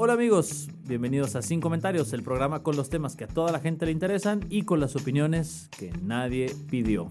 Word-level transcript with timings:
Hola 0.00 0.12
amigos, 0.12 0.68
bienvenidos 0.84 1.34
a 1.34 1.42
Sin 1.42 1.60
Comentarios, 1.60 2.12
el 2.12 2.22
programa 2.22 2.62
con 2.62 2.76
los 2.76 2.88
temas 2.88 3.16
que 3.16 3.24
a 3.24 3.28
toda 3.28 3.50
la 3.50 3.58
gente 3.58 3.84
le 3.84 3.92
interesan 3.92 4.46
y 4.48 4.62
con 4.62 4.78
las 4.78 4.94
opiniones 4.94 5.68
que 5.76 5.90
nadie 6.02 6.54
pidió. 6.70 7.10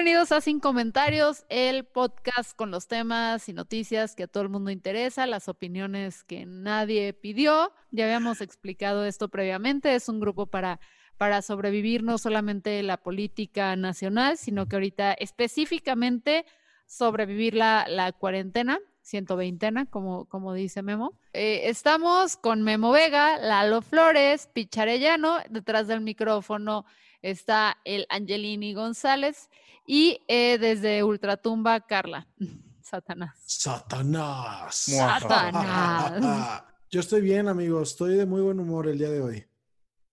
Bienvenidos 0.00 0.32
a 0.32 0.40
Sin 0.40 0.60
Comentarios, 0.60 1.44
el 1.50 1.84
podcast 1.84 2.56
con 2.56 2.70
los 2.70 2.88
temas 2.88 3.50
y 3.50 3.52
noticias 3.52 4.16
que 4.16 4.22
a 4.22 4.26
todo 4.28 4.42
el 4.42 4.48
mundo 4.48 4.70
interesa, 4.70 5.26
las 5.26 5.46
opiniones 5.46 6.24
que 6.24 6.46
nadie 6.46 7.12
pidió. 7.12 7.70
Ya 7.90 8.04
habíamos 8.04 8.40
explicado 8.40 9.04
esto 9.04 9.28
previamente, 9.28 9.94
es 9.94 10.08
un 10.08 10.18
grupo 10.18 10.46
para, 10.46 10.80
para 11.18 11.42
sobrevivir 11.42 12.02
no 12.02 12.16
solamente 12.16 12.82
la 12.82 12.96
política 12.96 13.76
nacional, 13.76 14.38
sino 14.38 14.66
que 14.66 14.76
ahorita 14.76 15.12
específicamente 15.12 16.46
sobrevivir 16.86 17.52
la, 17.52 17.84
la 17.86 18.10
cuarentena, 18.12 18.78
120, 19.02 19.84
como, 19.90 20.24
como 20.30 20.54
dice 20.54 20.80
Memo. 20.80 21.12
Eh, 21.34 21.64
estamos 21.64 22.38
con 22.38 22.62
Memo 22.62 22.90
Vega, 22.90 23.36
Lalo 23.36 23.82
Flores, 23.82 24.48
Picharellano, 24.54 25.40
detrás 25.50 25.88
del 25.88 26.00
micrófono 26.00 26.86
está 27.22 27.78
el 27.84 28.06
Angelini 28.08 28.74
González 28.74 29.48
y 29.92 30.22
eh, 30.28 30.56
desde 30.56 31.02
Ultratumba, 31.02 31.80
Carla. 31.80 32.28
Satanás. 32.80 33.32
Satanás. 33.44 34.76
Satanás. 34.76 36.62
Yo 36.88 37.00
estoy 37.00 37.20
bien, 37.22 37.48
amigos. 37.48 37.90
Estoy 37.90 38.16
de 38.16 38.24
muy 38.24 38.40
buen 38.40 38.60
humor 38.60 38.86
el 38.86 38.98
día 38.98 39.10
de 39.10 39.20
hoy. 39.20 39.44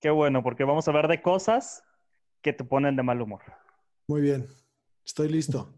Qué 0.01 0.09
bueno, 0.09 0.41
porque 0.41 0.63
vamos 0.63 0.87
a 0.87 0.91
hablar 0.91 1.07
de 1.07 1.21
cosas 1.21 1.83
que 2.41 2.53
te 2.53 2.63
ponen 2.63 2.95
de 2.95 3.03
mal 3.03 3.21
humor. 3.21 3.41
Muy 4.07 4.21
bien. 4.21 4.47
Estoy 5.05 5.29
listo. 5.29 5.71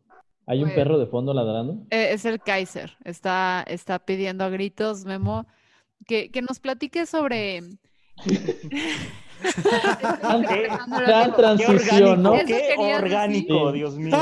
¿Hay 0.47 0.63
un 0.63 0.73
perro 0.73 0.97
de 0.97 1.05
fondo 1.05 1.33
ladrando? 1.33 1.85
Eh, 1.89 2.13
es 2.13 2.23
el 2.23 2.39
Kaiser. 2.39 2.95
Está, 3.03 3.65
está 3.67 3.99
pidiendo 3.99 4.45
a 4.45 4.49
gritos, 4.49 5.03
Memo, 5.03 5.45
que, 6.07 6.31
que 6.31 6.41
nos 6.41 6.61
platique 6.61 7.05
sobre. 7.05 7.63
Qué- 10.49 10.67
Qué 11.05 11.31
transición, 11.35 12.21
¿no? 12.23 12.33
qué 12.45 12.75
orgánico. 12.77 13.71
Dios 13.71 13.95
mío. 13.97 14.17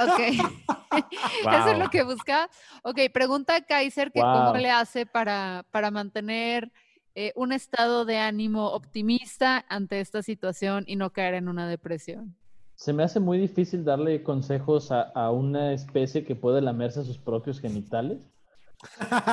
Ok. 0.00 0.20
Eso 1.52 1.68
es 1.72 1.78
lo 1.78 1.88
que 1.90 2.02
busca. 2.02 2.48
Ok, 2.82 2.98
pregunta 3.12 3.56
a 3.56 3.60
Kaiser 3.62 4.12
que 4.12 4.20
Wow. 4.20 4.32
cómo 4.32 4.56
le 4.56 4.70
hace 4.70 5.06
para, 5.06 5.64
para 5.70 5.90
mantener 5.90 6.70
eh, 7.14 7.32
un 7.34 7.52
estado 7.52 8.04
de 8.04 8.18
ánimo 8.18 8.68
optimista 8.68 9.64
ante 9.68 10.00
esta 10.00 10.22
situación 10.22 10.84
y 10.86 10.96
no 10.96 11.10
caer 11.10 11.34
en 11.34 11.48
una 11.48 11.68
depresión. 11.68 12.34
Se 12.74 12.92
me 12.92 13.02
hace 13.04 13.20
muy 13.20 13.38
difícil 13.38 13.84
darle 13.84 14.22
consejos 14.22 14.90
a, 14.90 15.02
a 15.02 15.30
una 15.30 15.72
especie 15.72 16.24
que 16.24 16.34
puede 16.34 16.60
lamerse 16.62 17.04
sus 17.04 17.18
propios 17.18 17.60
genitales. 17.60 18.26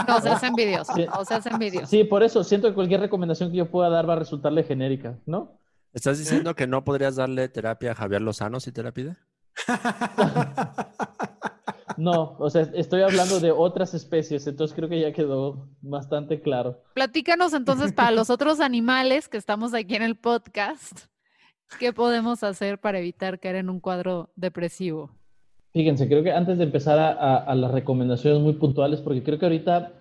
No 0.07 0.21
seas 0.21 0.43
envidioso, 0.43 0.93
Sí. 0.93 1.05
no 1.05 1.25
seas 1.25 1.45
envidioso. 1.45 1.87
Sí, 1.87 2.03
por 2.03 2.23
eso 2.23 2.43
siento 2.43 2.67
que 2.67 2.73
cualquier 2.75 3.01
recomendación 3.01 3.51
que 3.51 3.57
yo 3.57 3.69
pueda 3.69 3.89
dar 3.89 4.07
va 4.07 4.13
a 4.13 4.17
resultarle 4.19 4.63
genérica, 4.63 5.17
¿no? 5.25 5.59
¿Estás 5.93 6.19
diciendo 6.19 6.55
que 6.55 6.67
no 6.67 6.83
podrías 6.83 7.15
darle 7.15 7.49
terapia 7.49 7.91
a 7.91 7.95
Javier 7.95 8.21
Lozano 8.21 8.59
si 8.59 8.71
te 8.71 8.83
la 8.83 8.91
pide? 8.91 9.15
No, 11.97 12.37
o 12.39 12.49
sea, 12.49 12.61
estoy 12.75 13.01
hablando 13.01 13.41
de 13.41 13.51
otras 13.51 13.93
especies, 13.93 14.47
entonces 14.47 14.73
creo 14.73 14.87
que 14.87 15.01
ya 15.01 15.11
quedó 15.11 15.67
bastante 15.81 16.41
claro. 16.41 16.81
Platícanos 16.93 17.53
entonces 17.53 17.91
para 17.91 18.11
los 18.11 18.29
otros 18.29 18.61
animales 18.61 19.27
que 19.27 19.35
estamos 19.35 19.73
aquí 19.73 19.95
en 19.95 20.03
el 20.03 20.15
podcast, 20.15 21.07
¿qué 21.77 21.91
podemos 21.91 22.41
hacer 22.43 22.79
para 22.79 22.99
evitar 22.99 23.39
caer 23.41 23.57
en 23.57 23.69
un 23.69 23.81
cuadro 23.81 24.31
depresivo? 24.37 25.11
Fíjense, 25.73 26.07
creo 26.07 26.23
que 26.23 26.31
antes 26.31 26.57
de 26.57 26.63
empezar 26.63 26.97
a, 26.99 27.11
a- 27.11 27.37
a 27.37 27.55
las 27.55 27.71
recomendaciones 27.71 28.41
muy 28.41 28.53
puntuales, 28.53 29.01
porque 29.01 29.23
creo 29.23 29.37
que 29.39 29.45
ahorita 29.45 29.93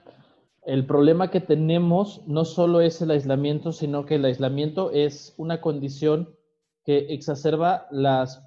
el 0.66 0.86
problema 0.86 1.30
que 1.30 1.40
tenemos 1.40 2.22
no 2.26 2.44
solo 2.44 2.80
es 2.80 3.00
el 3.02 3.10
aislamiento, 3.10 3.72
sino 3.72 4.04
que 4.06 4.16
el 4.16 4.24
aislamiento 4.24 4.90
es 4.92 5.34
una 5.36 5.60
condición 5.60 6.34
que 6.84 7.12
exacerba 7.12 7.86
las, 7.90 8.42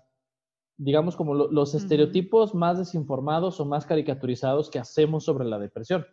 digamos, 0.77 1.15
como 1.15 1.35
lo- 1.35 1.51
los 1.51 1.69
Ujú. 1.75 1.77
estereotipos 1.83 2.55
más 2.55 2.77
desinformados 2.79 3.59
o 3.59 3.65
más 3.65 3.85
caricaturizados 3.85 4.69
que 4.71 4.79
hacemos 4.79 5.23
sobre 5.25 5.45
la 5.45 5.59
depresión. 5.59 6.05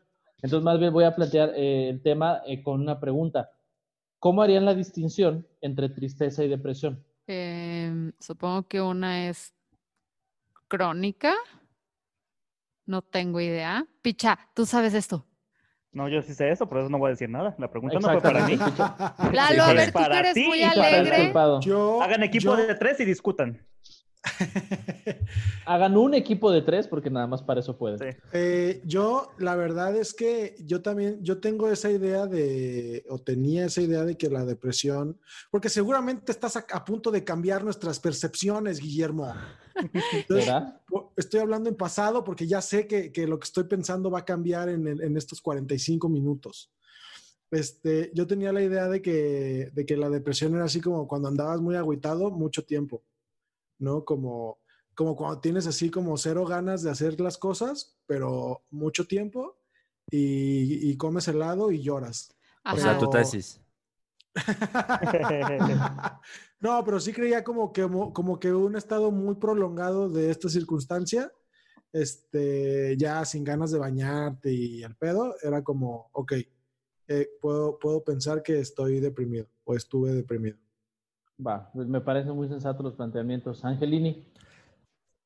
Entonces, 0.42 0.64
más 0.64 0.78
bien 0.78 0.92
voy 0.92 1.04
a 1.04 1.16
plantear 1.16 1.52
eh, 1.56 1.88
el 1.90 2.02
tema 2.02 2.42
eh, 2.46 2.62
con 2.62 2.80
una 2.80 3.00
pregunta. 3.00 3.50
¿Cómo 4.18 4.42
harían 4.42 4.64
la 4.66 4.74
distinción 4.74 5.46
entre 5.60 5.88
tristeza 5.90 6.44
y 6.44 6.48
depresión? 6.48 7.04
Em, 7.26 8.12
supongo 8.18 8.66
que 8.68 8.80
una 8.80 9.28
es 9.28 9.54
crónica. 10.68 11.34
No 12.86 13.02
tengo 13.02 13.40
idea. 13.40 13.86
Picha, 14.02 14.38
tú 14.54 14.64
sabes 14.64 14.94
esto. 14.94 15.24
No, 15.90 16.08
yo 16.08 16.22
sí 16.22 16.34
sé 16.34 16.50
eso, 16.50 16.68
por 16.68 16.78
eso 16.78 16.88
no 16.90 16.98
voy 16.98 17.08
a 17.08 17.10
decir 17.10 17.28
nada. 17.30 17.54
La 17.58 17.70
pregunta 17.70 17.98
no 17.98 18.08
fue 18.08 18.20
para 18.20 18.46
mí. 18.46 18.56
Lalo, 19.32 19.62
a 19.64 19.72
ver, 19.72 19.88
es 19.88 19.92
tú 19.92 19.98
eres 20.00 20.34
ti 20.34 20.46
muy 20.46 20.62
alegre. 20.62 21.32
Yo, 21.62 22.02
Hagan 22.02 22.22
equipo 22.22 22.44
yo- 22.44 22.56
de 22.56 22.74
tres 22.74 23.00
y 23.00 23.04
discutan. 23.04 23.66
Hagan 25.66 25.96
un 25.96 26.14
equipo 26.14 26.50
de 26.50 26.62
tres 26.62 26.86
porque 26.86 27.10
nada 27.10 27.26
más 27.26 27.42
para 27.42 27.60
eso 27.60 27.76
pueden. 27.76 27.98
Sí. 27.98 28.18
Eh, 28.32 28.82
yo, 28.84 29.32
la 29.38 29.56
verdad 29.56 29.96
es 29.96 30.14
que 30.14 30.56
yo 30.60 30.82
también, 30.82 31.22
yo 31.22 31.38
tengo 31.38 31.68
esa 31.68 31.90
idea 31.90 32.26
de, 32.26 33.04
o 33.08 33.18
tenía 33.18 33.66
esa 33.66 33.80
idea 33.80 34.04
de 34.04 34.16
que 34.16 34.28
la 34.28 34.44
depresión, 34.44 35.18
porque 35.50 35.68
seguramente 35.68 36.32
estás 36.32 36.56
a, 36.56 36.66
a 36.70 36.84
punto 36.84 37.10
de 37.10 37.24
cambiar 37.24 37.64
nuestras 37.64 38.00
percepciones, 38.00 38.80
Guillermo. 38.80 39.32
Estoy 41.16 41.40
hablando 41.40 41.68
en 41.68 41.76
pasado 41.76 42.24
porque 42.24 42.46
ya 42.46 42.60
sé 42.60 42.86
que, 42.86 43.12
que 43.12 43.26
lo 43.26 43.38
que 43.38 43.44
estoy 43.44 43.64
pensando 43.64 44.10
va 44.10 44.20
a 44.20 44.24
cambiar 44.24 44.68
en, 44.68 44.86
en 44.86 45.16
estos 45.16 45.40
45 45.40 46.08
minutos. 46.08 46.70
Este, 47.50 48.10
yo 48.14 48.26
tenía 48.26 48.52
la 48.52 48.62
idea 48.62 48.88
de 48.88 49.00
que, 49.00 49.70
de 49.72 49.86
que 49.86 49.96
la 49.96 50.10
depresión 50.10 50.54
era 50.54 50.64
así 50.64 50.80
como 50.80 51.08
cuando 51.08 51.28
andabas 51.28 51.60
muy 51.60 51.76
agüitado 51.76 52.30
mucho 52.30 52.64
tiempo, 52.64 53.02
¿no? 53.78 54.04
Como, 54.04 54.58
como 54.94 55.16
cuando 55.16 55.40
tienes 55.40 55.66
así 55.66 55.90
como 55.90 56.16
cero 56.16 56.44
ganas 56.46 56.82
de 56.82 56.90
hacer 56.90 57.20
las 57.20 57.38
cosas, 57.38 57.96
pero 58.06 58.62
mucho 58.70 59.06
tiempo 59.06 59.58
y, 60.10 60.90
y 60.90 60.96
comes 60.96 61.28
helado 61.28 61.70
y 61.70 61.82
lloras. 61.82 62.34
O 62.64 62.76
sea, 62.76 62.98
tu 62.98 63.08
tesis. 63.08 63.60
no, 66.60 66.84
pero 66.84 67.00
sí 67.00 67.12
creía 67.12 67.42
como 67.44 67.72
que, 67.72 67.82
como 68.12 68.38
que 68.38 68.52
un 68.52 68.76
estado 68.76 69.10
muy 69.10 69.34
prolongado 69.36 70.08
de 70.08 70.30
esta 70.30 70.48
circunstancia, 70.48 71.32
este, 71.92 72.96
ya 72.96 73.24
sin 73.24 73.44
ganas 73.44 73.70
de 73.70 73.78
bañarte 73.78 74.52
y 74.52 74.82
el 74.82 74.94
pedo, 74.96 75.34
era 75.42 75.62
como, 75.62 76.10
ok, 76.12 76.32
eh, 77.08 77.28
puedo, 77.40 77.78
puedo 77.78 78.04
pensar 78.04 78.42
que 78.42 78.58
estoy 78.58 79.00
deprimido 79.00 79.48
o 79.64 79.74
estuve 79.74 80.12
deprimido. 80.12 80.58
Va, 81.44 81.70
pues 81.72 81.88
me 81.88 82.00
parecen 82.00 82.34
muy 82.36 82.48
sensatos 82.48 82.84
los 82.84 82.94
planteamientos. 82.94 83.64
Angelini, 83.64 84.24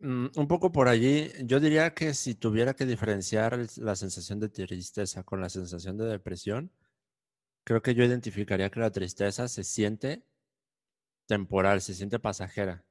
Mm, 0.03 0.27
un 0.37 0.49
poco 0.49 0.73
por 0.73 0.89
allí, 0.89 1.31
yo 1.45 1.61
diría 1.61 1.95
que 1.95 2.13
si 2.15 2.35
tuviera 2.35 2.75
que 2.75 2.87
diferenciar 2.87 3.57
la 3.77 3.95
sensación 3.95 4.41
de 4.41 4.49
tristeza 4.49 5.23
con 5.23 5.41
la 5.41 5.49
sensación 5.49 5.97
de 5.97 6.07
depresión, 6.07 6.73
creo 7.65 7.83
que 7.83 7.95
yo 7.95 8.05
identificaría 8.05 8.71
que 8.71 8.81
la 8.81 8.91
tristeza 8.93 9.49
se 9.49 9.65
siente 9.65 10.25
temporal, 11.27 11.81
se 11.81 11.95
siente 11.95 12.19
pasajera, 12.19 12.85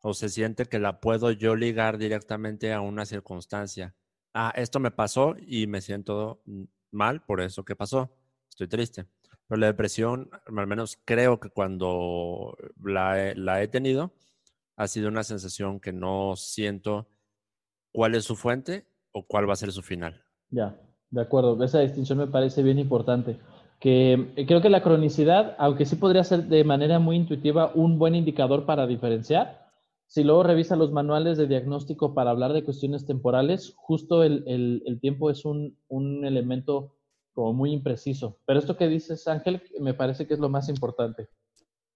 o 0.00 0.14
se 0.14 0.28
siente 0.30 0.66
que 0.66 0.78
la 0.78 1.00
puedo 1.00 1.30
yo 1.32 1.56
ligar 1.56 1.98
directamente 1.98 2.72
a 2.72 2.80
una 2.80 3.06
circunstancia. 3.06 3.94
Ah, 4.34 4.52
esto 4.56 4.80
me 4.80 4.90
pasó 4.90 5.36
y 5.40 5.66
me 5.66 5.80
siento 5.82 6.42
mal 6.90 7.22
por 7.24 7.40
eso 7.42 7.64
que 7.64 7.76
pasó, 7.76 8.16
estoy 8.48 8.68
triste. 8.68 9.06
Pero 9.50 9.62
la 9.62 9.66
depresión, 9.66 10.30
al 10.46 10.66
menos 10.68 10.96
creo 11.04 11.40
que 11.40 11.50
cuando 11.50 12.56
la 12.84 13.60
he, 13.60 13.66
tenido, 13.66 14.12
ha 14.76 14.86
sido 14.86 15.08
una 15.08 15.24
sensación 15.24 15.80
que 15.80 15.92
no 15.92 16.36
siento 16.36 17.08
cuál 17.90 18.14
es 18.14 18.24
su 18.24 18.36
fuente 18.36 18.86
o 19.10 19.26
cuál 19.26 19.48
va 19.48 19.54
a 19.54 19.56
ser 19.56 19.72
su 19.72 19.82
final. 19.82 20.22
Ya, 20.50 20.78
de 21.10 21.20
acuerdo. 21.20 21.64
Esa 21.64 21.80
distinción 21.80 22.18
me 22.18 22.28
parece 22.28 22.62
bien 22.62 22.78
importante. 22.78 23.40
Que 23.80 24.32
eh, 24.36 24.46
creo 24.46 24.62
que 24.62 24.70
la 24.70 24.84
cronicidad, 24.84 25.56
aunque 25.58 25.84
sí 25.84 25.96
podría 25.96 26.22
ser 26.22 26.44
de 26.44 26.62
manera 26.62 27.00
muy 27.00 27.16
intuitiva 27.16 27.72
un 27.74 27.98
buen 27.98 28.14
indicador 28.14 28.66
para 28.66 28.86
diferenciar, 28.86 29.68
si 30.06 30.22
luego 30.22 30.44
revisa 30.44 30.76
los 30.76 30.92
manuales 30.92 31.38
de 31.38 31.48
diagnóstico 31.48 32.14
para 32.14 32.30
hablar 32.30 32.52
de 32.52 32.62
cuestiones 32.62 33.04
temporales, 33.04 33.74
justo 33.74 34.22
el 34.22 34.98
tiempo 35.00 35.28
es 35.28 35.44
un, 35.44 35.76
un 35.88 36.24
elemento 36.24 36.99
como 37.34 37.52
muy 37.52 37.72
impreciso. 37.72 38.38
Pero 38.46 38.58
esto 38.58 38.76
que 38.76 38.88
dices, 38.88 39.26
Ángel, 39.28 39.62
me 39.80 39.94
parece 39.94 40.26
que 40.26 40.34
es 40.34 40.40
lo 40.40 40.48
más 40.48 40.68
importante. 40.68 41.28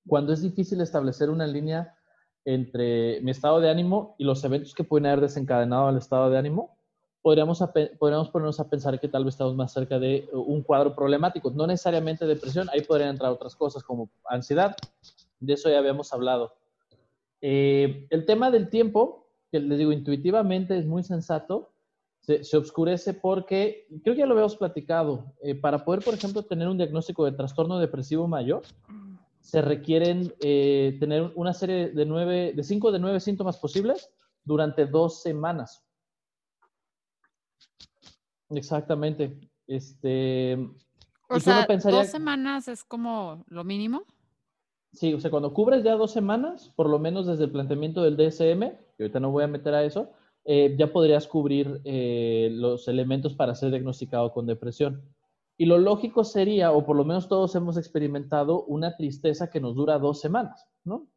Cuando 0.06 0.32
es 0.32 0.42
difícil 0.42 0.81
establecer 0.81 1.31
una 1.31 1.46
línea 1.46 1.94
entre 2.44 3.20
mi 3.22 3.31
estado 3.31 3.60
de 3.60 3.70
ánimo 3.70 4.16
y 4.19 4.25
los 4.25 4.44
eventos 4.44 4.75
que 4.75 4.84
pueden 4.84 5.06
haber 5.06 5.22
desencadenado 5.22 5.88
al 5.88 5.96
estado 5.96 6.31
de 6.31 6.38
ánimo, 6.38 6.76
podríamos, 7.22 7.64
podríamos 7.98 8.28
ponernos 8.28 8.60
a 8.60 8.69
pensar 8.69 9.00
que 9.00 9.08
tal 9.08 9.25
vez 9.25 9.34
estamos 9.34 9.56
más 9.56 9.72
cerca 9.72 9.98
de 9.98 10.28
un 10.32 10.62
cuadro 10.62 10.94
problemático. 10.94 11.50
No 11.50 11.66
necesariamente 11.66 12.26
depresión, 12.26 12.69
ahí 12.70 12.82
podrían 12.82 13.10
entrar 13.10 13.32
otras 13.32 13.56
cosas 13.56 13.82
como 13.82 14.10
ansiedad. 14.26 14.76
De 15.40 15.54
eso 15.54 15.70
ya 15.70 15.78
habíamos 15.78 16.12
hablado. 16.12 16.54
Eh, 17.40 18.06
el 18.10 18.26
tema 18.26 18.50
del 18.50 18.69
tiempo, 18.69 19.26
que 19.50 19.58
les 19.58 19.78
digo, 19.78 19.92
intuitivamente 19.92 20.76
es 20.76 20.84
muy 20.84 21.02
sensato, 21.02 21.74
se, 22.25 22.43
se 22.43 22.56
oscurece 22.56 23.12
porque, 23.15 23.87
creo 24.03 24.15
que 24.15 24.21
ya 24.21 24.26
lo 24.26 24.32
habíamos 24.32 24.56
platicado, 24.56 25.35
eh, 25.43 25.55
para 25.55 25.85
poder, 25.85 26.03
por 26.03 26.15
ejemplo, 26.15 26.43
tener 26.43 26.69
un 26.69 26.79
diagnóstico 26.79 27.25
de 27.26 27.32
trastorno 27.32 27.79
depresivo 27.79 28.26
mayor, 28.26 28.62
se 29.41 29.61
requieren 29.61 30.32
eh, 30.41 30.97
tener 31.00 31.31
una 31.35 31.53
serie 31.53 31.91
de 31.91 32.06
nueve, 32.06 32.55
de 32.56 32.62
cinco 32.62 32.91
de 32.91 32.99
nueve 32.99 33.21
síntomas 33.21 33.59
posibles 33.59 34.11
durante 34.43 34.87
dos 34.87 35.21
semanas. 35.23 35.85
Exactamente. 38.50 39.38
Este, 39.67 40.55
O 41.29 41.37
y 41.37 41.41
sea, 41.41 41.67
pensaría- 41.67 41.99
dos 42.00 42.09
semanas 42.09 42.69
es 42.69 42.85
como 42.85 43.44
lo 43.49 43.65
mínimo. 43.65 44.05
Sí, 44.93 45.12
o 45.12 45.20
sea, 45.20 45.31
cuando 45.31 45.53
cubres 45.53 45.82
ya 45.82 45.97
dos 45.97 46.12
semanas, 46.12 46.73
por 46.77 46.88
lo 46.88 46.99
menos 46.99 47.27
desde 47.27 47.44
el 47.44 47.50
planteamiento 47.50 48.03
del 48.03 48.17
DSM, 48.17 48.61
que 48.97 49.03
ahorita 49.05 49.19
no 49.20 49.31
voy 49.31 49.43
a 49.44 49.49
meter 49.49 49.75
a 49.75 49.82
eso, 49.85 50.12
eh, 50.44 50.75
ya 50.79 50.93
podrías 50.93 51.26
cubrir 51.26 51.81
eh, 51.85 52.49
los 52.52 52.87
elementos 52.88 53.35
para 53.35 53.55
ser 53.55 53.70
diagnosticado 53.70 54.32
con 54.32 54.46
depresión. 54.46 55.02
Y 55.56 55.67
lo 55.67 55.79
lógico 55.79 56.25
sería, 56.25 56.73
o 56.73 56.85
por 56.85 56.96
lo 56.96 57.05
menos 57.05 57.29
todos 57.29 57.55
hemos 57.55 57.76
experimentado, 57.76 58.64
una 58.64 58.96
tristeza 58.96 59.50
que 59.50 59.61
nos 59.61 59.75
dura 59.76 59.99
dos 59.99 60.20
semanas, 60.20 60.67
¿no? 60.85 61.08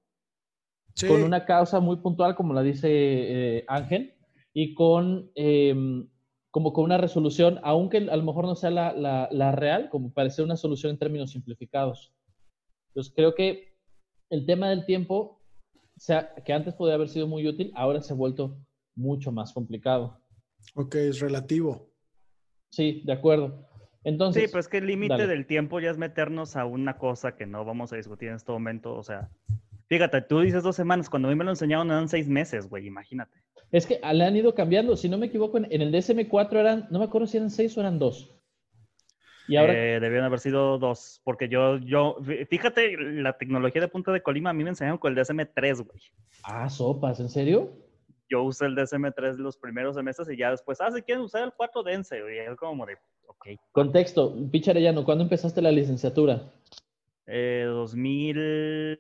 Sí. 0.96 1.08
Con 1.08 1.24
una 1.24 1.46
causa 1.46 1.80
muy 1.80 1.98
puntual, 1.98 2.36
como 2.36 2.54
la 2.54 2.64
dice 2.64 2.88
eh, 2.90 3.66
Ángel, 3.68 4.14
y 4.54 4.74
con 4.74 5.32
em, 5.36 6.08
como 6.50 6.74
con 6.74 6.86
una 6.86 6.98
resolución, 6.98 7.60
aunque 7.62 7.98
a 7.98 8.16
lo 8.16 8.24
mejor 8.24 8.46
no 8.46 8.56
sea 8.56 8.72
la, 8.72 8.94
la- 8.94 9.28
la 9.32 9.52
real, 9.52 9.90
como 9.90 10.12
parece 10.12 10.42
una 10.42 10.56
solución 10.56 10.92
en 10.92 10.98
términos 10.98 11.32
simplificados. 11.32 12.14
Entonces 12.90 13.14
creo 13.16 13.36
que 13.36 13.76
el 14.32 14.46
tema 14.48 14.70
del 14.70 14.86
tiempo, 14.86 15.40
o 15.74 16.00
sea, 16.00 16.34
que 16.44 16.54
antes 16.54 16.74
podía 16.74 16.96
haber 16.96 17.10
sido 17.10 17.28
muy 17.28 17.48
útil, 17.48 17.72
ahora 17.76 18.02
se 18.02 18.14
ha 18.14 18.16
vuelto 18.16 18.58
mucho 18.98 19.32
más 19.32 19.54
complicado. 19.54 20.20
Ok, 20.76 20.96
es 20.96 21.20
relativo. 21.20 21.90
Sí, 22.70 23.02
de 23.06 23.14
acuerdo. 23.14 23.66
Entonces, 24.04 24.44
Sí, 24.46 24.50
pues 24.52 24.66
es 24.66 24.70
que 24.70 24.78
el 24.80 24.88
límite 24.88 25.28
del 25.28 25.46
tiempo 25.46 25.80
ya 25.80 25.92
es 25.92 25.98
meternos 25.98 26.56
a 26.56 26.66
una 26.66 26.98
cosa 26.98 27.36
que 27.36 27.46
no 27.46 27.64
vamos 27.64 27.94
a 27.94 27.98
discutir 27.98 28.30
en 28.30 28.36
este 28.36 28.52
momento. 28.52 28.96
O 28.96 29.04
sea, 29.04 29.30
fíjate, 29.88 30.22
tú 30.22 30.40
dices 30.42 30.64
dos 30.64 30.76
semanas, 30.76 31.10
cuando 31.10 31.28
a 31.28 31.32
mí 31.32 31.38
me 31.38 31.44
lo 31.44 31.52
enseñaron 31.52 31.88
eran 31.92 32.10
seis 32.10 32.28
meses, 32.28 32.68
güey, 32.70 32.88
imagínate. 32.88 33.38
es 33.72 33.86
que 33.86 34.00
le 34.14 34.24
han 34.26 34.36
ido 34.36 34.54
cambiando. 34.56 34.96
Si 34.98 35.08
no 35.10 35.18
me 35.18 35.28
equivoco, 35.28 35.58
en, 35.58 35.66
el 35.70 35.92
DSM-4 35.94 36.54
eran, 36.58 36.88
no 36.90 37.00
me 37.00 37.06
acuerdo 37.06 37.28
si 37.28 37.38
eran 37.38 37.50
seis 37.52 37.78
o 37.78 37.82
eran 37.82 38.00
dos. 38.00 38.34
Y 39.50 39.56
ahora, 39.56 39.74
Eh, 39.74 40.00
debieron 40.00 40.26
haber 40.26 40.40
sido 40.40 40.78
dos, 40.78 41.22
porque 41.24 41.48
yo, 41.48 41.78
yo, 41.78 42.18
fí- 42.20 42.46
fíjate, 42.48 42.98
la 42.98 43.38
tecnología 43.38 43.82
de 43.82 43.88
punta 43.88 44.12
de 44.12 44.22
Colima 44.22 44.50
a 44.50 44.54
mí 44.54 44.64
me 44.64 44.72
enseñaron 44.72 44.98
con 44.98 45.12
el 45.12 45.18
DSM-3, 45.18 45.86
güey. 45.86 46.02
ah, 46.44 46.70
sopas, 46.70 47.20
¿en 47.22 47.30
serio? 47.30 47.72
Yo 48.30 48.44
usé 48.44 48.66
el 48.66 48.76
DSM-3 48.76 49.38
los 49.38 49.58
primeros 49.58 49.96
semestres 49.96 50.30
y 50.30 50.38
ya 50.38 50.52
después, 50.52 50.80
ah, 50.82 50.92
si 50.92 51.02
quieren 51.02 51.24
usar 51.24 51.44
el 51.44 51.54
4, 51.56 51.84
dense, 51.84 52.22
güey. 52.22 52.40
Es 52.40 52.56
como 52.58 52.86
de, 52.86 52.98
ok. 53.28 53.48
Contexto, 53.72 54.36
Picha 54.52 54.72
Arellano, 54.72 55.06
¿cuándo 55.06 55.24
empezaste 55.24 55.62
la 55.62 55.72
licenciatura? 55.72 56.52
Eh, 57.26 57.66
2000... 57.68 58.38
eh, 58.38 59.00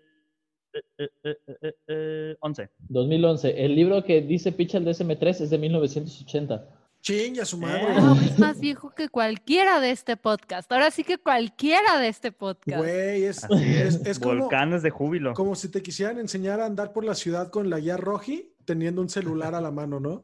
eh, 0.99 1.09
eh, 1.23 1.37
eh, 1.61 1.73
eh, 1.87 2.35
11. 2.39 2.69
2011. 2.89 3.65
El 3.65 3.75
libro 3.75 4.03
que 4.03 4.21
dice 4.21 4.51
Picha 4.51 4.77
el 4.77 4.85
DSM-3 4.85 5.41
es 5.41 5.49
de 5.49 5.57
1980. 5.57 6.69
Chinga 7.01 7.45
su 7.45 7.57
madre. 7.57 7.99
Wow, 7.99 8.17
es 8.21 8.39
más 8.39 8.59
viejo 8.59 8.89
que 8.91 9.07
cualquiera 9.07 9.79
de 9.79 9.91
este 9.91 10.17
podcast. 10.17 10.71
Ahora 10.71 10.91
sí 10.91 11.03
que 11.03 11.17
cualquiera 11.17 11.99
de 11.99 12.07
este 12.09 12.31
podcast. 12.31 12.77
Güey, 12.79 13.23
es, 13.23 13.43
es, 13.49 13.61
es, 13.61 14.05
es 14.05 14.19
como, 14.19 14.39
volcanes 14.39 14.81
de 14.81 14.89
júbilo. 14.89 15.33
como 15.33 15.55
si 15.55 15.69
te 15.69 15.81
quisieran 15.81 16.19
enseñar 16.19 16.59
a 16.59 16.65
andar 16.65 16.93
por 16.93 17.05
la 17.05 17.15
ciudad 17.15 17.49
con 17.49 17.69
la 17.69 17.79
guía 17.79 17.97
roji 17.97 18.51
teniendo 18.67 19.01
un 19.01 19.09
celular 19.09 19.55
a 19.55 19.61
la 19.61 19.71
mano, 19.71 19.99
¿no? 19.99 20.23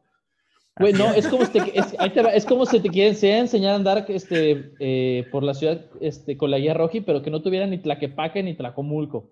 Güey, 0.79 0.91
no, 0.93 1.13
es 1.13 1.27
como, 1.27 1.45
si 1.45 1.51
te, 1.51 1.79
es, 1.79 1.95
ahí 1.99 2.09
te 2.09 2.23
va, 2.23 2.29
es 2.31 2.45
como 2.45 2.65
si 2.65 2.79
te 2.79 2.89
quieren 2.89 3.13
enseñar 3.13 3.37
a 3.37 3.41
enseñar 3.41 3.71
a 3.73 3.75
andar 3.75 4.05
este, 4.09 4.73
eh, 4.79 5.27
por 5.31 5.43
la 5.43 5.53
ciudad 5.53 5.85
este, 6.01 6.35
con 6.35 6.49
la 6.49 6.57
guía 6.57 6.73
roji, 6.73 7.01
pero 7.01 7.21
que 7.21 7.29
no 7.29 7.43
tuviera 7.43 7.67
ni 7.67 7.77
Tlaquepaque 7.77 8.41
ni 8.41 8.55
Tlacomulco. 8.55 9.29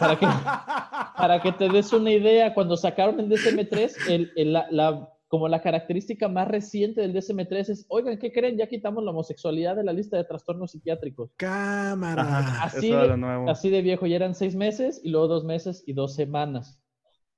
Para, 0.00 0.18
que, 0.18 0.26
para 1.16 1.40
que 1.40 1.52
te 1.52 1.68
des 1.68 1.92
una 1.92 2.10
idea, 2.10 2.52
cuando 2.52 2.76
sacaron 2.76 3.18
el 3.20 3.28
DSM-3, 3.28 4.10
el, 4.10 4.32
el- 4.36 4.52
la, 4.52 4.66
la- 4.70 5.08
como 5.28 5.48
la 5.48 5.62
característica 5.62 6.28
más 6.28 6.46
reciente 6.48 7.00
del 7.00 7.14
DSM-3 7.14 7.70
es, 7.70 7.86
oigan, 7.88 8.18
¿qué 8.18 8.30
creen? 8.32 8.58
Ya 8.58 8.66
quitamos 8.66 9.02
la 9.02 9.12
homosexualidad 9.12 9.74
de 9.76 9.82
la 9.84 9.92
lista 9.94 10.18
de 10.18 10.24
trastornos 10.24 10.72
psiquiátricos. 10.72 11.30
Cámara. 11.38 12.20
Ajá. 12.40 12.64
Así 12.64 12.88
Eso 12.90 13.08
de, 13.08 13.16
nuevo. 13.16 13.48
así 13.48 13.70
de 13.70 13.80
viejo, 13.80 14.06
ya 14.06 14.16
eran 14.16 14.34
seis 14.34 14.54
meses 14.56 15.00
y 15.02 15.08
luego 15.10 15.28
dos 15.28 15.44
meses 15.44 15.84
y 15.86 15.94
dos 15.94 16.14
semanas. 16.16 16.81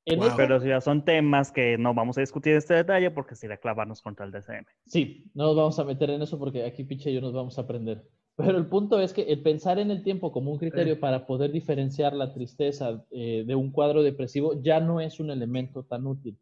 Wow. 0.06 0.36
Pero 0.36 0.62
ya 0.62 0.80
son 0.80 1.04
temas 1.04 1.50
que 1.50 1.78
no 1.78 1.94
vamos 1.94 2.18
a 2.18 2.20
discutir 2.20 2.52
en 2.52 2.58
este 2.58 2.74
detalle 2.74 3.10
porque 3.10 3.36
sería 3.36 3.56
clavarnos 3.56 4.02
contra 4.02 4.26
el 4.26 4.32
DSM. 4.32 4.66
Sí, 4.86 5.30
no 5.34 5.44
nos 5.44 5.56
vamos 5.56 5.78
a 5.78 5.84
meter 5.84 6.10
en 6.10 6.20
eso 6.20 6.38
porque 6.38 6.64
aquí 6.64 6.84
Piche 6.84 7.10
y 7.10 7.14
yo 7.14 7.20
nos 7.22 7.32
vamos 7.32 7.58
a 7.58 7.62
aprender. 7.62 8.06
Pero 8.36 8.58
el 8.58 8.66
punto 8.66 9.00
es 9.00 9.12
que 9.12 9.22
el 9.22 9.42
pensar 9.42 9.78
en 9.78 9.90
el 9.90 10.02
tiempo 10.02 10.32
como 10.32 10.50
un 10.50 10.58
criterio 10.58 10.98
para 10.98 11.24
poder 11.24 11.52
diferenciar 11.52 12.14
la 12.14 12.32
tristeza 12.32 13.04
eh, 13.12 13.44
de 13.46 13.54
un 13.54 13.70
cuadro 13.70 14.02
depresivo 14.02 14.60
ya 14.60 14.80
no 14.80 15.00
es 15.00 15.20
un 15.20 15.30
elemento 15.30 15.84
tan 15.84 16.06
útil. 16.06 16.36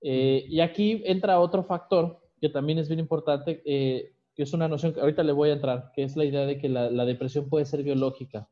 Eh, 0.00 0.44
y 0.48 0.60
aquí 0.60 1.02
entra 1.06 1.40
otro 1.40 1.62
factor 1.62 2.20
que 2.40 2.48
también 2.48 2.78
es 2.78 2.88
bien 2.88 3.00
importante, 3.00 3.62
eh, 3.64 4.12
que 4.34 4.42
es 4.42 4.52
una 4.52 4.68
noción 4.68 4.92
que 4.92 5.00
ahorita 5.00 5.22
le 5.22 5.32
voy 5.32 5.50
a 5.50 5.54
entrar, 5.54 5.92
que 5.94 6.02
es 6.02 6.16
la 6.16 6.24
idea 6.24 6.46
de 6.46 6.58
que 6.58 6.68
la, 6.68 6.90
la 6.90 7.04
depresión 7.04 7.48
puede 7.48 7.64
ser 7.64 7.82
biológica. 7.82 8.48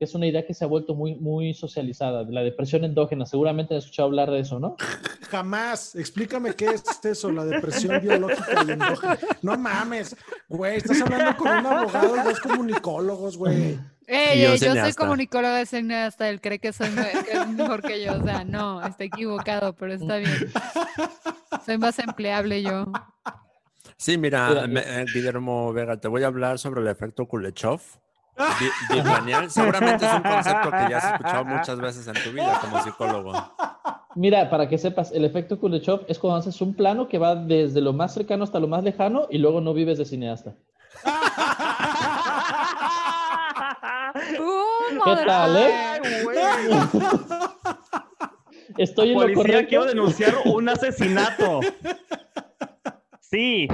Es 0.00 0.14
una 0.14 0.26
idea 0.26 0.44
que 0.44 0.54
se 0.54 0.64
ha 0.64 0.66
vuelto 0.66 0.94
muy, 0.94 1.14
muy 1.14 1.54
socializada, 1.54 2.24
de 2.24 2.32
la 2.32 2.42
depresión 2.42 2.84
endógena. 2.84 3.26
Seguramente 3.26 3.74
han 3.74 3.78
escuchado 3.78 4.06
hablar 4.08 4.30
de 4.30 4.40
eso, 4.40 4.58
¿no? 4.58 4.76
Jamás. 5.30 5.94
Explícame 5.94 6.52
qué 6.54 6.66
es 6.66 6.82
eso, 7.04 7.30
la 7.30 7.44
depresión 7.44 8.00
biológica 8.02 8.64
y 8.66 8.70
endógena. 8.72 9.18
No 9.42 9.56
mames, 9.56 10.16
güey. 10.48 10.76
Estás 10.78 11.00
hablando 11.00 11.36
con 11.36 11.48
un 11.58 11.66
abogado 11.66 12.16
y 12.16 12.20
dos 12.24 12.40
comunicólogos, 12.40 13.36
güey. 13.36 13.78
Ey, 14.06 14.42
yo 14.42 14.52
ey, 14.52 14.58
yo 14.58 14.74
soy 14.74 14.92
comunicóloga 14.92 15.56
de 15.56 15.64
cineasta, 15.66 16.28
él 16.28 16.40
cree 16.42 16.58
que 16.58 16.72
soy 16.74 16.90
me- 16.90 17.10
que 17.24 17.32
es 17.32 17.48
mejor 17.48 17.80
que 17.80 18.04
yo. 18.04 18.18
O 18.20 18.22
sea, 18.22 18.44
no, 18.44 18.84
está 18.84 19.04
equivocado, 19.04 19.74
pero 19.74 19.94
está 19.94 20.16
bien. 20.18 20.52
Soy 21.64 21.78
más 21.78 21.98
empleable 22.00 22.62
yo. 22.62 22.84
Sí, 23.96 24.18
mira, 24.18 24.66
eh, 24.68 25.06
Guillermo 25.14 25.72
Vega, 25.72 25.96
te 25.98 26.08
voy 26.08 26.22
a 26.24 26.26
hablar 26.26 26.58
sobre 26.58 26.80
el 26.82 26.88
efecto 26.88 27.26
Kuleshov. 27.26 27.80
Bi- 28.36 28.94
Biplanial. 28.96 29.50
Seguramente 29.50 30.04
es 30.06 30.12
un 30.12 30.22
concepto 30.22 30.70
que 30.70 30.86
ya 30.90 30.98
has 30.98 31.04
escuchado 31.12 31.44
muchas 31.44 31.78
veces 31.80 32.06
en 32.08 32.14
tu 32.22 32.30
vida 32.32 32.58
como 32.60 32.82
psicólogo. 32.82 33.32
Mira, 34.16 34.48
para 34.50 34.68
que 34.68 34.78
sepas, 34.78 35.10
el 35.12 35.24
efecto 35.24 35.58
Kuleshov 35.58 36.02
es 36.08 36.18
cuando 36.18 36.38
haces 36.38 36.60
un 36.60 36.74
plano 36.74 37.08
que 37.08 37.18
va 37.18 37.34
desde 37.34 37.80
lo 37.80 37.92
más 37.92 38.14
cercano 38.14 38.44
hasta 38.44 38.60
lo 38.60 38.68
más 38.68 38.82
lejano 38.84 39.26
y 39.30 39.38
luego 39.38 39.60
no 39.60 39.74
vives 39.74 39.98
de 39.98 40.04
cineasta. 40.04 40.54
¿Cómo? 44.36 45.04
¿Qué 45.04 45.16
tal, 45.26 45.56
eh? 45.56 46.00
Estoy 48.78 49.08
en 49.08 49.14
lo 49.14 49.20
Policía, 49.20 49.42
correcto. 49.42 49.68
quiero 49.68 49.84
denunciar 49.84 50.34
un 50.46 50.68
asesinato. 50.68 51.60
Sí. 53.20 53.68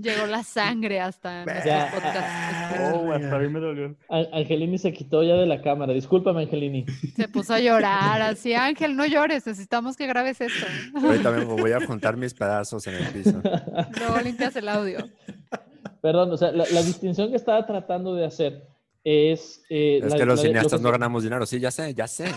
Llegó 0.00 0.26
la 0.26 0.44
sangre 0.44 1.00
hasta 1.00 1.44
Ya. 1.44 1.44
nuestros 1.90 1.92
podcasts. 2.02 2.94
Oh, 2.94 3.12
hasta 3.12 3.34
a 3.36 3.38
mí 3.40 3.48
me 3.48 3.58
dolió. 3.58 3.96
An- 4.08 4.26
Angelini 4.32 4.78
se 4.78 4.92
quitó 4.92 5.22
ya 5.22 5.34
de 5.34 5.46
la 5.46 5.60
cámara. 5.60 5.92
Discúlpame, 5.92 6.42
Angelini. 6.42 6.86
Se 7.16 7.26
puso 7.28 7.54
a 7.54 7.58
llorar 7.60 8.22
así. 8.22 8.54
Ángel, 8.54 8.94
no 8.96 9.04
llores, 9.06 9.46
necesitamos 9.46 9.96
que 9.96 10.06
grabes 10.06 10.40
esto. 10.40 10.66
Ahorita 10.94 11.30
vengo, 11.30 11.56
voy 11.56 11.72
a 11.72 11.84
juntar 11.84 12.16
mis 12.16 12.32
pedazos 12.34 12.86
en 12.86 12.94
el 12.94 13.06
piso. 13.08 13.40
Luego 13.98 14.20
limpias 14.22 14.54
el 14.56 14.68
audio. 14.68 15.08
Perdón, 16.00 16.30
o 16.32 16.36
sea, 16.36 16.52
la, 16.52 16.64
la 16.70 16.82
distinción 16.82 17.30
que 17.30 17.36
estaba 17.36 17.66
tratando 17.66 18.14
de 18.14 18.24
hacer 18.26 18.68
es... 19.02 19.62
eh, 19.68 20.00
Es 20.02 20.10
la- 20.12 20.16
que 20.16 20.24
los 20.26 20.36
la 20.36 20.42
de- 20.42 20.48
lo 20.48 20.54
cineastas 20.54 20.78
que 20.80 20.84
no 20.84 20.92
ganamos 20.92 21.22
dinero. 21.24 21.44
Sí, 21.46 21.58
ya 21.58 21.70
sé, 21.72 21.92
ya 21.94 22.06
sé. 22.06 22.26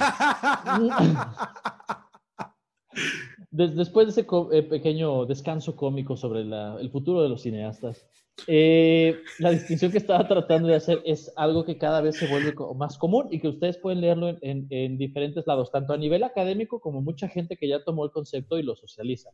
des- 3.51 3.75
después 3.75 4.07
de 4.07 4.11
ese 4.21 4.27
eh, 4.53 4.63
pequeño 4.63 5.25
descanso 5.25 5.75
cómico 5.75 6.15
sobre 6.17 6.43
la- 6.45 6.77
el 6.79 6.89
futuro 6.89 7.21
de 7.21 7.29
los 7.29 7.41
cineastas, 7.41 8.07
eh, 8.47 9.19
la 9.39 9.51
distinción 9.51 9.91
que 9.91 9.97
estaba 9.97 10.27
tratando 10.27 10.67
de 10.69 10.75
hacer 10.75 11.01
es 11.05 11.31
algo 11.35 11.63
que 11.65 11.77
cada 11.77 12.01
vez 12.01 12.15
se 12.17 12.27
vuelve 12.27 12.53
más 12.75 12.97
común 12.97 13.27
y 13.29 13.39
que 13.39 13.49
ustedes 13.49 13.77
pueden 13.77 14.01
leerlo 14.01 14.29
en, 14.29 14.37
en- 14.41 14.67
en 14.69 14.97
diferentes 14.97 15.45
lados, 15.45 15.69
tanto 15.71 15.93
a 15.93 15.97
nivel 15.97 16.23
académico 16.23 16.79
como 16.79 17.01
mucha 17.01 17.27
gente 17.27 17.57
que 17.57 17.67
ya 17.67 17.83
tomó 17.83 18.05
el 18.05 18.11
concepto 18.11 18.57
y 18.57 18.63
lo 18.63 18.75
socializa. 18.75 19.29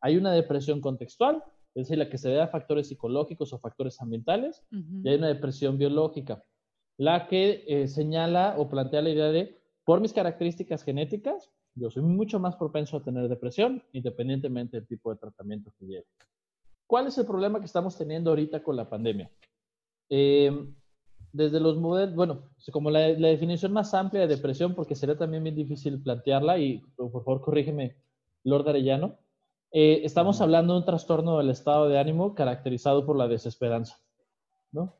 Hay 0.00 0.16
una 0.16 0.32
depresión 0.32 0.80
contextual, 0.80 1.42
es 1.74 1.86
decir, 1.86 1.96
la 1.98 2.10
que 2.10 2.18
se 2.18 2.28
debe 2.28 2.42
a 2.42 2.48
factores 2.48 2.88
psicológicos 2.88 3.52
o 3.52 3.58
factores 3.58 4.00
ambientales, 4.00 4.62
y 4.70 5.08
hay 5.08 5.16
una 5.16 5.28
depresión 5.28 5.78
biológica, 5.78 6.44
la 6.98 7.26
que 7.26 7.64
eh, 7.66 7.88
señala 7.88 8.54
o 8.58 8.68
plantea 8.68 9.00
la 9.00 9.10
idea 9.10 9.32
de, 9.32 9.58
por 9.84 10.00
mis 10.00 10.12
características 10.12 10.84
genéticas, 10.84 11.50
yo 11.74 11.90
soy 11.90 12.02
mucho 12.02 12.38
más 12.38 12.56
propenso 12.56 12.96
a 12.96 13.02
tener 13.02 13.28
depresión, 13.28 13.82
independientemente 13.92 14.76
del 14.76 14.86
tipo 14.86 15.10
de 15.10 15.18
tratamiento 15.18 15.72
que 15.78 15.86
lleve. 15.86 16.06
¿Cuál 16.86 17.06
es 17.06 17.16
el 17.18 17.26
problema 17.26 17.58
que 17.58 17.66
estamos 17.66 17.96
teniendo 17.96 18.30
ahorita 18.30 18.62
con 18.62 18.76
la 18.76 18.88
pandemia? 18.88 19.30
Eh, 20.10 20.50
desde 21.32 21.60
los 21.60 21.78
modelos, 21.78 22.14
bueno, 22.14 22.50
como 22.70 22.90
la, 22.90 23.08
la 23.08 23.28
definición 23.28 23.72
más 23.72 23.94
amplia 23.94 24.22
de 24.22 24.36
depresión, 24.36 24.74
porque 24.74 24.94
sería 24.94 25.16
también 25.16 25.42
bien 25.42 25.56
difícil 25.56 26.02
plantearla, 26.02 26.58
y 26.58 26.82
por 26.96 27.10
favor 27.10 27.40
corrígeme, 27.40 27.96
Lord 28.44 28.68
Arellano, 28.68 29.18
eh, 29.70 30.02
estamos 30.04 30.42
hablando 30.42 30.74
de 30.74 30.80
un 30.80 30.84
trastorno 30.84 31.38
del 31.38 31.48
estado 31.48 31.88
de 31.88 31.98
ánimo 31.98 32.34
caracterizado 32.34 33.06
por 33.06 33.16
la 33.16 33.28
desesperanza, 33.28 33.98
¿no? 34.70 34.94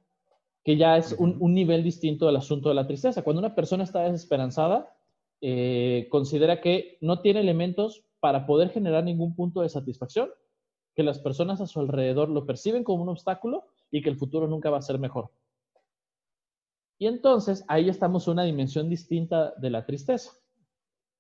Que 0.64 0.78
ya 0.78 0.96
es 0.96 1.12
un, 1.18 1.36
un 1.40 1.52
nivel 1.52 1.82
distinto 1.82 2.24
del 2.24 2.36
asunto 2.36 2.70
de 2.70 2.76
la 2.76 2.86
tristeza. 2.86 3.22
Cuando 3.22 3.40
una 3.40 3.54
persona 3.54 3.84
está 3.84 4.04
desesperanzada, 4.04 4.96
eh, 5.44 6.06
considera 6.08 6.60
que 6.60 6.98
no 7.00 7.20
tiene 7.20 7.40
elementos 7.40 8.04
para 8.20 8.46
poder 8.46 8.70
generar 8.70 9.02
ningún 9.02 9.34
punto 9.34 9.60
de 9.60 9.68
satisfacción, 9.68 10.30
que 10.94 11.02
las 11.02 11.18
personas 11.18 11.60
a 11.60 11.66
su 11.66 11.80
alrededor 11.80 12.28
lo 12.28 12.46
perciben 12.46 12.84
como 12.84 13.02
un 13.02 13.08
obstáculo 13.08 13.64
y 13.90 14.02
que 14.02 14.08
el 14.08 14.16
futuro 14.16 14.46
nunca 14.46 14.70
va 14.70 14.78
a 14.78 14.82
ser 14.82 15.00
mejor. 15.00 15.30
Y 16.96 17.08
entonces 17.08 17.64
ahí 17.66 17.88
estamos 17.88 18.28
en 18.28 18.34
una 18.34 18.44
dimensión 18.44 18.88
distinta 18.88 19.52
de 19.56 19.70
la 19.70 19.84
tristeza. 19.84 20.30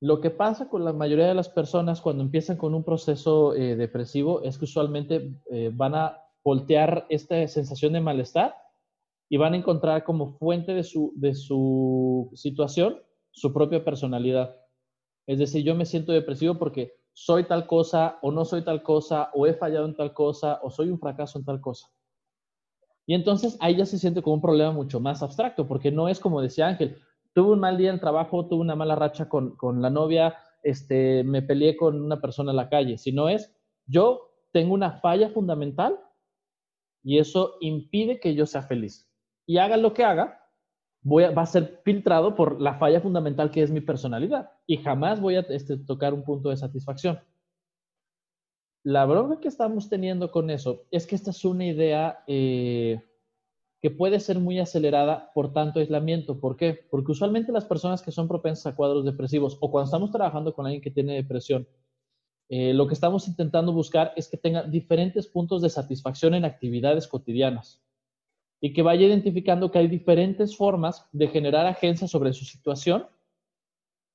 Lo 0.00 0.20
que 0.20 0.30
pasa 0.30 0.68
con 0.68 0.84
la 0.84 0.92
mayoría 0.92 1.26
de 1.26 1.34
las 1.34 1.48
personas 1.48 2.00
cuando 2.00 2.22
empiezan 2.22 2.56
con 2.56 2.74
un 2.74 2.84
proceso 2.84 3.56
eh, 3.56 3.74
depresivo 3.74 4.42
es 4.42 4.56
que 4.56 4.66
usualmente 4.66 5.34
eh, 5.50 5.72
van 5.74 5.96
a 5.96 6.18
voltear 6.44 7.06
esta 7.08 7.46
sensación 7.48 7.92
de 7.94 8.00
malestar 8.00 8.54
y 9.28 9.36
van 9.36 9.54
a 9.54 9.56
encontrar 9.56 10.04
como 10.04 10.38
fuente 10.38 10.74
de 10.74 10.84
su, 10.84 11.12
de 11.16 11.34
su 11.34 12.30
situación 12.34 13.00
su 13.32 13.52
propia 13.52 13.84
personalidad. 13.84 14.56
Es 15.26 15.38
decir, 15.38 15.64
yo 15.64 15.74
me 15.74 15.86
siento 15.86 16.12
depresivo 16.12 16.58
porque 16.58 16.94
soy 17.12 17.44
tal 17.44 17.66
cosa 17.66 18.18
o 18.22 18.30
no 18.30 18.44
soy 18.44 18.62
tal 18.62 18.82
cosa 18.82 19.30
o 19.34 19.46
he 19.46 19.54
fallado 19.54 19.86
en 19.86 19.96
tal 19.96 20.14
cosa 20.14 20.60
o 20.62 20.70
soy 20.70 20.90
un 20.90 20.98
fracaso 20.98 21.38
en 21.38 21.44
tal 21.44 21.60
cosa. 21.60 21.88
Y 23.06 23.14
entonces 23.14 23.56
ahí 23.60 23.76
ya 23.76 23.86
se 23.86 23.98
siente 23.98 24.22
como 24.22 24.34
un 24.34 24.42
problema 24.42 24.72
mucho 24.72 25.00
más 25.00 25.22
abstracto 25.22 25.66
porque 25.66 25.90
no 25.90 26.08
es 26.08 26.20
como 26.20 26.40
decía 26.40 26.68
Ángel, 26.68 26.98
tuve 27.34 27.52
un 27.52 27.60
mal 27.60 27.76
día 27.76 27.88
en 27.88 27.94
el 27.94 28.00
trabajo, 28.00 28.46
tuve 28.46 28.60
una 28.60 28.76
mala 28.76 28.94
racha 28.94 29.28
con, 29.28 29.56
con 29.56 29.82
la 29.82 29.90
novia, 29.90 30.36
este, 30.62 31.24
me 31.24 31.42
peleé 31.42 31.76
con 31.76 32.00
una 32.00 32.20
persona 32.20 32.52
en 32.52 32.56
la 32.56 32.68
calle, 32.68 32.98
sino 32.98 33.28
es 33.28 33.54
yo 33.86 34.30
tengo 34.52 34.74
una 34.74 35.00
falla 35.00 35.30
fundamental 35.30 35.98
y 37.02 37.18
eso 37.18 37.56
impide 37.60 38.20
que 38.20 38.34
yo 38.34 38.46
sea 38.46 38.62
feliz. 38.62 39.08
Y 39.46 39.58
haga 39.58 39.76
lo 39.76 39.92
que 39.92 40.04
haga, 40.04 40.41
voy 41.02 41.24
a, 41.24 41.30
va 41.30 41.42
a 41.42 41.46
ser 41.46 41.80
filtrado 41.84 42.34
por 42.34 42.60
la 42.60 42.74
falla 42.74 43.00
fundamental 43.00 43.50
que 43.50 43.62
es 43.62 43.70
mi 43.70 43.80
personalidad 43.80 44.50
y 44.66 44.78
jamás 44.78 45.20
voy 45.20 45.36
a 45.36 45.40
este, 45.40 45.76
tocar 45.76 46.14
un 46.14 46.22
punto 46.22 46.48
de 46.48 46.56
satisfacción. 46.56 47.20
La 48.84 49.04
broma 49.04 49.40
que 49.40 49.48
estamos 49.48 49.88
teniendo 49.88 50.30
con 50.30 50.50
eso 50.50 50.84
es 50.90 51.06
que 51.06 51.14
esta 51.14 51.30
es 51.30 51.44
una 51.44 51.66
idea 51.66 52.24
eh, 52.26 53.00
que 53.80 53.90
puede 53.90 54.18
ser 54.20 54.38
muy 54.38 54.58
acelerada 54.58 55.30
por 55.34 55.52
tanto 55.52 55.80
aislamiento. 55.80 56.40
¿Por 56.40 56.56
qué? 56.56 56.86
Porque 56.90 57.12
usualmente 57.12 57.52
las 57.52 57.64
personas 57.64 58.02
que 58.02 58.10
son 58.10 58.26
propensas 58.26 58.72
a 58.72 58.76
cuadros 58.76 59.04
depresivos 59.04 59.56
o 59.60 59.70
cuando 59.70 59.86
estamos 59.86 60.10
trabajando 60.10 60.54
con 60.54 60.66
alguien 60.66 60.82
que 60.82 60.90
tiene 60.90 61.14
depresión, 61.14 61.68
eh, 62.48 62.74
lo 62.74 62.86
que 62.86 62.94
estamos 62.94 63.28
intentando 63.28 63.72
buscar 63.72 64.12
es 64.16 64.28
que 64.28 64.36
tenga 64.36 64.64
diferentes 64.64 65.26
puntos 65.26 65.62
de 65.62 65.70
satisfacción 65.70 66.34
en 66.34 66.44
actividades 66.44 67.06
cotidianas 67.06 67.81
y 68.64 68.72
que 68.72 68.80
vaya 68.80 69.06
identificando 69.06 69.70
que 69.72 69.80
hay 69.80 69.88
diferentes 69.88 70.56
formas 70.56 71.04
de 71.12 71.26
generar 71.26 71.66
agencia 71.66 72.06
sobre 72.06 72.32
su 72.32 72.44
situación, 72.44 73.06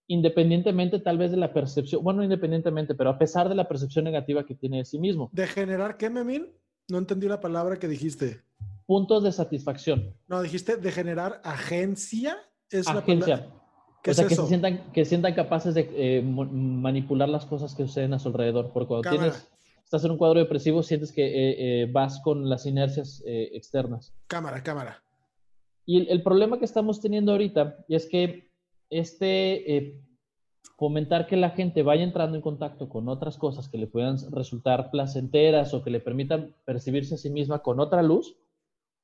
independientemente 0.07 0.99
tal 0.99 1.17
vez 1.17 1.31
de 1.31 1.37
la 1.37 1.53
percepción, 1.53 2.01
bueno, 2.03 2.23
independientemente, 2.23 2.95
pero 2.95 3.09
a 3.09 3.17
pesar 3.19 3.49
de 3.49 3.55
la 3.55 3.67
percepción 3.67 4.05
negativa 4.05 4.45
que 4.45 4.55
tiene 4.55 4.77
de 4.77 4.85
sí 4.85 4.99
mismo. 4.99 5.29
¿De 5.33 5.45
generar 5.47 5.97
qué, 5.97 6.09
Memín? 6.09 6.47
No 6.87 6.97
entendí 6.97 7.27
la 7.27 7.41
palabra 7.41 7.77
que 7.77 7.89
dijiste. 7.89 8.41
Puntos 8.85 9.21
de 9.23 9.33
satisfacción. 9.33 10.15
No, 10.29 10.41
dijiste 10.41 10.77
de 10.77 10.91
generar 10.93 11.41
agencia. 11.43 12.37
Es 12.71 12.85
la 12.85 12.99
Agencia. 12.99 13.35
palabra- 13.39 13.57
¿Qué 14.01 14.11
o 14.11 14.13
sea, 14.13 14.23
es 14.23 14.29
que 14.29 14.35
se, 14.35 14.47
sientan, 14.47 14.91
que 14.93 15.03
sientan 15.03 15.33
capaces 15.33 15.73
de 15.73 15.89
eh, 15.93 16.21
manipular 16.21 17.27
las 17.27 17.45
cosas 17.45 17.75
que 17.75 17.83
suceden 17.85 18.13
a 18.13 18.19
su 18.19 18.29
alrededor. 18.29 18.71
Porque 18.71 18.87
cuando 18.87 19.03
Cámara. 19.03 19.31
tienes, 19.33 19.47
estás 19.87 20.03
en 20.03 20.11
un 20.11 20.17
cuadro 20.17 20.41
depresivo, 20.41 20.83
sientes 20.83 21.13
que 21.13 21.25
eh, 21.25 21.83
eh, 21.83 21.89
vas 21.89 22.19
con 22.21 22.49
las 22.49 22.65
inercias 22.65 23.23
eh, 23.25 23.51
externas. 23.53 24.13
Cámara, 24.27 24.61
cámara. 24.61 25.01
Y 25.85 26.01
el, 26.01 26.09
el 26.09 26.23
problema 26.23 26.59
que 26.59 26.65
estamos 26.65 26.99
teniendo 26.99 27.31
ahorita 27.31 27.77
es 27.87 28.05
que 28.05 28.51
este 28.89 30.03
fomentar 30.77 31.25
que 31.25 31.37
la 31.37 31.51
gente 31.51 31.83
vaya 31.83 32.03
entrando 32.03 32.35
en 32.35 32.41
contacto 32.41 32.89
con 32.89 33.07
otras 33.07 33.37
cosas 33.37 33.69
que 33.69 33.77
le 33.77 33.87
puedan 33.87 34.17
resultar 34.29 34.91
placenteras 34.91 35.73
o 35.73 35.81
que 35.81 35.89
le 35.89 36.01
permitan 36.01 36.53
percibirse 36.65 37.15
a 37.15 37.17
sí 37.17 37.29
misma 37.29 37.59
con 37.59 37.79
otra 37.79 38.03
luz, 38.03 38.35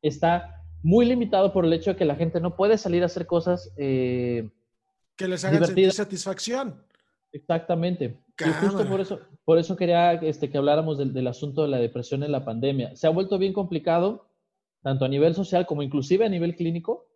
está 0.02 0.66
muy 0.84 1.06
limitado 1.06 1.54
por 1.54 1.64
el 1.66 1.72
hecho 1.72 1.92
de 1.92 1.96
que 1.96 2.04
la 2.04 2.16
gente 2.16 2.42
no 2.42 2.58
puede 2.58 2.78
salir 2.78 3.04
a 3.04 3.06
hacer 3.06 3.26
cosas 3.26 3.72
Que 3.78 4.52
les 5.18 5.46
hagan 5.46 5.66
sentir 5.66 5.94
satisfacción. 5.94 6.84
Exactamente. 7.34 8.20
Y 8.40 8.66
justo 8.66 8.88
por 8.88 9.02
eso, 9.02 9.20
por 9.44 9.58
eso 9.58 9.76
quería 9.76 10.14
este, 10.14 10.50
que 10.50 10.58
habláramos 10.58 10.98
del, 10.98 11.14
del 11.14 11.28
asunto 11.28 11.64
de 11.64 11.68
la 11.68 11.78
depresión 11.78 12.24
en 12.24 12.32
la 12.32 12.46
pandemia. 12.46 12.96
Se 12.96 13.08
ha 13.08 13.10
vuelto 13.10 13.38
bien 13.38 13.54
complicado, 13.54 14.30
tanto 14.82 15.04
a 15.04 15.10
nivel 15.10 15.36
social 15.36 15.66
como 15.66 15.84
inclusive 15.84 16.26
a 16.26 16.30
nivel 16.30 16.56
clínico, 16.56 17.08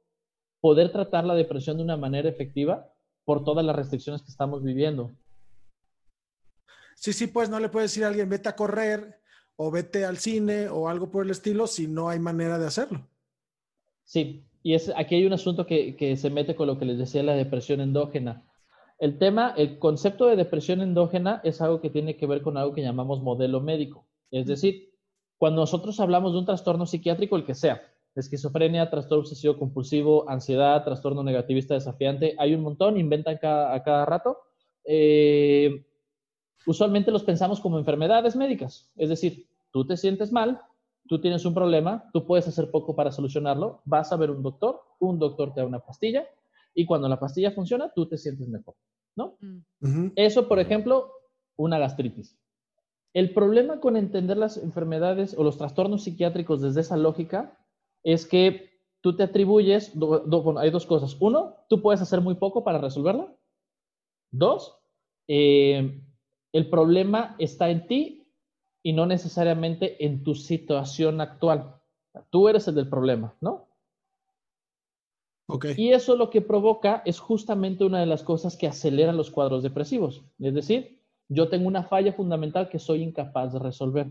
poder 0.59 0.91
tratar 0.91 1.23
la 1.23 1.35
depresión 1.35 1.77
de 1.77 1.83
una 1.83 1.97
manera 1.97 2.27
efectiva 2.27 2.91
por 3.23 3.43
todas 3.43 3.65
las 3.65 3.75
restricciones 3.75 4.21
que 4.21 4.31
estamos 4.31 4.63
viviendo. 4.63 5.11
Sí, 6.95 7.13
sí, 7.13 7.27
pues 7.27 7.49
no 7.49 7.59
le 7.59 7.69
puedes 7.69 7.91
decir 7.91 8.03
a 8.03 8.07
alguien, 8.07 8.29
vete 8.29 8.49
a 8.49 8.55
correr 8.55 9.21
o 9.55 9.69
vete 9.69 10.05
al 10.05 10.17
cine 10.17 10.67
o 10.69 10.87
algo 10.89 11.11
por 11.11 11.25
el 11.25 11.31
estilo 11.31 11.67
si 11.67 11.87
no 11.87 12.09
hay 12.09 12.19
manera 12.19 12.57
de 12.57 12.67
hacerlo. 12.67 13.07
Sí, 14.03 14.45
y 14.63 14.73
es, 14.73 14.91
aquí 14.95 15.15
hay 15.15 15.25
un 15.25 15.33
asunto 15.33 15.67
que, 15.67 15.95
que 15.95 16.15
se 16.15 16.29
mete 16.29 16.55
con 16.55 16.67
lo 16.67 16.79
que 16.79 16.85
les 16.85 16.97
decía 16.97 17.21
la 17.21 17.35
depresión 17.35 17.81
endógena. 17.81 18.46
El 18.99 19.19
tema, 19.19 19.53
el 19.55 19.77
concepto 19.77 20.25
de 20.25 20.35
depresión 20.35 20.81
endógena 20.81 21.39
es 21.43 21.61
algo 21.61 21.81
que 21.81 21.91
tiene 21.91 22.17
que 22.17 22.25
ver 22.25 22.41
con 22.41 22.57
algo 22.57 22.73
que 22.73 22.81
llamamos 22.81 23.21
modelo 23.21 23.61
médico. 23.61 24.05
Es 24.31 24.47
decir, 24.47 24.91
cuando 25.37 25.61
nosotros 25.61 25.99
hablamos 25.99 26.33
de 26.33 26.39
un 26.39 26.45
trastorno 26.45 26.87
psiquiátrico, 26.87 27.35
el 27.35 27.45
que 27.45 27.53
sea, 27.53 27.81
esquizofrenia, 28.15 28.89
trastorno 28.89 29.21
obsesivo 29.21 29.59
compulsivo, 29.59 30.27
ansiedad, 30.27 30.83
trastorno 30.83 31.21
negativista 31.21 31.75
desafiante, 31.75 32.35
hay 32.39 32.55
un 32.55 32.61
montón, 32.61 32.97
inventan 32.97 33.37
cada, 33.37 33.75
a 33.75 33.83
cada 33.83 34.05
rato. 34.05 34.39
Eh, 34.83 35.85
usualmente 36.65 37.11
los 37.11 37.23
pensamos 37.23 37.59
como 37.59 37.77
enfermedades 37.77 38.35
médicas. 38.35 38.91
Es 38.95 39.09
decir, 39.09 39.47
tú 39.71 39.85
te 39.85 39.95
sientes 39.95 40.31
mal, 40.31 40.59
tú 41.07 41.21
tienes 41.21 41.45
un 41.45 41.53
problema, 41.53 42.09
tú 42.13 42.25
puedes 42.25 42.47
hacer 42.47 42.71
poco 42.71 42.95
para 42.95 43.11
solucionarlo, 43.11 43.81
vas 43.85 44.11
a 44.11 44.17
ver 44.17 44.31
un 44.31 44.41
doctor, 44.41 44.81
un 44.99 45.19
doctor 45.19 45.53
te 45.53 45.61
da 45.61 45.67
una 45.67 45.79
pastilla 45.79 46.27
y 46.77 46.85
cuando 46.85 47.09
la 47.09 47.19
pastilla 47.19 47.51
funciona, 47.51 47.91
tú 47.95 48.07
te 48.07 48.17
sientes 48.19 48.47
mejor, 48.47 48.75
¿no? 49.15 49.37
Mm. 49.41 50.11
Eso, 50.15 50.47
por 50.47 50.59
ejemplo, 50.59 51.11
una 51.57 51.79
gastritis. 51.79 52.37
El 53.13 53.33
problema 53.33 53.79
con 53.79 53.97
entender 53.97 54.37
las 54.37 54.57
enfermedades 54.57 55.35
o 55.37 55.43
los 55.43 55.57
trastornos 55.57 56.03
psiquiátricos 56.03 56.61
desde 56.61 56.81
esa 56.81 56.97
lógica 56.97 57.57
es 58.03 58.27
que 58.27 58.69
tú 59.01 59.15
te 59.15 59.23
atribuyes, 59.23 59.97
do- 59.97 60.19
do- 60.19 60.43
bueno, 60.43 60.59
hay 60.59 60.69
dos 60.69 60.85
cosas. 60.85 61.17
Uno, 61.19 61.55
tú 61.67 61.81
puedes 61.81 62.01
hacer 62.01 62.21
muy 62.21 62.35
poco 62.35 62.63
para 62.63 62.77
resolverla. 62.77 63.33
Dos, 64.31 64.77
eh, 65.27 66.01
el 66.53 66.69
problema 66.69 67.35
está 67.39 67.69
en 67.71 67.87
ti 67.87 68.27
y 68.83 68.93
no 68.93 69.05
necesariamente 69.05 70.05
en 70.05 70.23
tu 70.23 70.35
situación 70.35 71.21
actual. 71.21 71.75
Tú 72.29 72.47
eres 72.49 72.67
el 72.67 72.75
del 72.75 72.89
problema, 72.89 73.35
¿no? 73.41 73.66
Y 75.75 75.91
eso 75.93 76.15
lo 76.15 76.29
que 76.29 76.41
provoca 76.41 77.01
es 77.05 77.19
justamente 77.19 77.85
una 77.85 77.99
de 77.99 78.05
las 78.05 78.23
cosas 78.23 78.57
que 78.57 78.67
acelera 78.67 79.13
los 79.13 79.31
cuadros 79.31 79.63
depresivos. 79.63 80.23
Es 80.39 80.53
decir, 80.53 81.01
yo 81.29 81.49
tengo 81.49 81.67
una 81.67 81.83
falla 81.83 82.13
fundamental 82.13 82.69
que 82.69 82.79
soy 82.79 83.01
incapaz 83.03 83.53
de 83.53 83.59
resolver. 83.59 84.07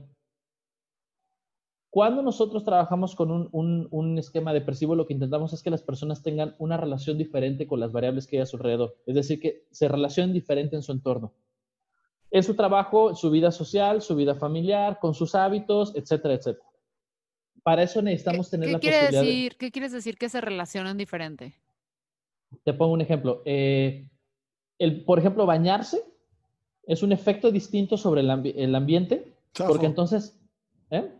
Cuando 1.91 2.23
nosotros 2.23 2.63
trabajamos 2.65 3.15
con 3.17 3.31
un, 3.33 3.49
un- 3.53 3.89
un 3.91 4.19
esquema 4.19 4.53
depresivo, 4.53 4.95
lo 4.95 5.07
que 5.07 5.15
intentamos 5.15 5.53
es 5.53 5.63
que 5.63 5.71
las 5.71 5.83
personas 5.83 6.23
tengan 6.23 6.55
una 6.59 6.77
relación 6.77 7.17
diferente 7.19 7.67
con 7.67 7.81
las 7.81 7.91
variables 7.93 8.27
que 8.27 8.37
hay 8.37 8.43
a 8.43 8.47
su 8.47 8.57
alrededor. 8.57 8.97
Es 9.07 9.15
decir, 9.15 9.41
que 9.41 9.67
se 9.71 9.89
relacionen 9.89 10.33
diferente 10.35 10.77
en 10.77 10.83
su 10.83 10.93
entorno. 10.93 11.33
en 12.31 12.43
su 12.43 12.55
trabajo, 12.57 13.15
su 13.15 13.31
vida 13.31 13.51
social, 13.53 14.03
su 14.03 14.15
vida 14.17 14.35
familiar, 14.35 14.99
con 15.01 15.15
sus 15.15 15.35
hábitos, 15.35 15.95
etcétera, 15.97 16.35
etcétera. 16.35 16.67
Para 17.67 17.83
eso 17.83 18.01
necesitamos 18.01 18.49
tener 18.49 18.69
¿Qué 18.69 18.73
la 18.75 18.79
quiere 18.79 18.97
posibilidad. 18.99 19.23
de- 19.23 19.27
decir, 19.27 19.57
¿Qué 19.57 19.73
quieres 19.73 19.91
decir 19.91 20.17
que 20.17 20.29
se 20.29 20.41
relacionan 20.41 20.97
diferente? 20.97 21.53
Te 22.63 22.73
pongo 22.73 22.93
un 22.93 23.01
ejemplo. 23.01 23.43
Eh, 23.45 24.07
el, 24.79 25.05
por 25.05 25.19
ejemplo, 25.19 25.47
bañarse 25.47 26.01
es 26.85 27.03
un 27.03 27.11
efecto 27.11 27.51
distinto 27.51 27.97
sobre 27.97 28.21
el, 28.21 28.31
ambi- 28.31 28.55
el 28.57 28.73
ambiente, 28.73 29.35
porque 29.67 29.87
entonces, 29.87 30.39
¿eh? 30.91 31.11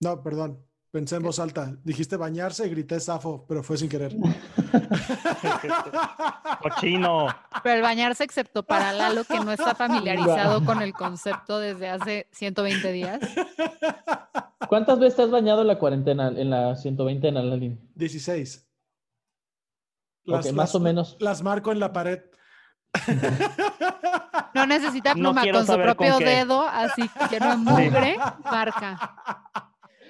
No, 0.00 0.22
perdón. 0.22 0.64
Pensé 0.92 1.16
en 1.16 1.24
voz 1.24 1.38
alta. 1.38 1.76
Dijiste 1.84 2.16
bañarse 2.16 2.66
y 2.66 2.70
grité 2.70 2.98
zafo, 2.98 3.44
pero 3.46 3.62
fue 3.62 3.76
sin 3.76 3.90
querer. 3.90 4.16
Cochino. 6.62 7.26
Pero 7.62 7.76
el 7.76 7.82
bañarse, 7.82 8.24
excepto 8.24 8.62
para 8.62 8.94
Lalo, 8.94 9.24
que 9.24 9.38
no 9.40 9.52
está 9.52 9.74
familiarizado 9.74 10.64
con 10.64 10.80
el 10.80 10.94
concepto 10.94 11.58
desde 11.60 11.90
hace 11.90 12.28
120 12.32 12.92
días. 12.92 13.20
¿Cuántas 14.68 14.98
veces 14.98 15.16
te 15.16 15.22
has 15.22 15.30
bañado 15.30 15.62
en 15.62 15.68
la 15.68 15.78
cuarentena, 15.78 16.28
en 16.28 16.50
la 16.50 16.76
120 16.76 17.28
en 17.28 17.36
Alalín? 17.36 17.90
16. 17.94 18.68
Ok, 20.26 20.52
más 20.52 20.74
o 20.74 20.80
menos. 20.80 21.16
Las 21.18 21.42
marco 21.42 21.72
en 21.72 21.80
la 21.80 21.92
pared. 21.92 22.20
No 24.52 24.66
necesita 24.66 25.14
pluma 25.14 25.42
con 25.50 25.64
su 25.64 25.72
con 25.72 25.82
propio 25.82 26.18
dedo, 26.18 26.62
así 26.62 27.08
que 27.30 27.38
no 27.38 27.56
mugre, 27.56 28.18
marca. 28.42 29.14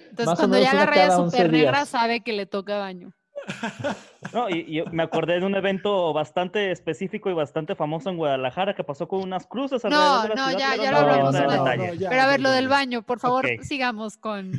Entonces, 0.09 0.27
Más 0.27 0.39
cuando 0.39 0.59
ya 0.59 0.75
la 0.75 0.87
raya 0.87 1.03
cada 1.03 1.15
es 1.15 1.21
11 1.21 1.37
súper 1.37 1.53
negra, 1.53 1.85
sabe 1.85 2.23
que 2.23 2.33
le 2.33 2.47
toca 2.47 2.79
baño. 2.79 3.13
No, 4.33 4.49
y, 4.51 4.79
y 4.79 4.83
me 4.93 5.03
acordé 5.03 5.41
de 5.41 5.47
un 5.47 5.55
evento 5.55 6.13
bastante 6.13 6.71
específico 6.71 7.31
y 7.31 7.33
bastante 7.33 7.75
famoso 7.75 8.11
en 8.11 8.17
Guadalajara 8.17 8.75
que 8.75 8.85
pasó 8.85 9.09
con 9.09 9.21
unas 9.23 9.47
cruces 9.47 9.83
No, 9.85 9.89
alrededor 9.91 10.23
de 10.23 10.29
la 10.29 10.35
no, 10.35 10.49
ciudad, 10.49 10.59
ya- 10.77 10.83
ya 10.83 10.91
lo 10.91 10.97
hablamos, 10.99 11.35
no, 11.35 11.77
no, 11.77 11.95
ya, 11.95 12.09
Pero 12.11 12.23
a 12.23 12.27
ver, 12.27 12.41
lo 12.41 12.51
del 12.51 12.69
baño, 12.69 13.03
por 13.03 13.19
favor, 13.19 13.47
sigamos 13.63 14.17
con... 14.17 14.53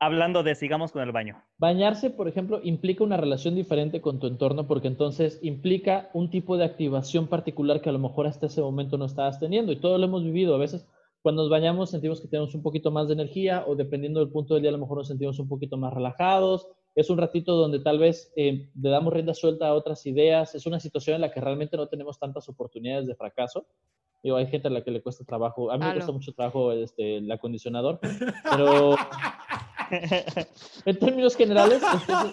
Hablando 0.00 0.42
de 0.42 0.54
sigamos 0.54 0.92
con 0.92 1.02
el 1.02 1.12
baño. 1.12 1.40
Bañarse, 1.56 2.10
por 2.10 2.28
ejemplo, 2.28 2.60
implica 2.62 3.04
una 3.04 3.16
relación 3.16 3.54
diferente 3.54 4.02
con 4.02 4.18
tu 4.18 4.26
entorno 4.26 4.66
porque 4.66 4.88
entonces 4.88 5.38
implica 5.40 6.10
un 6.12 6.28
tipo 6.30 6.58
de 6.58 6.64
activación 6.64 7.26
particular 7.28 7.80
que 7.80 7.88
a 7.88 7.92
lo 7.92 8.00
mejor 8.00 8.26
hasta 8.26 8.46
ese 8.46 8.60
momento 8.60 8.98
no 8.98 9.06
estabas 9.06 9.40
teniendo 9.40 9.72
y 9.72 9.80
todo 9.80 9.96
lo 9.96 10.04
hemos 10.04 10.22
vivido. 10.24 10.54
A 10.56 10.58
veces 10.58 10.86
cuando 11.22 11.42
nos 11.42 11.50
bañamos 11.50 11.90
sentimos 11.90 12.20
que 12.20 12.28
tenemos 12.28 12.54
un 12.54 12.62
poquito 12.62 12.90
más 12.90 13.06
de 13.08 13.14
energía 13.14 13.64
o 13.66 13.76
dependiendo 13.76 14.20
del 14.20 14.28
punto 14.30 14.52
del 14.54 14.64
día 14.64 14.70
a 14.70 14.72
lo 14.72 14.78
mejor 14.78 14.98
nos 14.98 15.08
sentimos 15.08 15.38
un 15.38 15.48
poquito 15.48 15.78
más 15.78 15.94
relajados. 15.94 16.68
Es 16.94 17.10
un 17.10 17.18
ratito 17.18 17.56
donde 17.56 17.80
tal 17.80 17.98
vez 17.98 18.32
eh, 18.36 18.68
le 18.80 18.90
damos 18.90 19.12
rienda 19.12 19.34
suelta 19.34 19.68
a 19.68 19.74
otras 19.74 20.06
ideas. 20.06 20.54
Es 20.54 20.64
una 20.66 20.78
situación 20.80 21.16
en 21.16 21.20
la 21.22 21.32
que 21.32 21.40
realmente 21.40 21.76
no 21.76 21.88
tenemos 21.88 22.18
tantas 22.18 22.48
oportunidades 22.48 23.06
de 23.06 23.14
fracaso. 23.16 23.66
Digo, 24.22 24.36
hay 24.36 24.46
gente 24.46 24.68
a 24.68 24.70
la 24.70 24.82
que 24.84 24.90
le 24.90 25.02
cuesta 25.02 25.24
trabajo. 25.24 25.70
A 25.70 25.74
mí 25.74 25.80
me 25.80 25.84
Claro. 25.86 25.96
cuesta 25.96 26.12
mucho 26.12 26.32
trabajo 26.32 26.72
este, 26.72 27.16
el 27.18 27.30
acondicionador, 27.30 27.98
pero 28.50 28.94
en 30.86 30.98
términos 30.98 31.36
generales, 31.36 31.82
entonces, 31.82 32.32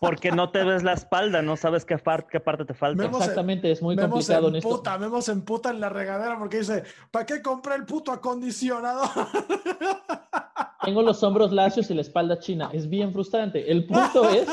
Porque 0.00 0.30
no 0.30 0.50
te 0.50 0.62
ves 0.64 0.82
la 0.82 0.92
espalda, 0.92 1.40
no 1.40 1.56
sabes 1.56 1.84
qué, 1.84 1.96
par- 1.96 2.26
qué 2.26 2.40
parte 2.40 2.64
te 2.64 2.74
falta. 2.74 3.04
Exactamente, 3.06 3.70
es 3.70 3.80
muy 3.80 3.96
complicado 3.96 4.48
en 4.48 4.56
esto. 4.56 4.68
emputa, 4.68 4.98
Memo 4.98 5.22
se 5.22 5.32
emputa 5.32 5.70
en 5.70 5.80
la 5.80 5.88
regadera 5.88 6.38
porque 6.38 6.58
dice, 6.58 6.82
¿para 7.10 7.24
qué 7.24 7.40
compré 7.40 7.76
el 7.76 7.86
puto 7.86 8.12
acondicionador? 8.12 9.08
Tengo 10.84 11.02
los 11.02 11.22
hombros 11.22 11.52
lacios 11.52 11.90
y 11.90 11.94
la 11.94 12.00
espalda 12.00 12.38
china. 12.38 12.70
Es 12.72 12.88
bien 12.88 13.12
frustrante. 13.12 13.70
El 13.70 13.86
punto 13.86 14.28
es 14.30 14.48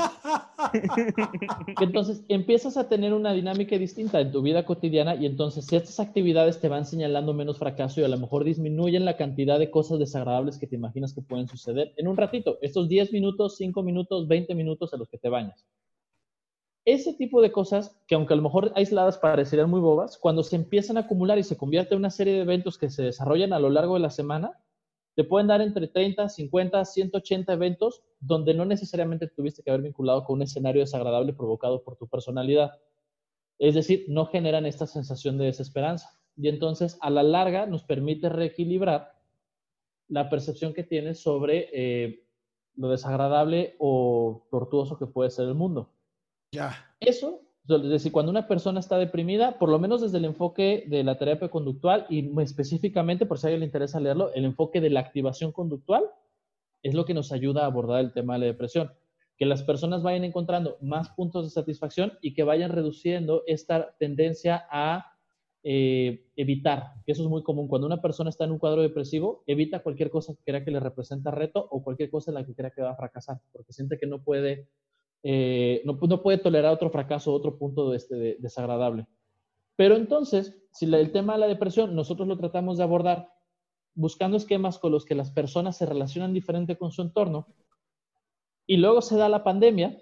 que 1.78 1.84
entonces 1.84 2.24
empiezas 2.28 2.78
a 2.78 2.88
tener 2.88 3.14
una 3.14 3.34
dinámica 3.34 3.78
distinta 3.78 4.20
en 4.20 4.32
tu 4.32 4.42
vida 4.42 4.64
cotidiana 4.64 5.16
y 5.16 5.26
entonces 5.26 5.72
estas 5.74 6.00
actividades 6.00 6.60
te 6.60 6.70
van 6.70 6.86
señalando 6.86 7.34
menos 7.34 7.58
fracaso 7.58 8.02
y 8.02 8.04
a 8.04 8.08
lo 8.08 8.18
mejor 8.18 8.44
disminuyen 8.44 9.06
la 9.06 9.18
cantidad 9.18 9.58
de 9.58 9.72
cosas 9.72 9.98
desagradables 9.98 10.60
que 10.60 10.68
te 10.68 10.76
imaginas 10.76 11.14
que 11.14 11.22
pueden 11.22 11.48
suceder 11.48 11.94
en 11.98 12.08
un 12.08 12.18
ratito. 12.18 12.60
Estos 12.62 12.88
10 12.88 13.12
minutos, 13.12 13.58
5 13.58 13.82
minutos, 13.82 14.28
20 14.28 14.54
minutos 14.54 14.94
a 14.94 14.98
los 14.98 15.10
que 15.10 15.18
te 15.18 15.30
bañas. 15.30 15.66
Ese 16.86 17.14
tipo 17.14 17.42
de 17.42 17.52
cosas, 17.52 18.00
que 18.08 18.16
aunque 18.16 18.34
a 18.34 18.38
lo 18.38 18.44
mejor 18.44 18.72
aisladas 18.76 19.18
parecerían 19.18 19.70
muy 19.70 19.80
bobas, 19.80 20.18
cuando 20.18 20.44
se 20.44 20.56
empiezan 20.56 20.98
a 20.98 21.02
acumular 21.02 21.38
y 21.38 21.44
se 21.44 21.58
convierte 21.58 21.94
en 21.94 22.00
una 22.00 22.10
serie 22.10 22.34
de 22.34 22.42
eventos 22.42 22.78
que 22.78 22.90
se 22.90 23.04
desarrollan 23.04 23.54
a 23.54 23.60
lo 23.60 23.70
largo 23.70 23.96
de 23.96 24.00
la 24.00 24.10
semana, 24.10 24.60
te 25.20 25.26
pueden 25.26 25.48
dar 25.48 25.60
entre 25.60 25.90
30, 25.90 26.30
50, 26.30 26.86
180 26.86 27.52
eventos 27.52 28.02
donde 28.22 28.54
no 28.54 28.64
necesariamente 28.64 29.28
tuviste 29.28 29.62
que 29.62 29.70
haber 29.70 29.82
vinculado 29.82 30.24
con 30.24 30.38
un 30.38 30.44
escenario 30.44 30.80
desagradable 30.80 31.34
provocado 31.34 31.84
por 31.84 31.98
tu 31.98 32.08
personalidad. 32.08 32.80
Es 33.58 33.76
decir, 33.76 34.06
no 34.08 34.28
generan 34.28 34.66
esta 34.66 34.88
sensación 34.88 35.38
de 35.38 35.48
desesperanza. 35.48 36.18
Y 36.38 36.48
entonces, 36.48 36.98
a 37.02 37.10
la 37.10 37.22
larga, 37.22 37.66
nos 37.66 37.84
permite 37.84 38.30
reequilibrar 38.30 39.12
la 40.08 40.30
percepción 40.30 40.74
que 40.74 40.86
tienes 40.86 41.20
sobre 41.20 41.68
eh, 41.74 42.26
lo 42.78 42.88
desagradable 42.88 43.76
o 43.78 44.48
tortuoso 44.50 44.98
que 44.98 45.08
puede 45.08 45.32
ser 45.32 45.50
el 45.50 45.56
mundo. 45.56 45.92
ya. 46.54 46.96
Eso, 47.02 47.42
es 47.78 47.90
decir, 47.90 48.12
cuando 48.12 48.32
una 48.32 48.48
persona 48.48 48.80
está 48.80 48.98
deprimida, 48.98 49.60
por 49.60 49.70
lo 49.70 49.80
menos 49.80 50.02
desde 50.02 50.18
el 50.18 50.26
enfoque 50.26 50.86
de 50.88 51.04
la 51.04 51.18
terapia 51.18 51.50
conductual 51.50 52.06
y 52.10 52.30
específicamente, 52.42 53.26
por 53.26 53.38
si 53.38 53.46
a 53.46 53.48
alguien 53.48 53.62
le 53.62 53.66
interesa 53.68 54.00
leerlo, 54.00 54.34
el 54.34 54.46
enfoque 54.46 54.82
de 54.82 54.90
la 54.90 55.00
activación 55.00 55.52
conductual 55.52 56.04
es 56.84 56.94
lo 56.94 57.06
que 57.06 57.14
nos 57.14 57.32
ayuda 57.32 57.64
a 57.64 57.66
abordar 57.66 58.00
el 58.02 58.14
tema 58.14 58.34
de 58.34 58.40
la 58.40 58.46
depresión. 58.46 58.92
Que 59.38 59.46
las 59.46 59.64
personas 59.64 60.04
vayan 60.04 60.24
encontrando 60.24 60.78
más 60.82 61.10
puntos 61.10 61.46
de 61.46 61.50
satisfacción 61.50 62.14
y 62.22 62.34
que 62.34 62.44
vayan 62.44 62.72
reduciendo 62.72 63.44
esta 63.48 63.96
tendencia 63.98 64.66
a 64.70 65.14
eh, 65.62 66.26
evitar, 66.38 66.94
eso 67.06 67.24
es 67.24 67.30
muy 67.30 67.44
común. 67.44 67.68
Cuando 67.68 67.86
una 67.86 68.02
persona 68.02 68.30
está 68.30 68.46
en 68.46 68.52
un 68.52 68.60
cuadro 68.60 68.82
depresivo, 68.82 69.44
evita 69.46 69.84
cualquier 69.84 70.10
cosa 70.10 70.34
que 70.34 70.44
crea 70.44 70.64
que 70.64 70.72
le 70.72 70.80
representa 70.80 71.32
reto 71.32 71.68
o 71.70 71.84
cualquier 71.84 72.10
cosa 72.10 72.32
en 72.32 72.36
la 72.36 72.46
que 72.46 72.56
crea 72.56 72.72
que 72.72 72.82
va 72.82 72.92
a 72.92 72.96
fracasar, 72.96 73.40
porque 73.52 73.74
siente 73.74 73.98
que 73.98 74.08
no 74.08 74.24
puede 74.24 74.70
eh, 75.24 75.82
no, 75.86 76.00
no, 76.02 76.22
puede 76.22 76.38
tolerar 76.38 76.74
otro 76.74 76.90
fracaso, 76.90 77.34
otro 77.34 77.58
punto 77.58 77.90
de 77.92 77.98
este, 77.98 78.16
de, 78.16 78.38
desagradable. 78.40 79.08
Pero 79.76 79.96
entonces, 79.96 80.58
si 80.72 80.86
la, 80.86 81.00
el 81.00 81.12
tema 81.12 81.34
de 81.34 81.40
la 81.40 81.48
depresión 81.48 81.96
nosotros 81.96 82.28
lo 82.28 82.38
tratamos 82.38 82.78
de 82.78 82.84
abordar 82.84 83.30
buscando 83.96 84.38
esquemas 84.38 84.78
con 84.78 84.92
los 84.92 85.06
que 85.06 85.16
las 85.16 85.32
personas 85.32 85.78
se 85.78 85.86
relacionan 85.86 86.34
diferente 86.34 86.78
con 86.78 86.92
su 86.92 87.02
entorno, 87.02 87.48
y 88.66 88.78
luego 88.78 89.02
se 89.02 89.18
da 89.18 89.30
la 89.30 89.44
pandemia, 89.44 90.00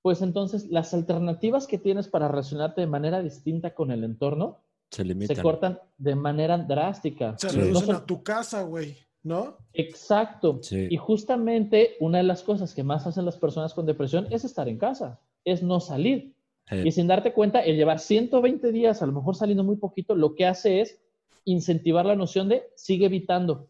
pues 0.00 0.22
entonces 0.22 0.68
las 0.68 0.94
alternativas 0.94 1.66
que 1.66 1.76
tienes 1.76 2.08
para 2.08 2.28
relacionarte 2.28 2.80
de 2.80 2.86
manera 2.86 3.20
distinta 3.20 3.74
con 3.74 3.90
el 3.90 4.04
entorno 4.04 4.62
Se 4.90 5.04
limitan. 5.04 5.36
se 5.36 5.42
cortan 5.42 5.80
de 5.96 6.14
manera 6.14 6.56
drástica. 6.56 7.36
Se 7.36 7.48
reducen 7.48 7.88
No 7.88 7.96
a 7.96 8.06
tu 8.06 8.22
casa, 8.22 8.62
güey, 8.62 8.96
¿no? 9.22 9.56
Exacto. 9.72 10.58
Sí. 10.62 10.86
Y 10.90 10.96
justamente 10.96 11.96
una 12.00 12.18
de 12.18 12.24
las 12.24 12.42
cosas 12.42 12.74
que 12.74 12.82
más 12.84 13.06
hacen 13.06 13.24
las 13.24 13.36
personas 13.36 13.74
con 13.74 13.86
depresión 13.86 14.26
es 14.30 14.44
estar 14.44 14.68
en 14.68 14.78
casa, 14.78 15.20
es 15.44 15.62
no 15.62 15.80
salir. 15.80 16.34
Eh, 16.70 16.84
Y 16.86 16.92
sin 16.92 17.06
darte 17.06 17.32
cuenta, 17.32 17.60
el 17.60 17.76
llevar 17.76 17.98
120 17.98 18.72
días, 18.72 19.02
a 19.02 19.06
lo 19.06 19.12
mejor 19.12 19.34
saliendo 19.36 19.64
muy 19.64 19.76
poquito, 19.76 20.14
lo 20.14 20.34
que 20.34 20.46
hace 20.46 20.80
es 20.80 21.00
incentivar 21.44 22.04
la 22.04 22.14
noción 22.16 22.48
de 22.48 22.64
sigue 22.74 23.06
evitando. 23.06 23.68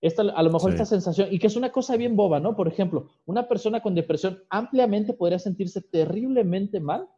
Esta, 0.00 0.22
a 0.22 0.42
lo 0.42 0.50
mejor 0.50 0.70
Sí. 0.70 0.74
esta 0.76 0.84
sensación, 0.86 1.28
y 1.30 1.38
que 1.38 1.48
es 1.48 1.56
una 1.56 1.70
cosa 1.72 1.96
bien 1.96 2.14
boba, 2.16 2.38
¿no? 2.40 2.54
Por 2.54 2.68
ejemplo, 2.68 3.08
una 3.26 3.48
persona 3.48 3.80
con 3.82 3.94
depresión 3.94 4.42
ampliamente 4.48 5.12
podría 5.12 5.38
sentirse 5.38 5.80
terriblemente 5.82 6.78
mal 6.80 7.08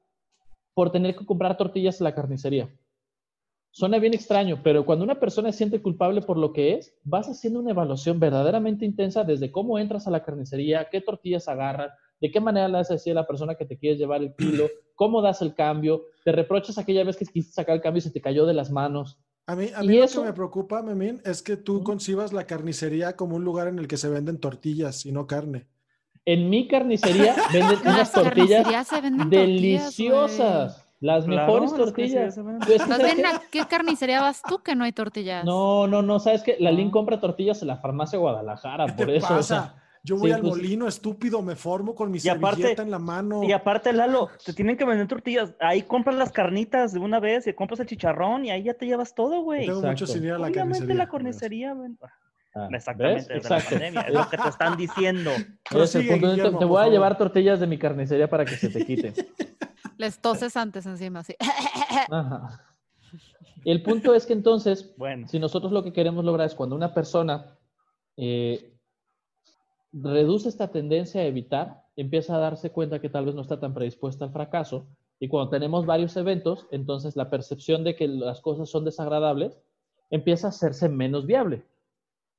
por 0.75 0.91
tener 0.91 1.15
que 1.15 1.27
comprar 1.27 1.57
tortillas 1.57 2.01
en 2.01 2.05
la 2.05 2.15
carnicería. 2.15 2.71
Suena 3.73 3.99
bien 3.99 4.15
extraño, 4.15 4.61
pero 4.65 4.85
cuando 4.85 5.05
una 5.05 5.21
persona 5.21 5.53
se 5.53 5.59
siente 5.59 5.81
culpable 5.81 6.23
por 6.23 6.37
lo 6.37 6.53
que 6.53 6.75
es, 6.75 6.93
vas 7.05 7.29
haciendo 7.29 7.61
una 7.61 7.71
evaluación 7.71 8.19
verdaderamente 8.19 8.85
intensa 8.85 9.23
desde 9.23 9.53
cómo 9.53 9.79
entras 9.79 10.07
a 10.07 10.11
la 10.11 10.25
carnicería, 10.25 10.89
qué 10.91 11.01
tortillas 11.01 11.47
agarran, 11.47 11.91
de 12.21 12.31
qué 12.31 12.41
manera 12.41 12.69
le 12.69 12.79
haces 12.79 12.97
decir 12.97 13.13
a 13.13 13.21
la 13.23 13.27
persona 13.27 13.55
que 13.55 13.65
te 13.65 13.79
quieres 13.79 13.99
llevar 13.99 14.23
el 14.23 14.35
kilo, 14.35 14.69
cómo 14.97 15.23
das 15.23 15.41
el 15.41 15.55
cambio, 15.55 16.03
te 16.25 16.33
reprochas 16.33 16.79
aquella 16.79 17.05
vez 17.05 17.17
que 17.17 17.25
quisiste 17.25 17.53
sacar 17.53 17.77
el 17.77 17.81
cambio 17.81 17.99
y 17.99 18.03
se 18.03 18.11
te 18.11 18.21
cayó 18.21 18.45
de 18.45 18.55
las 18.55 18.71
manos. 18.71 19.19
A 19.47 19.57
mí, 19.57 19.69
a 19.75 19.85
¿Y 19.85 19.89
mí 19.89 19.97
lo 19.97 20.05
eso? 20.05 20.23
que 20.23 20.29
me 20.29 20.35
preocupa, 20.35 20.83
Memín, 20.83 21.21
es 21.25 21.43
que 21.43 21.57
tú 21.57 21.83
concibas 21.83 22.33
la 22.33 22.47
carnicería 22.47 23.17
como 23.17 23.37
un 23.37 23.45
lugar 23.45 23.69
en 23.69 23.79
el 23.79 23.89
que 23.89 23.97
se 23.97 24.09
venden 24.09 24.39
tortillas 24.39 25.07
y 25.07 25.13
no 25.13 25.27
carne. 25.27 25.67
En 26.25 26.51
mi 26.51 26.69
carnicería 26.69 27.35
venden 27.53 27.79
En 27.81 27.81
unas 27.81 27.99
las 27.99 28.13
tortillas 28.13 28.67
venden 29.03 29.31
tortillas, 29.31 29.31
deliciosas, 29.31 30.90
las 31.01 31.25
Claro, 31.25 31.47
mejores 31.47 31.75
tortillas. 31.75 32.35
Pues, 32.35 32.45
güey. 32.45 32.79
Más 32.79 32.89
¿sabes 32.89 33.05
bien, 33.15 33.17
qué? 33.17 33.27
¿a 33.27 33.41
qué 33.51 33.65
carnicería 33.69 34.21
vas 34.21 34.43
tú 34.43 34.59
que 34.63 34.75
no 34.77 34.85
hay 34.85 34.93
tortillas? 34.93 35.45
No, 35.45 35.87
no, 35.87 36.03
no, 36.03 36.21
sabes 36.21 36.43
que 36.43 36.57
la 36.61 36.71
Lin 36.71 36.87
No. 36.87 36.93
compra 36.93 37.19
tortillas 37.21 37.61
en 37.63 37.69
la 37.69 37.77
farmacia 37.79 38.19
Guadalajara, 38.19 38.87
¿Qué 38.87 38.93
por 38.93 39.07
te 39.07 39.17
eso. 39.17 39.27
o 39.27 39.43
sea, 39.43 39.59
pasa? 39.61 39.75
Yo 40.03 40.17
voy 40.17 40.29
sí, 40.31 40.35
al 40.35 40.41
pues- 40.41 40.55
molino 40.57 40.89
estúpido, 40.89 41.43
me 41.43 41.57
formo 41.57 41.95
con 41.95 42.11
mi 42.11 42.19
Y 42.23 42.29
aparte- 42.31 42.81
en 42.81 42.91
la 42.91 42.99
mano. 42.99 43.43
Y 43.45 43.53
aparte, 43.53 43.93
Lalo, 43.93 44.31
te 44.45 44.55
tienen 44.55 44.79
que 44.79 44.85
vender 44.87 45.07
tortillas. 45.07 45.55
Ahí 45.61 45.83
compras 45.83 46.17
las 46.17 46.33
carnitas 46.33 46.93
de 46.95 47.01
una 47.01 47.21
vez 47.21 47.47
y 47.47 47.53
compras 47.53 47.81
el 47.81 47.87
chicharrón 47.87 48.47
y 48.47 48.51
ahí 48.51 48.63
ya 48.63 48.73
te 48.75 48.87
llevas 48.87 49.15
todo, 49.15 49.43
güey. 49.43 49.67
Tengo 49.67 49.83
mucho 49.83 50.07
sin 50.07 50.25
ir 50.25 50.31
a 50.33 50.39
la 50.39 50.47
Obviamente 50.47 50.59
carnicería. 50.79 50.95
la 50.95 51.07
carnicería, 51.09 51.75
ven- 51.75 51.99
ah, 52.55 52.69
Exactamente, 52.71 53.15
¿ves? 53.19 53.29
desde 53.29 53.55
Exacto. 53.55 53.75
la 53.75 53.81
pandemia. 53.81 54.01
Es 54.03 54.15
lo 54.15 54.29
que 54.29 54.37
te 54.39 54.49
están 54.49 54.77
diciendo. 54.77 55.31
Es 55.71 55.95
el 55.95 56.09
punto. 56.09 56.31
Guillermo, 56.31 56.59
te 56.59 56.65
voy 56.65 56.83
a 56.83 56.89
llevar 56.89 57.17
tortillas 57.17 57.61
de 57.61 57.67
mi 57.67 57.79
carnicería 57.79 58.29
para 58.29 58.45
que 58.45 58.57
se 58.57 58.69
te 58.69 58.85
quite. 58.85 59.13
Les 59.99 60.21
toses 60.21 60.57
antes 60.57 60.87
encima, 60.87 61.21
así. 61.21 61.37
Ajá. 62.11 62.65
El 63.65 63.83
punto 63.83 64.15
es 64.15 64.25
que 64.25 64.33
entonces, 64.33 64.95
Bueno, 64.97 65.29
si 65.29 65.39
nosotros 65.39 65.73
lo 65.73 65.85
que 65.85 65.93
queremos 65.93 66.25
lograr 66.25 66.47
es 66.47 66.55
cuando 66.55 66.75
una 66.75 66.95
persona 66.95 67.59
eh, 68.17 68.73
reduce 69.93 70.49
esta 70.49 70.69
tendencia 70.69 71.21
a 71.21 71.25
evitar, 71.25 71.85
empieza 71.97 72.35
a 72.37 72.39
darse 72.39 72.71
cuenta 72.71 73.01
que 73.01 73.11
tal 73.11 73.27
vez 73.27 73.35
no 73.35 73.43
está 73.43 73.61
tan 73.61 73.75
predispuesta 73.75 74.25
al 74.25 74.33
fracaso, 74.33 74.87
y 75.19 75.29
cuando 75.29 75.51
tenemos 75.51 75.85
varios 75.85 76.17
eventos, 76.17 76.67
entonces 76.71 77.15
la 77.15 77.29
percepción 77.29 77.85
de 77.85 77.95
que 77.95 78.09
las 78.09 78.41
cosas 78.41 78.71
son 78.71 78.87
desagradables 78.87 79.61
empieza 80.09 80.47
a 80.47 80.51
hacerse 80.51 80.89
menos 80.89 81.27
viable. 81.27 81.63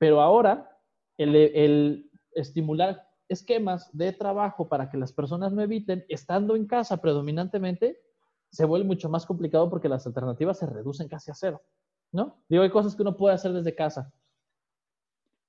Pero 0.02 0.20
ahora, 0.20 0.68
el, 1.16 2.10
estimular 2.34 3.08
esquemas 3.28 3.88
de 3.96 4.12
trabajo 4.12 4.68
para 4.68 4.90
que 4.90 4.96
las 4.96 5.12
personas 5.12 5.52
no 5.52 5.62
eviten, 5.62 6.04
estando 6.08 6.56
en 6.56 6.66
casa 6.66 7.00
predominantemente, 7.00 8.00
se 8.50 8.64
vuelve 8.64 8.84
mucho 8.84 9.08
más 9.08 9.24
complicado 9.24 9.70
porque 9.70 9.88
las 9.88 10.04
alternativas 10.04 10.58
se 10.58 10.66
reducen 10.66 11.06
casi 11.06 11.30
a 11.30 11.34
cero, 11.34 11.62
¿no? 12.10 12.42
Digo, 12.48 12.64
hay 12.64 12.70
cosas 12.70 12.96
que 12.96 13.02
uno 13.02 13.16
puede 13.16 13.36
hacer 13.36 13.52
desde 13.52 13.76
casa. 13.76 14.12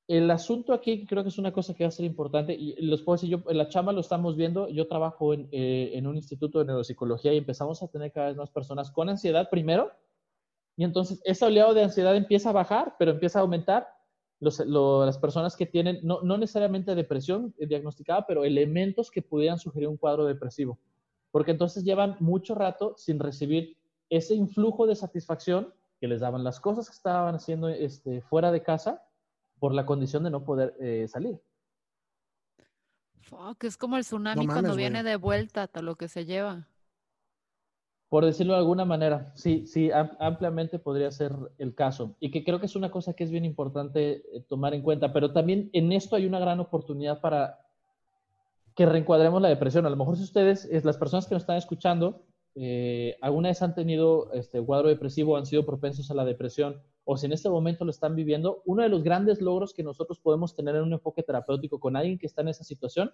El 0.07 0.29
asunto 0.29 0.71
aquí 0.71 1.07
creo 1.07 1.23
que 1.23 1.29
es 1.29 1.39
una 1.39 1.51
cosa 1.51 1.73
que 1.73 1.85
va 1.85 1.87
a 1.87 1.91
ser 1.91 2.05
importante 2.05 2.53
y 2.53 2.75
los 2.85 3.01
puedo 3.01 3.15
decir, 3.15 3.31
yo 3.31 3.41
en 3.49 3.57
la 3.57 3.69
chamba 3.69 3.91
lo 3.91 4.01
estamos 4.01 4.35
viendo, 4.35 4.69
yo 4.69 4.87
trabajo 4.87 5.33
eh, 5.33 5.93
en 5.95 6.05
un 6.05 6.15
instituto 6.15 6.59
de 6.59 6.65
neuropsicología 6.65 7.33
y 7.33 7.37
empezamos 7.37 7.81
a 7.81 7.87
tener 7.87 8.11
cada 8.11 8.27
vez 8.27 8.37
más 8.37 8.51
personas 8.51 8.91
con 8.91 9.09
ansiedad 9.09 9.49
primero 9.49 9.89
y 10.77 10.83
entonces 10.83 11.19
ese 11.25 11.43
oleado 11.43 11.73
de 11.73 11.85
ansiedad 11.85 12.15
empieza 12.15 12.51
a 12.51 12.53
bajar, 12.53 12.95
pero 12.99 13.09
empieza 13.09 13.39
a 13.39 13.41
aumentar 13.41 14.02
los, 14.43 14.59
lo- 14.59 15.05
las 15.05 15.17
personas 15.17 15.55
que 15.55 15.65
tienen, 15.65 15.99
no, 16.03 16.21
no 16.21 16.37
necesariamente 16.37 16.93
depresión 16.95 17.53
eh, 17.57 17.65
diagnosticada, 17.65 18.25
pero 18.27 18.43
elementos 18.43 19.09
que 19.09 19.21
pudieran 19.21 19.57
sugerir 19.57 19.87
un 19.87 19.97
cuadro 19.97 20.25
depresivo. 20.25 20.77
Porque 21.31 21.51
entonces 21.51 21.83
llevan 21.83 22.17
mucho 22.19 22.53
rato 22.53 22.93
sin 22.97 23.19
recibir 23.19 23.77
ese 24.09 24.35
influjo 24.35 24.85
de 24.85 24.95
satisfacción 24.95 25.73
que 25.99 26.07
les 26.07 26.19
daban 26.19 26.43
las 26.43 26.59
cosas 26.59 26.89
que 26.89 26.95
estaban 26.95 27.35
haciendo 27.35 27.69
este, 27.69 28.21
fuera 28.21 28.51
de 28.51 28.61
casa 28.61 29.01
por 29.59 29.73
la 29.73 29.85
condición 29.85 30.23
de 30.23 30.29
no 30.29 30.43
poder 30.43 30.75
eh, 30.79 31.07
salir. 31.07 31.39
Fuck, 33.21 33.63
es 33.63 33.77
como 33.77 33.95
el 33.97 34.03
tsunami 34.03 34.45
mames, 34.45 34.53
cuando 34.53 34.69
güey. 34.73 34.83
viene 34.83 35.01
de 35.03 35.15
vuelta, 35.15 35.67
todo 35.67 35.83
lo 35.83 35.95
que 35.95 36.09
se 36.09 36.25
lleva. 36.25 36.67
Por 38.13 38.25
decirlo 38.25 38.53
de 38.53 38.59
alguna 38.59 38.85
manera, 38.85 39.31
sí, 39.33 39.65
sí, 39.65 39.89
am- 39.89 40.11
ampliamente 40.19 40.77
podría 40.77 41.09
ser 41.09 41.31
el 41.57 41.73
caso. 41.73 42.15
Y 42.19 42.29
que 42.29 42.43
creo 42.43 42.59
que 42.59 42.67
es 42.67 42.75
una 42.75 42.91
cosa 42.91 43.15
que 43.15 43.23
es 43.23 43.31
bien 43.31 43.43
importante 43.43 44.21
eh, 44.37 44.41
tomar 44.47 44.75
en 44.75 44.83
cuenta, 44.83 45.11
pero 45.11 45.33
también 45.33 45.71
en 45.73 45.91
esto 45.91 46.15
hay 46.15 46.27
una 46.27 46.37
gran 46.37 46.59
oportunidad 46.59 47.21
para 47.21 47.65
que 48.75 48.85
reencuadremos 48.85 49.41
la 49.41 49.47
depresión. 49.47 49.87
A 49.87 49.89
lo 49.89 49.95
mejor 49.95 50.15
si 50.15 50.21
ustedes, 50.25 50.65
es, 50.65 50.85
las 50.85 50.97
personas 50.97 51.25
que 51.25 51.33
nos 51.33 51.41
están 51.41 51.57
escuchando, 51.57 52.21
eh, 52.53 53.17
alguna 53.19 53.49
vez 53.49 53.63
han 53.63 53.73
tenido 53.73 54.31
este 54.33 54.61
cuadro 54.61 54.89
depresivo, 54.89 55.35
han 55.35 55.47
sido 55.47 55.65
propensos 55.65 56.11
a 56.11 56.13
la 56.13 56.23
depresión, 56.23 56.83
o 57.05 57.17
si 57.17 57.25
en 57.25 57.33
este 57.33 57.49
momento 57.49 57.83
lo 57.83 57.89
están 57.89 58.15
viviendo, 58.15 58.61
uno 58.65 58.83
de 58.83 58.89
los 58.89 59.01
grandes 59.01 59.41
logros 59.41 59.73
que 59.73 59.81
nosotros 59.81 60.19
podemos 60.19 60.55
tener 60.55 60.75
en 60.75 60.83
un 60.83 60.93
enfoque 60.93 61.23
terapéutico 61.23 61.79
con 61.79 61.95
alguien 61.95 62.19
que 62.19 62.27
está 62.27 62.43
en 62.43 62.49
esa 62.49 62.63
situación 62.63 63.11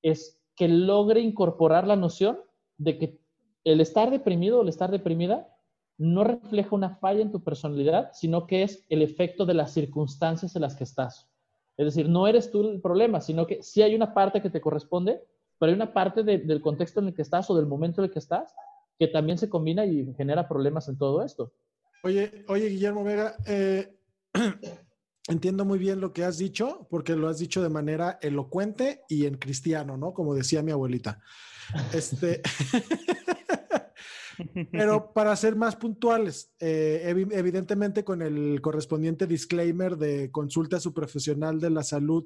es 0.00 0.40
que 0.56 0.66
logre 0.68 1.20
incorporar 1.20 1.86
la 1.86 1.96
noción 1.96 2.38
de 2.78 2.98
que 2.98 3.23
el 3.64 3.80
estar 3.80 4.10
deprimido 4.10 4.58
o 4.58 4.62
el 4.62 4.68
estar 4.68 4.90
deprimida 4.90 5.48
no 5.96 6.24
refleja 6.24 6.74
una 6.74 6.96
falla 6.96 7.22
en 7.22 7.30
tu 7.30 7.42
personalidad, 7.42 8.10
sino 8.12 8.46
que 8.46 8.62
es 8.62 8.84
el 8.88 9.02
efecto 9.02 9.46
de 9.46 9.54
las 9.54 9.72
circunstancias 9.72 10.54
en 10.56 10.62
las 10.62 10.74
que 10.74 10.84
estás. 10.84 11.28
Es 11.76 11.86
decir, 11.86 12.08
no 12.08 12.26
eres 12.26 12.50
tú 12.50 12.68
el 12.68 12.80
problema, 12.80 13.20
sino 13.20 13.46
que 13.46 13.62
sí 13.62 13.82
hay 13.82 13.94
una 13.94 14.12
parte 14.14 14.42
que 14.42 14.50
te 14.50 14.60
corresponde, 14.60 15.22
pero 15.58 15.70
hay 15.70 15.76
una 15.76 15.92
parte 15.92 16.22
de- 16.22 16.38
del 16.38 16.60
contexto 16.60 17.00
en 17.00 17.08
el 17.08 17.14
que 17.14 17.22
estás 17.22 17.48
o 17.50 17.56
del 17.56 17.66
momento 17.66 18.00
en 18.00 18.06
el 18.06 18.10
que 18.12 18.18
estás 18.18 18.54
que 18.98 19.08
también 19.08 19.38
se 19.38 19.48
combina 19.48 19.84
y 19.84 20.12
genera 20.14 20.46
problemas 20.48 20.88
en 20.88 20.96
todo 20.96 21.24
esto. 21.24 21.52
Oye, 22.04 22.44
oye, 22.48 22.68
Guillermo 22.68 23.02
Vega, 23.02 23.36
eh, 23.46 23.96
entiendo 25.28 25.64
muy 25.64 25.78
bien 25.78 26.00
lo 26.00 26.12
que 26.12 26.24
has 26.24 26.38
dicho, 26.38 26.86
porque 26.90 27.16
lo 27.16 27.28
has 27.28 27.38
dicho 27.38 27.62
de 27.62 27.68
manera 27.70 28.18
elocuente 28.22 29.02
y 29.08 29.26
en 29.26 29.36
cristiano, 29.36 29.96
¿no? 29.96 30.12
Como 30.12 30.34
decía 30.34 30.62
mi 30.62 30.72
abuelita. 30.72 31.20
Este, 31.94 32.42
pero 34.72 35.12
para 35.12 35.34
ser 35.36 35.56
más 35.56 35.76
puntuales, 35.76 36.52
eh, 36.60 37.04
evi- 37.14 37.32
evidentemente 37.32 38.04
con 38.04 38.22
el 38.22 38.60
correspondiente 38.60 39.26
disclaimer 39.26 39.96
de 39.96 40.30
consulta 40.30 40.76
a 40.76 40.80
su 40.80 40.92
profesional 40.92 41.60
de 41.60 41.70
la 41.70 41.82
salud 41.82 42.24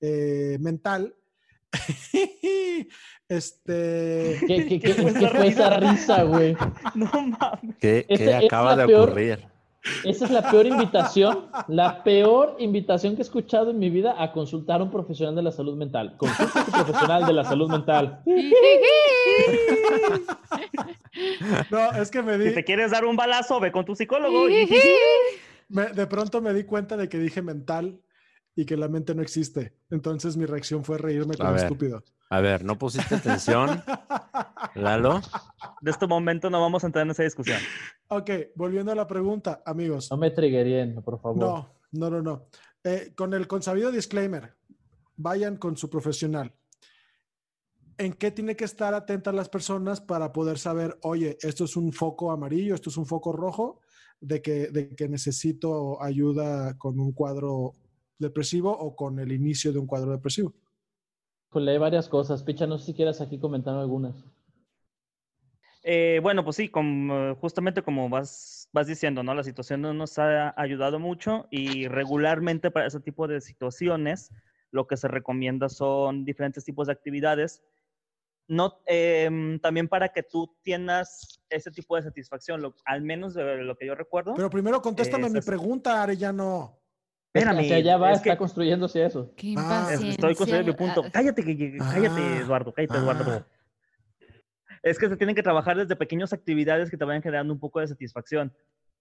eh, 0.00 0.56
mental. 0.60 1.14
este, 3.28 4.38
¿Qué, 4.46 4.66
qué- 4.66 4.68
¿Qué 4.68 4.80
qué- 4.94 4.94
fue 4.94 5.12
qué 5.12 5.18
esa 5.24 5.28
fue 5.36 5.48
esa 5.48 5.80
risa? 5.80 6.22
güey? 6.22 6.56
no 6.94 7.10
mames. 7.12 7.76
¿Qué, 7.78 8.06
acaba 8.44 8.76
de 8.76 8.86
peor- 8.86 9.08
ocurrir? 9.08 9.44
Esa 10.04 10.24
es 10.26 10.30
la 10.30 10.50
peor 10.50 10.66
invitación, 10.66 11.46
la 11.68 12.02
peor 12.02 12.56
invitación 12.58 13.14
que 13.14 13.22
he 13.22 13.24
escuchado 13.24 13.70
en 13.70 13.78
mi 13.78 13.90
vida 13.90 14.20
a 14.22 14.32
consultar 14.32 14.80
a 14.80 14.84
un 14.84 14.90
profesional 14.90 15.34
de 15.36 15.42
la 15.42 15.52
salud 15.52 15.76
mental. 15.76 16.16
Consulta 16.18 16.60
a 16.60 16.64
tu 16.64 16.72
profesional 16.72 17.26
de 17.26 17.32
la 17.32 17.44
salud 17.44 17.70
mental. 17.70 18.20
no, 21.70 21.92
es 21.92 22.10
que 22.10 22.22
me 22.22 22.36
Si 22.38 22.44
di, 22.48 22.54
te 22.54 22.64
quieres 22.64 22.90
dar 22.90 23.04
un 23.04 23.16
balazo, 23.16 23.60
ve 23.60 23.72
con 23.72 23.84
tu 23.84 23.94
psicólogo. 23.94 24.46
me- 25.68 25.88
de 25.92 26.06
pronto 26.06 26.40
me 26.40 26.54
di 26.54 26.64
cuenta 26.64 26.96
de 26.96 27.08
que 27.08 27.18
dije 27.18 27.42
mental 27.42 28.00
y 28.56 28.64
que 28.66 28.76
la 28.76 28.88
mente 28.88 29.14
no 29.14 29.22
existe. 29.22 29.74
Entonces 29.90 30.36
mi 30.36 30.46
reacción 30.46 30.84
fue 30.84 30.98
reírme 30.98 31.36
como 31.36 31.50
estúpido. 31.64 32.02
A 32.30 32.40
ver, 32.40 32.64
¿no 32.64 32.76
pusiste 32.78 33.14
atención, 33.14 33.82
Lalo? 34.74 35.20
De 35.80 35.90
este 35.90 36.06
momento 36.06 36.50
no 36.50 36.60
vamos 36.60 36.84
a 36.84 36.86
entrar 36.86 37.04
en 37.06 37.12
esa 37.12 37.22
discusión. 37.22 37.58
ok, 38.08 38.30
volviendo 38.54 38.92
a 38.92 38.94
la 38.94 39.06
pregunta, 39.06 39.62
amigos. 39.64 40.08
No 40.10 40.18
me 40.18 40.30
triggerien, 40.30 41.02
por 41.02 41.18
favor. 41.20 41.38
No, 41.38 41.74
no, 41.92 42.10
no, 42.10 42.22
no. 42.22 42.46
Eh, 42.84 43.12
con 43.16 43.32
el 43.32 43.46
consabido 43.48 43.90
disclaimer, 43.90 44.54
vayan 45.16 45.56
con 45.56 45.76
su 45.76 45.88
profesional. 45.88 46.54
¿En 47.96 48.12
qué 48.12 48.30
tiene 48.30 48.54
que 48.54 48.64
estar 48.64 48.94
atentas 48.94 49.34
las 49.34 49.48
personas 49.48 50.00
para 50.00 50.32
poder 50.32 50.58
saber, 50.58 50.98
oye, 51.02 51.38
esto 51.40 51.64
es 51.64 51.76
un 51.76 51.92
foco 51.92 52.30
amarillo, 52.30 52.74
esto 52.74 52.90
es 52.90 52.96
un 52.96 53.06
foco 53.06 53.32
rojo, 53.32 53.80
de 54.20 54.42
que, 54.42 54.68
de 54.68 54.94
que 54.94 55.08
necesito 55.08 56.00
ayuda 56.02 56.76
con 56.76 57.00
un 57.00 57.12
cuadro 57.12 57.72
depresivo 58.18 58.70
o 58.70 58.94
con 58.94 59.18
el 59.18 59.32
inicio 59.32 59.72
de 59.72 59.78
un 59.78 59.86
cuadro 59.86 60.12
depresivo? 60.12 60.54
Pues 61.50 61.66
hay 61.66 61.78
varias 61.78 62.08
cosas. 62.08 62.42
Picha, 62.42 62.66
no 62.66 62.78
sé 62.78 62.86
si 62.86 62.94
quieras 62.94 63.20
aquí 63.20 63.38
comentar 63.38 63.74
algunas. 63.74 64.14
Eh, 65.82 66.20
bueno, 66.22 66.44
pues 66.44 66.56
sí, 66.56 66.68
como, 66.68 67.34
justamente 67.36 67.82
como 67.82 68.08
vas, 68.10 68.68
vas 68.72 68.86
diciendo, 68.86 69.22
¿no? 69.22 69.34
La 69.34 69.44
situación 69.44 69.80
no 69.80 69.94
nos 69.94 70.18
ha 70.18 70.52
ayudado 70.60 70.98
mucho 70.98 71.46
y 71.50 71.86
regularmente 71.88 72.70
para 72.70 72.86
ese 72.86 73.00
tipo 73.00 73.26
de 73.28 73.40
situaciones 73.40 74.30
lo 74.70 74.86
que 74.86 74.98
se 74.98 75.08
recomienda 75.08 75.68
son 75.70 76.24
diferentes 76.26 76.64
tipos 76.64 76.88
de 76.88 76.92
actividades. 76.92 77.62
No, 78.48 78.80
em, 78.86 79.58
también 79.60 79.88
para 79.88 80.08
que 80.10 80.22
tú 80.22 80.54
tengas 80.62 81.40
ese 81.48 81.70
tipo 81.70 81.96
de 81.96 82.02
satisfacción, 82.02 82.60
lo- 82.60 82.74
al 82.84 83.00
menos 83.02 83.32
de 83.34 83.58
lo 83.62 83.76
que 83.76 83.86
yo 83.86 83.94
recuerdo. 83.94 84.34
Pero 84.34 84.50
primero 84.50 84.82
contéstame 84.82 85.24
mi 85.30 85.38
Esas- 85.38 85.46
pregunta, 85.46 86.02
Arellano. 86.02 86.78
Espérame, 87.32 87.60
Hacia 87.60 87.76
allá 87.76 87.96
va, 87.98 88.10
es 88.12 88.18
está 88.18 88.30
que- 88.32 88.36
construyéndose 88.38 89.04
eso. 89.04 89.32
Qué 89.36 89.54
Ah. 89.56 89.88
Estoy 89.92 90.34
construyendo 90.34 90.72
mi 90.72 90.78
punto. 90.78 91.02
Ah, 91.06 91.10
Cállate, 91.12 91.44
que- 91.44 91.56
que- 91.56 91.76
cállate, 91.78 92.20
Ah, 92.20 92.36
Eduardo, 92.40 92.72
cállate, 92.72 92.96
Eduardo. 92.98 93.24
ah. 93.32 93.46
Es 94.82 94.98
que 94.98 95.08
se 95.08 95.16
tienen 95.16 95.34
que 95.36 95.42
trabajar 95.42 95.76
desde 95.76 95.96
pequeñas 95.96 96.32
actividades 96.32 96.90
que 96.90 96.96
te 96.96 97.04
vayan 97.04 97.22
generando 97.22 97.52
un 97.52 97.60
poco 97.60 97.80
de 97.80 97.88
satisfacción. 97.88 98.52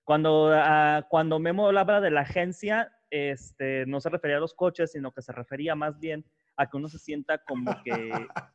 Cuando, 0.04 0.52
ah, 0.54 1.06
cuando 1.10 1.40
Memo 1.40 1.68
hablaba 1.68 2.02
de 2.02 2.12
la 2.12 2.22
agencia, 2.22 2.92
este, 3.10 3.86
no 3.86 4.02
se 4.02 4.10
refería 4.10 4.38
a 4.38 4.42
los 4.42 4.54
coches, 4.54 4.92
sino 4.92 5.12
que 5.14 5.22
se 5.22 5.32
refería 5.32 5.76
más 5.76 5.98
bien 6.00 6.26
a 6.58 6.70
que 6.70 6.78
uno 6.78 6.90
se 6.90 7.00
sienta 7.00 7.38
como 7.40 7.72
que 7.84 8.12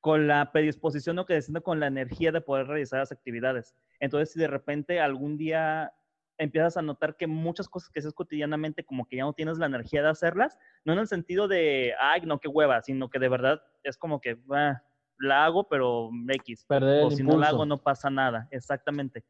con 0.00 0.26
la 0.26 0.52
predisposición 0.52 1.18
o 1.18 1.24
que 1.26 1.34
se 1.36 1.42
sienta 1.42 1.60
con 1.62 1.80
la 1.80 1.86
energía 1.86 2.32
de 2.32 2.42
poder 2.42 2.66
realizar 2.66 2.98
las 2.98 3.12
actividades. 3.12 3.74
Entonces, 4.00 4.32
si 4.32 4.38
de 4.40 4.48
repente 4.48 5.00
algún 5.00 5.38
día 5.38 5.92
empiezas 6.38 6.76
a 6.76 6.82
notar 6.82 7.16
que 7.16 7.26
muchas 7.26 7.68
cosas 7.68 7.90
que 7.90 8.00
haces 8.00 8.12
cotidianamente 8.12 8.84
como 8.84 9.06
que 9.06 9.16
ya 9.16 9.22
no 9.24 9.32
tienes 9.32 9.58
la 9.58 9.66
energía 9.66 10.02
de 10.02 10.08
hacerlas, 10.08 10.58
no 10.84 10.92
en 10.92 10.98
el 10.98 11.06
sentido 11.08 11.48
de, 11.48 11.94
ay, 12.00 12.22
no, 12.22 12.40
qué 12.40 12.48
hueva, 12.48 12.82
sino 12.82 13.08
que 13.08 13.18
de 13.18 13.28
verdad 13.28 13.62
es 13.82 13.96
como 13.96 14.20
que, 14.20 14.40
"Ah, 14.50 14.82
la 15.18 15.44
hago, 15.44 15.68
pero 15.68 16.10
X. 16.28 16.64
Perder 16.66 17.04
O 17.04 17.10
si 17.10 17.22
no 17.22 17.38
la 17.38 17.48
hago, 17.48 17.58
impulso. 17.58 17.66
no 17.66 17.82
pasa 17.82 18.10
nada. 18.10 18.48
Exactamente. 18.50 19.24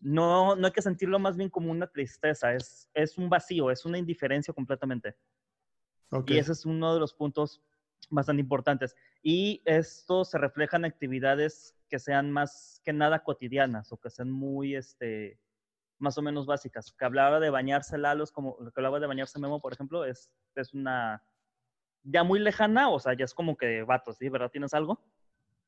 No, 0.00 0.54
no 0.54 0.66
hay 0.66 0.72
que 0.72 0.82
sentirlo 0.82 1.18
más 1.18 1.36
bien 1.36 1.48
como 1.50 1.70
una 1.70 1.86
tristeza, 1.86 2.52
es, 2.54 2.88
es 2.94 3.18
un 3.18 3.28
vacío, 3.28 3.70
es 3.70 3.84
una 3.84 3.98
indiferencia 3.98 4.52
completamente. 4.54 5.16
Ok. 6.10 6.30
Y 6.30 6.38
ese 6.38 6.52
es 6.52 6.64
uno 6.66 6.94
de 6.94 7.00
los 7.00 7.14
puntos 7.14 7.62
bastante 8.10 8.40
importantes. 8.42 8.94
Y 9.22 9.62
esto 9.64 10.24
se 10.24 10.38
refleja 10.38 10.76
en 10.76 10.84
actividades 10.84 11.74
que 11.88 11.98
sean 11.98 12.30
más 12.30 12.80
que 12.84 12.92
nada 12.92 13.22
cotidianas 13.24 13.90
o 13.92 13.96
que 13.96 14.10
sean 14.10 14.30
muy, 14.30 14.76
este, 14.76 15.40
más 15.98 16.18
o 16.18 16.22
menos 16.22 16.46
básicas. 16.46 16.92
Que 16.98 17.04
hablaba 17.04 17.40
de 17.40 17.50
bañarse 17.50 17.98
Lalo, 17.98 18.24
es 18.24 18.32
como 18.32 18.56
lo 18.60 18.70
que 18.70 18.80
hablaba 18.80 19.00
de 19.00 19.06
bañarse 19.06 19.38
Memo, 19.38 19.60
por 19.60 19.72
ejemplo, 19.72 20.04
es, 20.04 20.30
es 20.54 20.74
una 20.74 21.22
ya 22.04 22.22
muy 22.22 22.38
lejana, 22.38 22.90
o 22.90 23.00
sea, 23.00 23.14
ya 23.14 23.24
es 23.24 23.34
como 23.34 23.56
que 23.56 23.82
vatos, 23.82 24.18
¿sí? 24.18 24.28
¿Verdad? 24.28 24.50
¿Tienes 24.50 24.74
algo? 24.74 25.02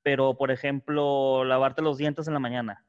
Pero, 0.02 0.36
por 0.36 0.50
ejemplo, 0.50 1.44
lavarte 1.44 1.82
los 1.82 1.96
dientes 1.96 2.28
en 2.28 2.34
la 2.34 2.40
mañana. 2.40 2.84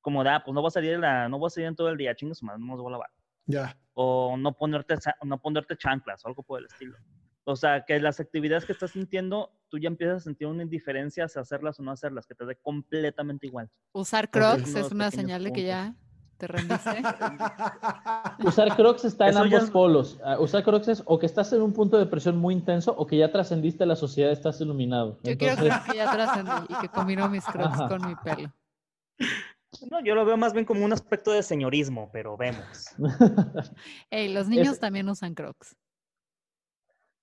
como 0.00 0.22
de, 0.22 0.30
ah, 0.30 0.42
pues 0.44 0.54
no 0.54 0.60
voy 0.60 0.68
a 0.68 0.70
salir, 0.70 0.98
la, 0.98 1.28
no 1.28 1.38
voy 1.38 1.48
a 1.48 1.50
salir 1.50 1.68
en 1.68 1.76
todo 1.76 1.88
el 1.88 1.96
día, 1.96 2.14
chingas, 2.14 2.42
no 2.42 2.58
me 2.58 2.76
voy 2.76 2.88
a 2.88 2.90
lavar. 2.92 3.10
Ya. 3.46 3.76
O 3.94 4.36
no 4.36 4.52
ponerte, 4.56 4.96
no 5.22 5.40
ponerte 5.40 5.76
chanclas 5.76 6.24
o 6.24 6.28
algo 6.28 6.42
por 6.42 6.60
el 6.60 6.66
estilo. 6.66 6.96
O 7.44 7.56
sea, 7.56 7.84
que 7.84 8.00
las 8.00 8.20
actividades 8.20 8.64
que 8.64 8.72
estás 8.72 8.92
sintiendo, 8.92 9.52
tú 9.68 9.78
ya 9.78 9.88
empiezas 9.88 10.16
a 10.16 10.20
sentir 10.20 10.46
una 10.46 10.62
indiferencia 10.62 11.24
hacia 11.24 11.42
hacerlas 11.42 11.78
o 11.78 11.82
no 11.82 11.90
hacerlas, 11.90 12.26
que 12.26 12.34
te 12.34 12.46
dé 12.46 12.56
completamente 12.56 13.46
igual. 13.46 13.70
Usar 13.92 14.30
crocs 14.30 14.70
Unos 14.70 14.86
es 14.86 14.92
una 14.92 15.10
señal 15.10 15.44
de 15.44 15.52
que 15.52 15.64
ya 15.64 15.94
te 16.38 16.46
rendiste. 16.46 16.90
Usar 18.44 18.76
Crocs 18.76 19.04
está 19.04 19.24
en 19.26 19.30
Eso 19.30 19.42
ambos 19.42 19.70
polos. 19.70 20.20
Ah, 20.24 20.38
Usar 20.38 20.62
Crocs 20.64 20.88
es 20.88 21.02
o 21.06 21.18
que 21.18 21.26
estás 21.26 21.52
en 21.52 21.62
un 21.62 21.72
punto 21.72 21.98
de 21.98 22.06
presión 22.06 22.36
muy 22.38 22.54
intenso 22.54 22.94
o 22.96 23.06
que 23.06 23.16
ya 23.16 23.30
trascendiste 23.30 23.86
la 23.86 23.96
sociedad, 23.96 24.30
estás 24.32 24.60
iluminado. 24.60 25.18
Yo 25.22 25.36
quiero 25.38 25.54
Entonces, 25.54 25.78
creer 25.80 25.82
que 25.90 25.96
ya 25.96 26.10
trascendí 26.12 26.52
y 26.68 26.74
que 26.80 26.88
combinó 26.88 27.28
mis 27.28 27.44
crocs 27.44 27.74
Ajá. 27.80 27.88
con 27.88 28.06
mi 28.06 28.14
pelo. 28.16 28.52
No, 29.90 30.00
yo 30.04 30.14
lo 30.14 30.24
veo 30.24 30.36
más 30.36 30.52
bien 30.52 30.64
como 30.64 30.84
un 30.84 30.92
aspecto 30.92 31.32
de 31.32 31.42
señorismo, 31.42 32.08
pero 32.12 32.36
vemos. 32.36 32.86
Ey, 34.10 34.32
los 34.32 34.48
niños 34.48 34.74
Es- 34.74 34.80
también 34.80 35.08
usan 35.08 35.34
crocs. 35.34 35.76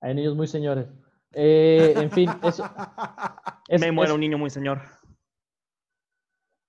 hay 0.02 0.14
niños 0.16 0.36
muy 0.36 0.48
señores. 0.48 0.88
Eh, 1.34 1.94
en 1.96 2.12
fin, 2.12 2.30
eso. 2.44 2.70
es- 3.70 3.80
Me 3.80 3.92
muero 3.92 4.12
es- 4.12 4.16
un 4.16 4.20
niño 4.22 4.38
muy 4.38 4.50
señor. 4.50 4.82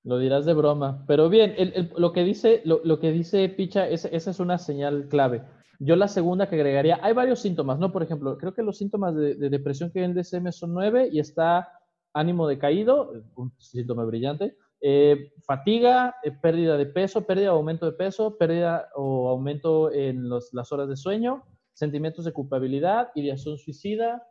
Lo 0.04 0.18
dirás 0.18 0.44
de 0.44 0.54
broma. 0.54 1.04
Pero 1.06 1.28
bien, 1.28 1.54
el- 1.56 1.92
lo, 1.96 2.12
que 2.12 2.24
dice, 2.24 2.60
lo, 2.64 2.98
que 2.98 3.12
dice 3.12 3.48
Picha, 3.48 3.88
es- 3.88 4.04
esa 4.06 4.30
es 4.30 4.40
una 4.40 4.58
señal 4.58 5.06
clave. 5.08 5.42
Yo 5.78 5.96
la 5.96 6.08
segunda 6.08 6.48
que 6.48 6.56
agregaría, 6.56 6.98
hay 7.02 7.12
varios 7.12 7.40
síntomas, 7.40 7.78
¿no? 7.78 7.92
Por 7.92 8.02
ejemplo, 8.02 8.36
creo 8.38 8.54
que 8.54 8.62
los 8.62 8.78
síntomas 8.78 9.14
de, 9.14 9.34
de 9.34 9.50
depresión 9.50 9.90
que 9.90 10.00
hay 10.00 10.04
en 10.06 10.14
DSM 10.14 10.50
son 10.52 10.74
nueve 10.74 11.08
y 11.10 11.18
está 11.18 11.68
ánimo 12.14 12.46
decaído, 12.46 13.12
un 13.36 13.52
síntoma 13.58 14.04
brillante, 14.04 14.56
eh, 14.80 15.32
fatiga, 15.46 16.14
eh, 16.24 16.32
pérdida 16.32 16.76
de 16.76 16.86
peso, 16.86 17.24
pérdida 17.26 17.52
o 17.54 17.56
aumento 17.56 17.86
de 17.86 17.92
peso, 17.92 18.36
pérdida 18.36 18.88
o 18.96 19.28
aumento 19.28 19.92
en 19.92 20.28
los- 20.28 20.52
las 20.52 20.70
horas 20.72 20.88
de 20.88 20.96
sueño, 20.96 21.44
sentimientos 21.72 22.24
de 22.24 22.32
culpabilidad, 22.32 23.08
ideación 23.14 23.56
suicida, 23.56 24.22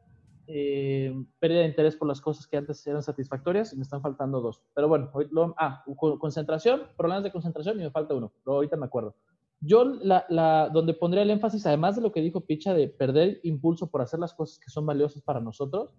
eh, 0.53 1.13
pérdida 1.39 1.61
de 1.61 1.67
interés 1.67 1.95
por 1.95 2.07
las 2.07 2.21
cosas 2.21 2.45
que 2.47 2.57
antes 2.57 2.85
eran 2.85 3.01
satisfactorias 3.03 3.73
y 3.73 3.77
me 3.77 3.83
están 3.83 4.01
faltando 4.01 4.41
dos. 4.41 4.61
Pero 4.73 4.87
bueno, 4.89 5.11
lo- 5.31 5.55
ah, 5.57 5.83
co- 5.97 6.19
concentración, 6.19 6.81
problemas 6.97 7.23
de 7.23 7.31
concentración 7.31 7.79
y 7.79 7.83
me 7.83 7.91
falta 7.91 8.13
uno, 8.13 8.31
ahorita 8.45 8.75
me 8.77 8.85
acuerdo. 8.85 9.15
Yo 9.61 9.85
donde 9.85 10.93
pondría 10.95 11.23
el 11.23 11.29
énfasis, 11.29 11.65
además 11.67 11.95
de 11.95 12.01
lo 12.01 12.11
que 12.11 12.21
dijo 12.21 12.41
Picha 12.41 12.73
de 12.73 12.87
perder 12.87 13.39
impulso 13.43 13.87
por 13.89 14.01
hacer 14.01 14.19
las 14.19 14.33
cosas 14.33 14.59
que 14.59 14.69
son 14.71 14.85
valiosas 14.85 15.21
para 15.21 15.39
nosotros, 15.39 15.91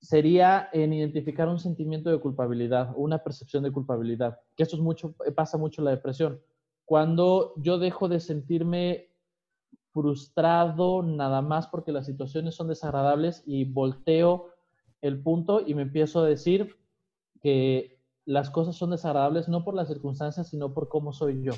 sería 0.00 0.68
en 0.72 0.92
identificar 0.92 1.48
un 1.48 1.58
sentimiento 1.58 2.10
de 2.10 2.20
culpabilidad 2.20 2.92
una 2.96 3.18
percepción 3.24 3.62
de 3.64 3.72
culpabilidad, 3.72 4.38
que 4.56 4.62
esto 4.62 4.76
es 4.76 4.82
mucho, 4.82 5.14
pasa 5.34 5.58
mucho 5.58 5.80
en 5.80 5.86
la 5.86 5.90
depresión. 5.92 6.40
Cuando 6.84 7.54
yo 7.56 7.78
dejo 7.78 8.08
de 8.08 8.20
sentirme 8.20 9.08
frustrado 9.96 11.02
nada 11.02 11.40
más 11.40 11.68
porque 11.68 11.90
las 11.90 12.04
situaciones 12.04 12.54
son 12.54 12.68
desagradables 12.68 13.42
y 13.46 13.64
volteo 13.64 14.50
el 15.00 15.22
punto 15.22 15.62
y 15.66 15.72
me 15.72 15.80
empiezo 15.80 16.20
a 16.20 16.26
decir 16.26 16.76
que 17.40 17.98
las 18.26 18.50
cosas 18.50 18.76
son 18.76 18.90
desagradables 18.90 19.48
no 19.48 19.64
por 19.64 19.72
las 19.74 19.88
circunstancias, 19.88 20.50
sino 20.50 20.74
por 20.74 20.90
cómo 20.90 21.14
soy 21.14 21.42
yo. 21.42 21.54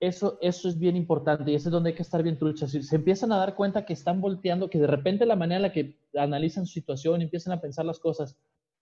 Eso, 0.00 0.38
eso 0.40 0.70
es 0.70 0.78
bien 0.78 0.96
importante 0.96 1.50
y 1.50 1.54
ese 1.54 1.68
es 1.68 1.72
donde 1.72 1.90
hay 1.90 1.96
que 1.96 2.02
estar 2.02 2.22
bien 2.22 2.38
truchas. 2.38 2.70
Si 2.70 2.82
se 2.82 2.96
empiezan 2.96 3.30
a 3.30 3.36
dar 3.36 3.56
cuenta 3.56 3.84
que 3.84 3.92
están 3.92 4.22
volteando, 4.22 4.70
que 4.70 4.78
de 4.78 4.86
repente 4.86 5.26
la 5.26 5.36
manera 5.36 5.56
en 5.56 5.62
la 5.62 5.72
que 5.72 5.98
analizan 6.14 6.64
su 6.64 6.72
situación 6.72 7.20
empiezan 7.20 7.52
a 7.52 7.60
pensar 7.60 7.84
las 7.84 7.98
cosas, 7.98 8.38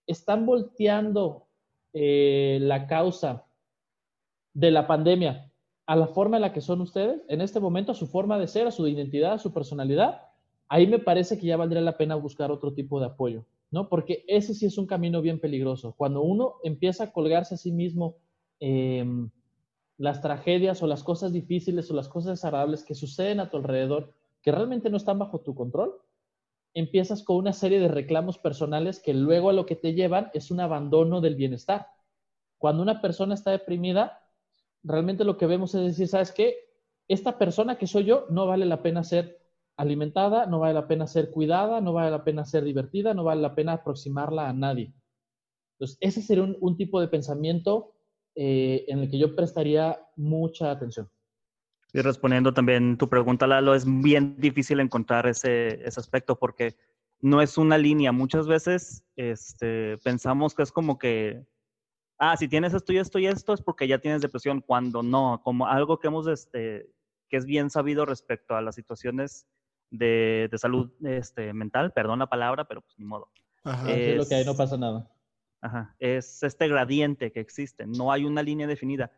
están 0.06 0.46
volteando 0.46 1.48
eh, 1.92 2.58
la 2.60 2.86
causa 2.86 3.44
de 4.52 4.70
la 4.70 4.86
pandemia 4.86 5.50
a 5.86 5.96
la 5.96 6.06
forma 6.06 6.36
en 6.36 6.42
la 6.42 6.52
que 6.52 6.60
son 6.60 6.80
ustedes, 6.80 7.22
en 7.28 7.40
este 7.40 7.60
momento, 7.60 7.92
a 7.92 7.94
su 7.94 8.06
forma 8.06 8.38
de 8.38 8.48
ser, 8.48 8.66
a 8.66 8.70
su 8.70 8.86
identidad, 8.88 9.34
a 9.34 9.38
su 9.38 9.52
personalidad, 9.52 10.22
ahí 10.68 10.86
me 10.86 10.98
parece 10.98 11.38
que 11.38 11.46
ya 11.46 11.56
valdría 11.56 11.82
la 11.82 11.98
pena 11.98 12.14
buscar 12.14 12.50
otro 12.50 12.72
tipo 12.72 13.00
de 13.00 13.06
apoyo, 13.06 13.44
¿no? 13.70 13.88
Porque 13.88 14.24
ese 14.26 14.54
sí 14.54 14.66
es 14.66 14.78
un 14.78 14.86
camino 14.86 15.20
bien 15.20 15.40
peligroso. 15.40 15.94
Cuando 15.96 16.22
uno 16.22 16.54
empieza 16.62 17.04
a 17.04 17.12
colgarse 17.12 17.54
a 17.54 17.58
sí 17.58 17.70
mismo 17.70 18.16
eh, 18.60 19.04
las 19.98 20.20
tragedias 20.20 20.82
o 20.82 20.86
las 20.86 21.04
cosas 21.04 21.32
difíciles 21.32 21.90
o 21.90 21.94
las 21.94 22.08
cosas 22.08 22.30
desagradables 22.32 22.82
que 22.82 22.94
suceden 22.94 23.40
a 23.40 23.50
tu 23.50 23.58
alrededor, 23.58 24.14
que 24.42 24.52
realmente 24.52 24.90
no 24.90 24.96
están 24.96 25.18
bajo 25.18 25.40
tu 25.40 25.54
control, 25.54 25.94
empiezas 26.74 27.22
con 27.22 27.36
una 27.36 27.52
serie 27.52 27.78
de 27.78 27.88
reclamos 27.88 28.38
personales 28.38 29.00
que 29.00 29.14
luego 29.14 29.50
a 29.50 29.52
lo 29.52 29.64
que 29.64 29.76
te 29.76 29.94
llevan 29.94 30.30
es 30.34 30.50
un 30.50 30.60
abandono 30.60 31.20
del 31.20 31.36
bienestar. 31.36 31.86
Cuando 32.58 32.82
una 32.82 33.00
persona 33.00 33.34
está 33.34 33.52
deprimida, 33.52 34.23
realmente 34.84 35.24
lo 35.24 35.36
que 35.36 35.46
vemos 35.46 35.74
es 35.74 35.82
decir, 35.82 36.08
¿sabes 36.08 36.32
qué? 36.32 36.56
Esta 37.08 37.38
persona 37.38 37.76
que 37.76 37.86
soy 37.86 38.04
yo 38.04 38.26
no 38.30 38.46
vale 38.46 38.66
la 38.66 38.82
pena 38.82 39.02
ser 39.02 39.40
alimentada, 39.76 40.46
no 40.46 40.60
vale 40.60 40.74
la 40.74 40.86
pena 40.86 41.06
ser 41.06 41.30
cuidada, 41.30 41.80
no 41.80 41.92
vale 41.92 42.10
la 42.10 42.22
pena 42.22 42.44
ser 42.44 42.64
divertida, 42.64 43.12
no 43.12 43.24
vale 43.24 43.42
la 43.42 43.54
pena 43.54 43.72
aproximarla 43.72 44.48
a 44.48 44.52
nadie. 44.52 44.94
Entonces, 45.74 45.98
ese 46.00 46.22
sería 46.22 46.44
un, 46.44 46.56
un 46.60 46.76
tipo 46.76 47.00
de 47.00 47.08
pensamiento 47.08 47.94
eh, 48.36 48.84
en 48.88 49.00
el 49.00 49.10
que 49.10 49.18
yo 49.18 49.34
prestaría 49.34 50.00
mucha 50.16 50.70
atención. 50.70 51.08
Y 51.92 52.00
respondiendo 52.00 52.52
también 52.52 52.98
tu 52.98 53.08
pregunta, 53.08 53.46
Lalo, 53.46 53.74
es 53.74 53.84
bien 53.86 54.34
difícil 54.38 54.80
encontrar 54.80 55.28
ese, 55.28 55.80
ese 55.86 56.00
aspecto 56.00 56.36
porque 56.36 56.74
no 57.20 57.40
es 57.40 57.56
una 57.56 57.78
línea. 57.78 58.10
Muchas 58.10 58.48
veces 58.48 59.04
este, 59.14 59.98
pensamos 59.98 60.54
que 60.54 60.64
es 60.64 60.72
como 60.72 60.98
que, 60.98 61.46
ah, 62.18 62.36
si 62.36 62.48
tienes 62.48 62.74
esto 62.74 62.92
y 62.92 62.98
esto 62.98 63.18
y 63.18 63.26
esto 63.26 63.52
es 63.52 63.62
porque 63.62 63.86
ya 63.88 63.98
tienes 63.98 64.22
depresión, 64.22 64.60
cuando 64.60 65.02
no, 65.02 65.40
como 65.42 65.66
algo 65.66 65.98
que 65.98 66.08
hemos, 66.08 66.26
este, 66.26 66.90
que 67.28 67.36
es 67.36 67.44
bien 67.46 67.70
sabido 67.70 68.04
respecto 68.06 68.54
a 68.54 68.62
las 68.62 68.74
situaciones 68.74 69.46
de, 69.90 70.48
de 70.50 70.58
salud 70.58 70.90
este, 71.04 71.52
mental, 71.52 71.92
perdón 71.92 72.18
la 72.20 72.26
palabra, 72.28 72.64
pero 72.64 72.80
pues 72.82 72.94
ni 72.98 73.04
modo. 73.04 73.30
Ajá. 73.64 73.90
Eh, 73.90 74.12
Es 74.12 74.16
lo 74.16 74.26
que 74.28 74.34
hay, 74.34 74.44
no 74.44 74.52
Es- 74.52 74.56
pasa 74.58 74.76
nada. 74.76 75.10
Ajá, 75.60 75.96
es 75.98 76.42
este 76.42 76.68
gradiente 76.68 77.32
que 77.32 77.40
existe, 77.40 77.86
no 77.86 78.12
hay 78.12 78.26
una 78.26 78.42
línea 78.42 78.66
definida. 78.66 79.10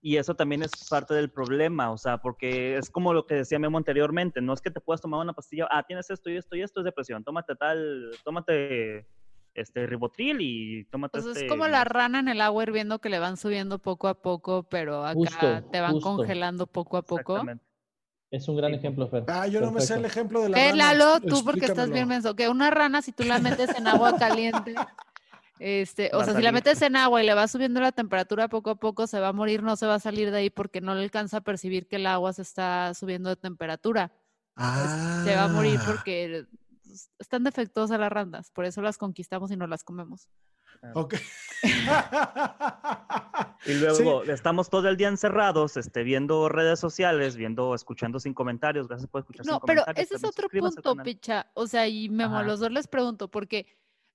Y 0.00 0.16
eso 0.16 0.34
también 0.34 0.62
es 0.62 0.88
parte 0.88 1.14
del 1.14 1.30
problema, 1.30 1.90
o 1.92 1.98
sea, 1.98 2.18
porque 2.18 2.76
es 2.76 2.88
como 2.90 3.12
lo 3.12 3.26
que 3.26 3.34
decía 3.36 3.58
Memo 3.58 3.78
anteriormente, 3.78 4.40
no 4.40 4.52
es 4.52 4.60
que 4.60 4.70
te 4.70 4.80
puedas 4.80 5.00
tomar 5.00 5.20
una 5.20 5.32
pastilla, 5.32 5.68
ah, 5.70 5.82
tienes 5.84 6.08
esto 6.10 6.28
y 6.30 6.36
esto 6.36 6.56
y 6.56 6.62
esto 6.62 6.80
es 6.80 6.84
depresión, 6.84 7.22
tómate 7.24 7.54
tal, 7.56 8.10
tómate 8.24 9.06
este 9.54 9.86
ribotril 9.86 10.40
y 10.40 10.84
tómate 10.84 11.18
Pues 11.20 11.26
este... 11.26 11.46
es 11.46 11.50
como 11.50 11.66
la 11.68 11.84
rana 11.84 12.20
en 12.20 12.28
el 12.28 12.40
agua 12.40 12.62
hirviendo 12.62 13.00
que 13.00 13.08
le 13.08 13.18
van 13.18 13.36
subiendo 13.36 13.78
poco 13.78 14.08
a 14.08 14.14
poco, 14.14 14.62
pero 14.64 15.04
acá 15.04 15.14
Justo, 15.14 15.64
te 15.70 15.80
van 15.80 15.92
justo. 15.92 16.16
congelando 16.16 16.66
poco 16.66 16.96
a 16.96 17.02
poco. 17.02 17.34
Exactamente. 17.34 17.64
Es 18.30 18.46
un 18.46 18.56
gran 18.58 18.72
Sí. 18.72 18.76
ejemplo, 18.78 19.08
Fer. 19.08 19.24
Ah, 19.28 19.46
yo 19.46 19.60
no 19.60 19.72
me 19.72 19.80
sé 19.80 19.94
el 19.94 20.04
ejemplo 20.04 20.42
de 20.42 20.50
la 20.50 20.58
Eh, 20.60 20.70
rana. 20.72 20.92
Lalo, 20.92 21.20
tú 21.20 21.42
porque 21.44 21.64
estás 21.66 21.90
bien 21.90 22.06
menso, 22.08 22.36
que 22.36 22.48
una 22.48 22.70
rana 22.70 23.00
si 23.02 23.10
tú 23.12 23.24
la 23.24 23.38
metes 23.38 23.70
en 23.78 23.86
agua 23.88 24.16
caliente, 24.18 24.74
este, 25.58 26.10
o 26.12 26.18
Va 26.18 26.24
sea, 26.24 26.34
si 26.36 26.42
la 26.42 26.52
metes 26.52 26.80
en 26.82 26.94
agua 26.94 27.22
y 27.22 27.26
le 27.26 27.34
vas 27.34 27.50
subiendo 27.50 27.80
la 27.80 27.90
temperatura 27.90 28.48
poco 28.48 28.70
a 28.70 28.74
poco, 28.76 29.06
se 29.06 29.18
va 29.18 29.28
a 29.28 29.32
morir, 29.32 29.62
no 29.62 29.76
se 29.76 29.86
va 29.86 29.94
a 29.94 29.98
salir 29.98 30.30
de 30.30 30.38
ahí 30.38 30.50
porque 30.50 30.80
no 30.80 30.94
le 30.94 31.02
alcanza 31.02 31.38
a 31.38 31.40
percibir 31.40 31.88
que 31.88 31.96
el 31.96 32.06
agua 32.06 32.32
se 32.32 32.42
está 32.42 32.92
subiendo 32.94 33.28
de 33.30 33.36
temperatura. 33.36 34.12
Ah. 34.56 35.22
Se 35.24 35.34
va 35.34 35.44
a 35.44 35.48
morir 35.48 35.80
porque 35.86 36.44
pues, 36.50 36.67
están 37.18 37.44
defectuosas 37.44 37.98
las 37.98 38.10
ranas, 38.10 38.50
por 38.50 38.64
eso 38.64 38.82
las 38.82 38.98
conquistamos 38.98 39.50
y 39.50 39.56
no 39.56 39.66
las 39.66 39.84
comemos. 39.84 40.28
Ok. 40.94 41.14
Y 43.66 43.74
luego 43.74 44.22
estamos 44.22 44.70
todo 44.70 44.88
el 44.88 44.96
día 44.96 45.08
encerrados, 45.08 45.76
este, 45.76 46.02
viendo 46.02 46.48
redes 46.48 46.78
sociales, 46.78 47.36
viendo, 47.36 47.74
escuchando 47.74 48.20
sin 48.20 48.32
comentarios, 48.32 48.88
gracias 48.88 49.10
por 49.10 49.20
escuchar 49.20 49.44
No, 49.46 49.54
sin 49.54 49.60
pero 49.66 49.82
comentarios. 49.82 50.06
ese 50.06 50.16
es 50.16 50.24
otro 50.24 50.48
punto. 50.48 50.96
Picha. 51.02 51.50
O 51.54 51.66
sea, 51.66 51.88
y 51.88 52.08
Memo, 52.08 52.42
los 52.42 52.60
dos 52.60 52.70
les 52.70 52.86
pregunto, 52.86 53.28
porque 53.28 53.66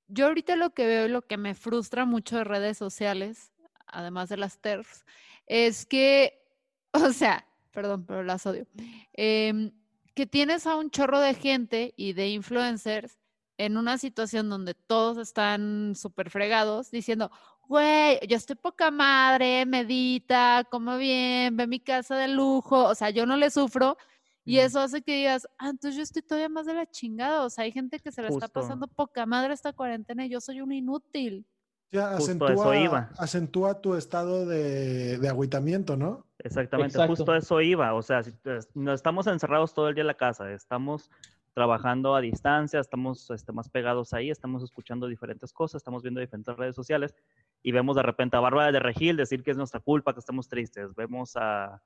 yo 0.07 0.27
ahorita 0.27 0.55
lo 0.55 0.73
que 0.73 0.87
veo 0.87 1.05
y 1.05 1.09
lo 1.09 1.23
que 1.23 1.37
me 1.37 1.55
frustra 1.55 2.05
mucho 2.05 2.37
de 2.37 2.43
redes 2.45 2.77
sociales, 2.77 3.51
además 3.85 4.29
de 4.29 4.37
las 4.37 4.59
TERFs, 4.59 5.05
es 5.45 5.85
que, 5.85 6.41
o 6.91 7.11
sea, 7.11 7.45
perdón, 7.71 8.05
pero 8.05 8.23
las 8.23 8.45
odio, 8.45 8.65
em, 9.13 9.71
que 10.13 10.25
tienes 10.25 10.67
a 10.67 10.75
un 10.75 10.89
chorro 10.89 11.19
de 11.19 11.33
gente 11.33 11.93
y 11.97 12.13
de 12.13 12.29
influencers 12.29 13.17
en 13.57 13.77
una 13.77 13.97
situación 13.97 14.49
donde 14.49 14.73
todos 14.73 15.17
están 15.17 15.93
súper 15.95 16.29
fregados 16.29 16.91
diciendo, 16.91 17.31
güey, 17.67 18.19
yo 18.27 18.37
estoy 18.37 18.55
poca 18.55 18.91
madre, 18.91 19.65
medita, 19.65 20.65
como 20.69 20.97
bien, 20.97 21.55
ve 21.55 21.67
mi 21.67 21.79
casa 21.79 22.15
de 22.17 22.27
lujo, 22.27 22.85
o 22.85 22.95
sea, 22.95 23.09
yo 23.09 23.25
no 23.25 23.37
le 23.37 23.49
sufro. 23.49 23.97
Y 24.45 24.57
eso 24.57 24.81
hace 24.81 25.01
que 25.01 25.15
digas, 25.15 25.47
ah, 25.57 25.69
entonces 25.69 25.95
yo 25.95 26.03
estoy 26.03 26.21
todavía 26.21 26.49
más 26.49 26.65
de 26.65 26.73
la 26.73 26.85
chingada. 26.85 27.45
O 27.45 27.49
sea, 27.49 27.63
hay 27.63 27.71
gente 27.71 27.99
que 27.99 28.11
se 28.11 28.21
la 28.21 28.27
está 28.27 28.49
pasando 28.49 28.87
poca 28.87 29.25
madre 29.25 29.53
esta 29.53 29.71
cuarentena 29.71 30.25
y 30.25 30.29
yo 30.29 30.41
soy 30.41 30.59
un 30.59 30.73
inútil. 30.73 31.45
Ya 31.93 32.15
Justo 32.17 32.47
a 32.47 32.53
eso 32.53 32.61
acentúa, 32.63 32.77
iba. 32.77 33.09
acentúa 33.19 33.81
tu 33.81 33.93
estado 33.95 34.45
de, 34.47 35.19
de 35.19 35.29
agüitamiento, 35.29 35.95
¿no? 35.95 36.25
Exactamente, 36.39 36.93
Exacto. 36.97 37.15
justo 37.15 37.35
eso 37.35 37.61
iba. 37.61 37.93
O 37.93 38.01
sea, 38.01 38.23
si 38.23 38.33
no 38.73 38.93
estamos 38.93 39.27
encerrados 39.27 39.73
todo 39.75 39.89
el 39.89 39.95
día 39.95 40.01
en 40.01 40.07
la 40.07 40.15
casa, 40.15 40.51
estamos 40.51 41.11
trabajando 41.53 42.15
a 42.15 42.21
distancia, 42.21 42.79
estamos 42.79 43.29
este, 43.29 43.51
más 43.51 43.69
pegados 43.69 44.11
ahí, 44.15 44.31
estamos 44.31 44.63
escuchando 44.63 45.05
diferentes 45.07 45.53
cosas, 45.53 45.81
estamos 45.81 46.01
viendo 46.01 46.19
diferentes 46.19 46.55
redes 46.57 46.75
sociales. 46.75 47.13
y 47.61 47.71
vemos 47.71 47.95
de 47.95 48.01
repente 48.01 48.35
a 48.37 48.39
Bárbara 48.39 48.71
de 48.71 48.79
Regil 48.79 49.15
decir 49.15 49.43
que 49.43 49.51
es 49.51 49.57
nuestra 49.57 49.79
culpa, 49.79 50.13
que 50.13 50.19
estamos 50.19 50.49
tristes. 50.49 50.95
Vemos 50.95 51.33
a 51.35 51.79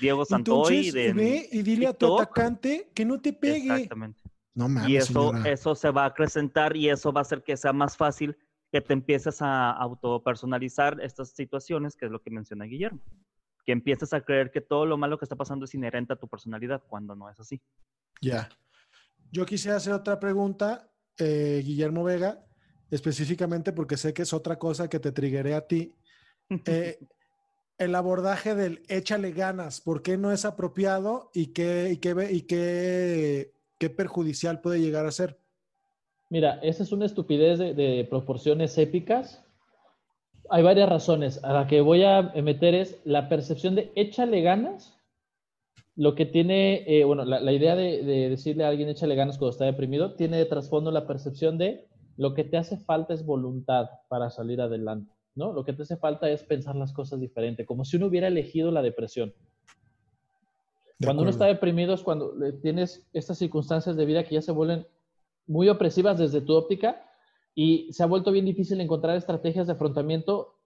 Diego 0.00 0.24
Santoy 0.24 0.86
Entonces, 0.86 0.94
de 0.94 1.12
ve 1.12 1.48
y 1.50 1.62
dile 1.62 1.88
a 1.88 1.92
tu 1.94 2.06
TikTok. 2.06 2.20
atacante 2.22 2.90
que 2.94 3.04
no 3.04 3.20
te 3.20 3.32
pegue. 3.32 3.72
Exactamente. 3.74 4.22
No 4.54 4.68
mames, 4.68 4.88
Y 4.88 4.96
eso, 4.96 5.32
señora. 5.32 5.50
eso 5.50 5.74
se 5.74 5.90
va 5.90 6.04
a 6.04 6.06
acrecentar 6.06 6.76
y 6.76 6.88
eso 6.88 7.12
va 7.12 7.20
a 7.20 7.22
hacer 7.22 7.42
que 7.42 7.56
sea 7.56 7.72
más 7.72 7.96
fácil 7.96 8.36
que 8.76 8.82
te 8.82 8.92
empieces 8.92 9.40
a 9.40 9.70
autopersonalizar 9.70 11.00
estas 11.00 11.30
situaciones, 11.30 11.96
que 11.96 12.04
es 12.04 12.12
lo 12.12 12.20
que 12.20 12.28
menciona 12.28 12.66
Guillermo. 12.66 13.00
Que 13.64 13.72
empieces 13.72 14.12
a 14.12 14.20
creer 14.20 14.50
que 14.50 14.60
todo 14.60 14.84
lo 14.84 14.98
malo 14.98 15.16
que 15.18 15.24
está 15.24 15.34
pasando 15.34 15.64
es 15.64 15.74
inherente 15.74 16.12
a 16.12 16.16
tu 16.16 16.28
personalidad, 16.28 16.82
cuando 16.86 17.16
no 17.16 17.30
es 17.30 17.40
así. 17.40 17.58
Ya. 18.20 18.50
Yo 19.32 19.46
quisiera 19.46 19.78
hacer 19.78 19.94
otra 19.94 20.20
pregunta, 20.20 20.90
eh, 21.16 21.62
Guillermo 21.64 22.04
Vega, 22.04 22.44
específicamente 22.90 23.72
porque 23.72 23.96
sé 23.96 24.12
que 24.12 24.22
es 24.22 24.34
otra 24.34 24.58
cosa 24.58 24.90
que 24.90 25.00
te 25.00 25.10
triggeré 25.10 25.54
a 25.54 25.66
ti. 25.66 25.94
Eh, 26.66 26.98
el 27.78 27.94
abordaje 27.94 28.54
del 28.54 28.82
échale 28.88 29.32
ganas, 29.32 29.80
¿por 29.80 30.02
qué 30.02 30.18
no 30.18 30.32
es 30.32 30.44
apropiado 30.44 31.30
y 31.32 31.54
qué, 31.54 31.92
y 31.92 31.96
qué, 31.96 32.28
y 32.30 32.42
qué, 32.42 33.54
qué 33.78 33.88
perjudicial 33.88 34.60
puede 34.60 34.82
llegar 34.82 35.06
a 35.06 35.12
ser? 35.12 35.40
Mira, 36.28 36.58
esa 36.62 36.82
es 36.82 36.92
una 36.92 37.06
estupidez 37.06 37.58
de, 37.58 37.74
de 37.74 38.04
proporciones 38.08 38.76
épicas. 38.78 39.44
Hay 40.50 40.62
varias 40.62 40.88
razones. 40.88 41.42
A 41.44 41.52
la 41.52 41.66
que 41.66 41.80
voy 41.80 42.02
a 42.04 42.22
meter 42.42 42.74
es 42.74 43.00
la 43.04 43.28
percepción 43.28 43.74
de 43.74 43.92
échale 43.94 44.42
ganas. 44.42 44.96
Lo 45.94 46.14
que 46.14 46.26
tiene, 46.26 46.84
eh, 46.86 47.04
bueno, 47.04 47.24
la, 47.24 47.40
la 47.40 47.52
idea 47.52 47.74
de, 47.74 48.02
de 48.02 48.28
decirle 48.28 48.64
a 48.64 48.68
alguien 48.68 48.88
échale 48.88 49.14
ganas 49.14 49.38
cuando 49.38 49.52
está 49.52 49.64
deprimido, 49.64 50.14
tiene 50.14 50.36
de 50.36 50.44
trasfondo 50.44 50.90
la 50.90 51.06
percepción 51.06 51.56
de 51.58 51.86
lo 52.18 52.34
que 52.34 52.44
te 52.44 52.56
hace 52.56 52.76
falta 52.76 53.14
es 53.14 53.24
voluntad 53.24 53.86
para 54.08 54.28
salir 54.30 54.60
adelante, 54.60 55.12
¿no? 55.34 55.52
Lo 55.52 55.64
que 55.64 55.72
te 55.72 55.82
hace 55.82 55.96
falta 55.96 56.28
es 56.30 56.42
pensar 56.42 56.74
las 56.76 56.92
cosas 56.92 57.20
diferente, 57.20 57.64
como 57.66 57.84
si 57.84 57.96
uno 57.96 58.06
hubiera 58.06 58.28
elegido 58.28 58.70
la 58.70 58.82
depresión. 58.82 59.32
De 60.98 61.06
Cuando 61.06 61.22
uno 61.22 61.30
está 61.30 61.46
deprimido 61.46 61.94
es 61.94 62.02
cuando 62.02 62.34
le- 62.34 62.52
tienes 62.54 63.06
estas 63.12 63.38
circunstancias 63.38 63.96
de 63.96 64.04
vida 64.06 64.24
que 64.24 64.34
ya 64.34 64.42
se 64.42 64.52
vuelven 64.52 64.86
muy 65.46 65.68
opresivas 65.68 66.18
desde 66.18 66.40
tu 66.40 66.54
óptica 66.54 67.02
y 67.54 67.92
se 67.92 68.02
ha 68.02 68.06
vuelto 68.06 68.32
bien 68.32 68.44
difícil 68.44 68.80
encontrar 68.80 69.16
estrategias 69.16 69.66
de 69.66 69.72
afrontamiento 69.72 70.56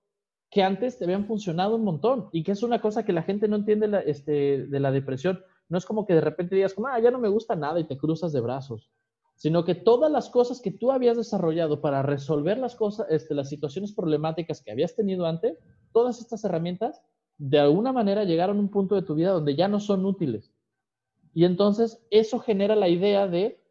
que 0.51 0.63
antes 0.63 0.99
te 0.99 1.05
habían 1.05 1.27
funcionado 1.27 1.77
un 1.77 1.85
montón 1.85 2.29
y 2.33 2.43
que 2.43 2.53
es 2.53 2.63
una 2.63 2.81
cosa 2.81 3.05
que 3.05 3.13
la 3.13 3.23
gente 3.23 3.47
no 3.47 3.57
entiende 3.57 4.03
este, 4.07 4.67
de 4.67 4.81
la 4.81 4.91
depresión. 4.91 5.41
No 5.69 5.79
es 5.79 5.87
como 5.87 6.05
que 6.05 6.15
de 6.15 6.21
repente 6.21 6.57
digas, 6.57 6.75
como, 6.75 6.89
ah, 6.89 6.99
ya 6.99 7.13
no 7.13 7.21
me 7.21 7.29
gusta 7.29 7.55
nada 7.55 7.79
y 7.79 7.85
te 7.85 7.97
cruzas 7.97 8.33
de 8.33 8.41
brazos, 8.41 8.91
sino 9.37 9.65
que 9.65 9.77
todas 9.77 10.11
las 10.11 10.29
cosas 10.29 10.61
que 10.61 10.73
tú 10.73 10.91
habías 10.91 11.17
desarrollado 11.17 11.81
para 11.81 12.03
resolver 12.03 12.59
las 12.59 12.75
cosas, 12.75 13.07
este, 13.11 13.35
las 13.35 13.49
situaciones 13.49 13.93
problemáticas 13.93 14.61
que 14.61 14.73
habías 14.73 14.97
tenido 14.97 15.27
antes, 15.27 15.57
todas 15.93 16.21
estas 16.21 16.45
herramientas 16.45 17.01
de 17.39 17.61
alguna 17.61 17.93
manera 17.93 18.25
llegaron 18.25 18.59
a 18.59 18.61
un 18.61 18.71
punto 18.71 18.97
de 18.97 19.03
tu 19.03 19.15
vida 19.15 19.31
donde 19.31 19.55
ya 19.55 19.69
no 19.69 19.79
son 19.79 20.05
útiles. 20.05 20.53
Y 21.33 21.45
entonces 21.45 22.05
eso 22.11 22.41
genera 22.41 22.75
la 22.75 22.89
idea 22.89 23.29
de 23.29 23.63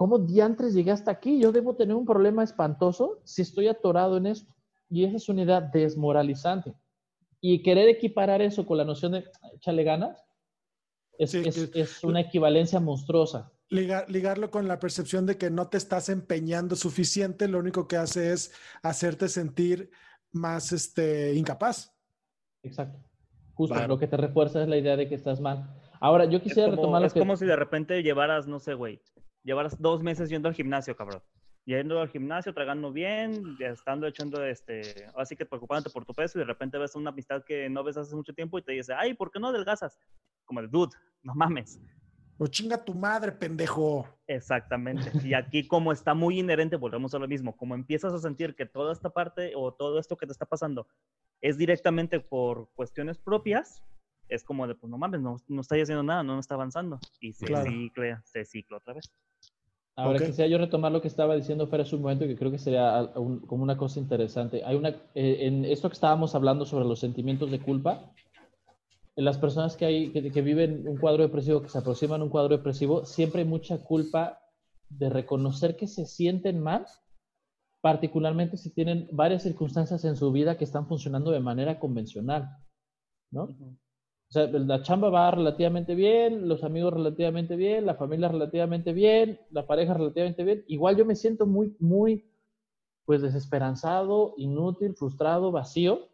cómo 0.00 0.18
diantres 0.18 0.72
llegué 0.72 0.92
hasta 0.92 1.10
aquí. 1.10 1.38
Yo 1.38 1.52
debo 1.52 1.76
tener 1.76 1.94
un 1.94 2.06
problema 2.06 2.42
espantoso 2.42 3.20
si 3.24 3.42
estoy 3.42 3.68
atorado 3.68 4.16
en 4.16 4.24
esto. 4.28 4.54
Y 4.88 5.04
esa 5.04 5.18
es 5.18 5.28
una 5.28 5.42
idea 5.42 5.60
desmoralizante. 5.60 6.72
Y 7.38 7.62
querer 7.62 7.86
equiparar 7.90 8.40
eso 8.40 8.64
con 8.64 8.78
la 8.78 8.84
noción 8.86 9.12
de 9.12 9.24
échale 9.54 9.84
ganas 9.84 10.24
es, 11.18 11.32
Sí, 11.32 11.42
es- 11.44 11.68
que- 11.68 11.80
es 11.82 12.02
una 12.02 12.20
equivalencia 12.22 12.80
monstruosa. 12.80 13.52
Ligar- 13.68 14.08
ligarlo 14.08 14.50
con 14.50 14.66
la 14.68 14.78
percepción 14.78 15.26
de 15.26 15.36
que 15.36 15.50
no 15.50 15.68
te 15.68 15.76
estás 15.76 16.08
empeñando 16.08 16.76
suficiente, 16.76 17.46
lo 17.46 17.58
único 17.58 17.86
que 17.86 17.98
hace 17.98 18.32
es 18.32 18.52
hacerte 18.82 19.28
sentir 19.28 19.90
más 20.32 20.72
este, 20.72 21.34
incapaz. 21.34 21.92
Exacto. 22.62 22.98
Justo 23.52 23.74
Claro. 23.74 23.88
lo 23.88 23.98
que 23.98 24.06
te 24.06 24.16
refuerza 24.16 24.62
es 24.62 24.68
la 24.70 24.78
idea 24.78 24.96
de 24.96 25.10
que 25.10 25.14
estás 25.14 25.42
mal. 25.42 25.76
Ahora, 26.00 26.24
yo 26.24 26.38
Es 26.38 26.42
quisiera 26.44 26.70
como, 26.70 26.76
retomar 26.80 27.00
lo 27.02 27.06
es 27.08 27.12
que... 27.12 27.18
como 27.20 27.36
si 27.36 27.44
de 27.44 27.54
repente 27.56 28.02
llevaras, 28.02 28.46
no 28.46 28.58
sé, 28.60 28.72
güey, 28.72 28.98
llevaras 29.42 29.80
dos 29.80 30.02
meses 30.02 30.28
yendo 30.28 30.48
al 30.48 30.54
gimnasio, 30.54 30.96
cabrón. 30.96 31.22
Yendo 31.66 32.00
al 32.00 32.08
gimnasio, 32.08 32.54
tragando 32.54 32.90
bien, 32.92 33.56
estando 33.60 34.06
echando, 34.06 34.44
este, 34.44 35.06
así 35.14 35.36
que 35.36 35.44
preocupándote 35.46 35.92
por 35.92 36.04
tu 36.04 36.14
peso 36.14 36.38
y 36.38 36.40
de 36.40 36.46
repente 36.46 36.78
ves 36.78 36.94
una 36.96 37.10
amistad 37.10 37.44
que 37.44 37.68
no 37.68 37.84
ves 37.84 37.96
hace 37.96 38.16
mucho 38.16 38.32
tiempo 38.32 38.58
y 38.58 38.62
te 38.62 38.72
dice, 38.72 38.94
ay, 38.96 39.14
¿por 39.14 39.30
qué 39.30 39.38
no 39.38 39.48
adelgazas? 39.48 39.98
Como 40.44 40.60
el 40.60 40.70
dude, 40.70 40.96
no 41.22 41.34
mames. 41.34 41.78
O 42.38 42.46
chinga 42.46 42.82
tu 42.82 42.94
madre, 42.94 43.32
pendejo. 43.32 44.08
Exactamente. 44.26 45.12
Y 45.22 45.34
aquí 45.34 45.68
como 45.68 45.92
está 45.92 46.14
muy 46.14 46.38
inherente, 46.40 46.76
volvemos 46.76 47.14
a 47.14 47.18
lo 47.18 47.28
mismo, 47.28 47.54
como 47.54 47.74
empiezas 47.74 48.14
a 48.14 48.18
sentir 48.18 48.54
que 48.54 48.64
toda 48.64 48.94
esta 48.94 49.10
parte 49.10 49.52
o 49.54 49.74
todo 49.74 49.98
esto 49.98 50.16
que 50.16 50.24
te 50.26 50.32
está 50.32 50.46
pasando 50.46 50.88
es 51.42 51.58
directamente 51.58 52.18
por 52.20 52.70
cuestiones 52.72 53.18
propias, 53.18 53.82
es 54.28 54.42
como 54.42 54.66
de, 54.66 54.74
pues 54.74 54.90
no 54.90 54.96
mames, 54.96 55.20
no, 55.20 55.36
no 55.48 55.60
estoy 55.60 55.82
haciendo 55.82 56.02
nada, 56.02 56.22
no, 56.22 56.34
no 56.34 56.40
está 56.40 56.54
avanzando. 56.54 56.98
Y 57.20 57.32
se 57.34 57.44
Claro. 57.46 57.70
cicla, 57.70 58.22
se 58.24 58.44
cicla 58.46 58.78
otra 58.78 58.94
vez. 58.94 59.12
Ahora 59.96 60.18
Ok. 60.18 60.26
quisiera 60.26 60.48
yo 60.48 60.58
retomar 60.58 60.92
lo 60.92 61.02
que 61.02 61.08
estaba 61.08 61.34
diciendo 61.36 61.66
Fer 61.66 61.82
hace 61.82 61.96
un 61.96 62.02
momento 62.02 62.26
que 62.26 62.36
creo 62.36 62.50
que 62.50 62.58
sería 62.58 63.10
un- 63.16 63.40
como 63.40 63.62
una 63.62 63.76
cosa 63.76 64.00
interesante. 64.00 64.62
Hay 64.64 64.76
una, 64.76 64.90
eh, 65.14 65.38
en 65.46 65.64
esto 65.64 65.88
que 65.88 65.94
estábamos 65.94 66.34
hablando 66.34 66.64
sobre 66.64 66.86
los 66.86 67.00
sentimientos 67.00 67.50
de 67.50 67.60
culpa, 67.60 68.12
en 69.16 69.24
las 69.24 69.36
personas 69.38 69.76
que, 69.76 69.84
hay, 69.84 70.12
que, 70.12 70.30
que 70.30 70.40
viven 70.42 70.86
un 70.86 70.96
cuadro 70.96 71.22
depresivo, 71.22 71.60
que 71.60 71.68
se 71.68 71.78
aproximan 71.78 72.20
a 72.20 72.24
un 72.24 72.30
cuadro 72.30 72.56
depresivo, 72.56 73.04
siempre 73.04 73.42
hay 73.42 73.48
mucha 73.48 73.82
culpa 73.82 74.38
de 74.88 75.10
reconocer 75.10 75.76
que 75.76 75.86
se 75.86 76.06
sienten 76.06 76.60
mal, 76.62 76.86
particularmente 77.82 78.56
si 78.56 78.70
tienen 78.70 79.08
varias 79.12 79.42
circunstancias 79.42 80.04
en 80.04 80.16
su 80.16 80.32
vida 80.32 80.56
que 80.56 80.64
están 80.64 80.86
funcionando 80.86 81.30
de 81.30 81.40
manera 81.40 81.78
convencional, 81.78 82.48
¿no? 83.30 83.48
O 84.30 84.32
sea, 84.32 84.46
la 84.46 84.80
chamba 84.82 85.10
va 85.10 85.32
relativamente 85.32 85.96
bien, 85.96 86.48
los 86.48 86.62
amigos 86.62 86.92
relativamente 86.94 87.56
bien, 87.56 87.84
la 87.84 87.96
familia 87.96 88.28
relativamente 88.28 88.92
bien, 88.92 89.40
la 89.50 89.66
pareja 89.66 89.92
relativamente 89.92 90.44
bien. 90.44 90.64
Igual 90.68 90.96
yo 90.96 91.04
me 91.04 91.16
siento 91.16 91.46
muy, 91.46 91.74
muy, 91.80 92.30
pues 93.04 93.22
desesperanzado, 93.22 94.34
inútil, 94.36 94.94
frustrado, 94.94 95.50
vacío. 95.50 96.08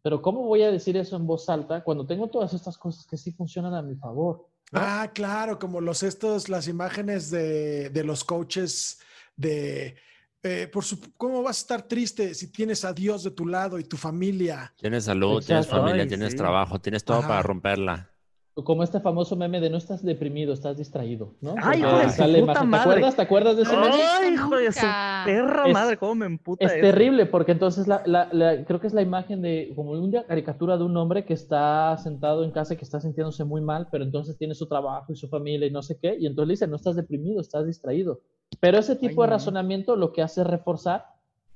Pero 0.00 0.22
¿cómo 0.22 0.44
voy 0.44 0.62
a 0.62 0.70
decir 0.70 0.96
eso 0.96 1.16
en 1.16 1.26
voz 1.26 1.50
alta 1.50 1.84
cuando 1.84 2.06
tengo 2.06 2.28
todas 2.28 2.54
estas 2.54 2.78
cosas 2.78 3.06
que 3.06 3.18
sí 3.18 3.30
funcionan 3.32 3.74
a 3.74 3.82
mi 3.82 3.94
favor? 3.94 4.48
Ah, 4.72 5.10
claro, 5.12 5.58
como 5.58 5.82
los 5.82 6.02
estos, 6.02 6.48
las 6.48 6.66
imágenes 6.66 7.30
de, 7.30 7.90
de 7.90 8.04
los 8.04 8.24
coaches 8.24 9.00
de 9.36 9.96
eh, 10.42 10.68
por 10.72 10.84
su, 10.84 10.98
¿cómo 11.16 11.42
vas 11.42 11.58
a 11.58 11.60
estar 11.60 11.82
triste 11.82 12.34
si 12.34 12.50
tienes 12.50 12.84
a 12.84 12.92
Dios 12.92 13.22
de 13.24 13.30
tu 13.30 13.46
lado 13.46 13.78
y 13.78 13.84
tu 13.84 13.96
familia? 13.96 14.72
Tienes 14.78 15.04
salud, 15.04 15.42
tienes 15.44 15.66
familia, 15.66 16.02
Ay, 16.02 16.08
tienes 16.08 16.32
sí. 16.32 16.36
trabajo, 16.38 16.78
tienes 16.80 17.04
todo 17.04 17.18
Ajá. 17.18 17.28
para 17.28 17.42
romperla. 17.42 18.06
Como 18.54 18.82
este 18.82 19.00
famoso 19.00 19.36
meme 19.36 19.60
de 19.60 19.70
no 19.70 19.78
estás 19.78 20.02
deprimido, 20.04 20.52
estás 20.52 20.76
distraído, 20.76 21.34
¿no? 21.40 21.54
Ay, 21.62 21.80
hijo 21.80 21.96
de 21.98 22.08
su 22.10 22.16
puta 22.16 22.28
imagen. 22.38 22.54
¿Te 22.62 22.66
madre. 22.66 22.80
acuerdas? 22.90 23.16
¿Te 23.16 23.22
acuerdas 23.22 23.56
de 23.56 23.62
ese 23.62 23.76
meme? 23.76 23.88
Ay, 24.02 24.34
hijo 24.34 24.56
de 24.56 24.72
su 24.72 24.86
perra 25.24 25.66
Es- 25.68 25.72
madre, 25.72 25.96
cómo 25.96 26.14
me 26.16 26.26
emputa 26.26 26.66
Es 26.66 26.72
eso. 26.72 26.80
terrible 26.80 27.26
porque 27.26 27.52
entonces 27.52 27.86
la, 27.86 28.02
la- 28.04 28.28
la- 28.32 28.64
creo 28.64 28.80
que 28.80 28.86
es 28.88 28.92
la 28.92 29.00
imagen 29.02 29.40
de 29.40 29.72
como 29.76 29.92
una 29.92 30.24
caricatura 30.26 30.76
de 30.76 30.84
un 30.84 30.96
hombre 30.96 31.24
que 31.24 31.32
está 31.32 31.96
sentado 31.98 32.44
en 32.44 32.50
casa, 32.50 32.76
que 32.76 32.84
está 32.84 33.00
sintiéndose 33.00 33.44
muy 33.44 33.62
mal, 33.62 33.88
pero 33.90 34.04
entonces 34.04 34.36
tiene 34.36 34.54
su 34.54 34.66
trabajo 34.66 35.12
y 35.12 35.16
su 35.16 35.28
familia 35.28 35.66
y 35.66 35.70
no 35.70 35.82
sé 35.82 35.98
qué, 36.00 36.16
y 36.18 36.26
entonces 36.26 36.48
le 36.48 36.52
dice, 36.54 36.66
no 36.66 36.76
estás 36.76 36.96
deprimido, 36.96 37.40
estás 37.40 37.66
distraído. 37.66 38.20
Pero 38.60 38.78
ese 38.78 38.94
tipo 38.96 39.22
Ay, 39.22 39.26
de 39.26 39.30
no. 39.30 39.36
razonamiento 39.36 39.96
lo 39.96 40.12
que 40.12 40.22
hace 40.22 40.42
es 40.42 40.46
reforzar 40.46 41.06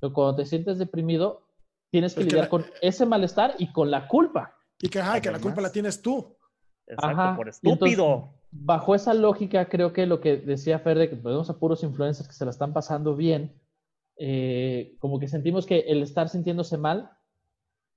que 0.01 0.11
cuando 0.13 0.37
te 0.37 0.47
sientes 0.47 0.79
deprimido, 0.79 1.43
tienes 1.91 2.15
que 2.15 2.21
Es 2.23 2.27
que 2.27 2.31
lidiar 2.31 2.45
la- 2.47 2.51
con 2.51 2.65
ese 2.81 3.07
malestar 3.07 3.55
y 3.59 3.71
con 3.73 3.91
la 3.91 4.09
culpa. 4.09 4.55
Y 4.81 4.89
que, 4.89 5.01
ay, 5.01 5.21
que 5.21 5.31
la 5.31 5.39
culpa 5.39 5.61
la 5.61 5.71
tienes 5.71 6.01
tú. 6.03 6.35
Exacto, 6.87 7.07
Ajá, 7.21 7.37
por 7.37 7.49
entonces- 7.49 7.73
estúpido. 7.73 8.31
Bajo 8.57 8.95
esa 8.95 9.15
lógica, 9.15 9.69
creo 9.69 9.93
que 9.93 10.07
lo 10.07 10.21
que 10.21 10.37
decía 10.37 10.79
Fer 10.79 10.97
de 10.97 11.11
que 11.11 11.17
tenemos 11.17 11.51
a 11.51 11.59
puros 11.59 11.83
influencers 11.83 12.29
que 12.29 12.35
se 12.35 12.45
la 12.45 12.53
están 12.53 12.73
pasando 12.73 13.17
bien, 13.17 13.53
eh, 14.17 14.95
como 15.01 15.19
que 15.19 15.27
sentimos 15.27 15.67
que 15.67 15.81
el 15.81 16.03
estar 16.03 16.29
sintiéndose 16.29 16.79
mal 16.79 17.11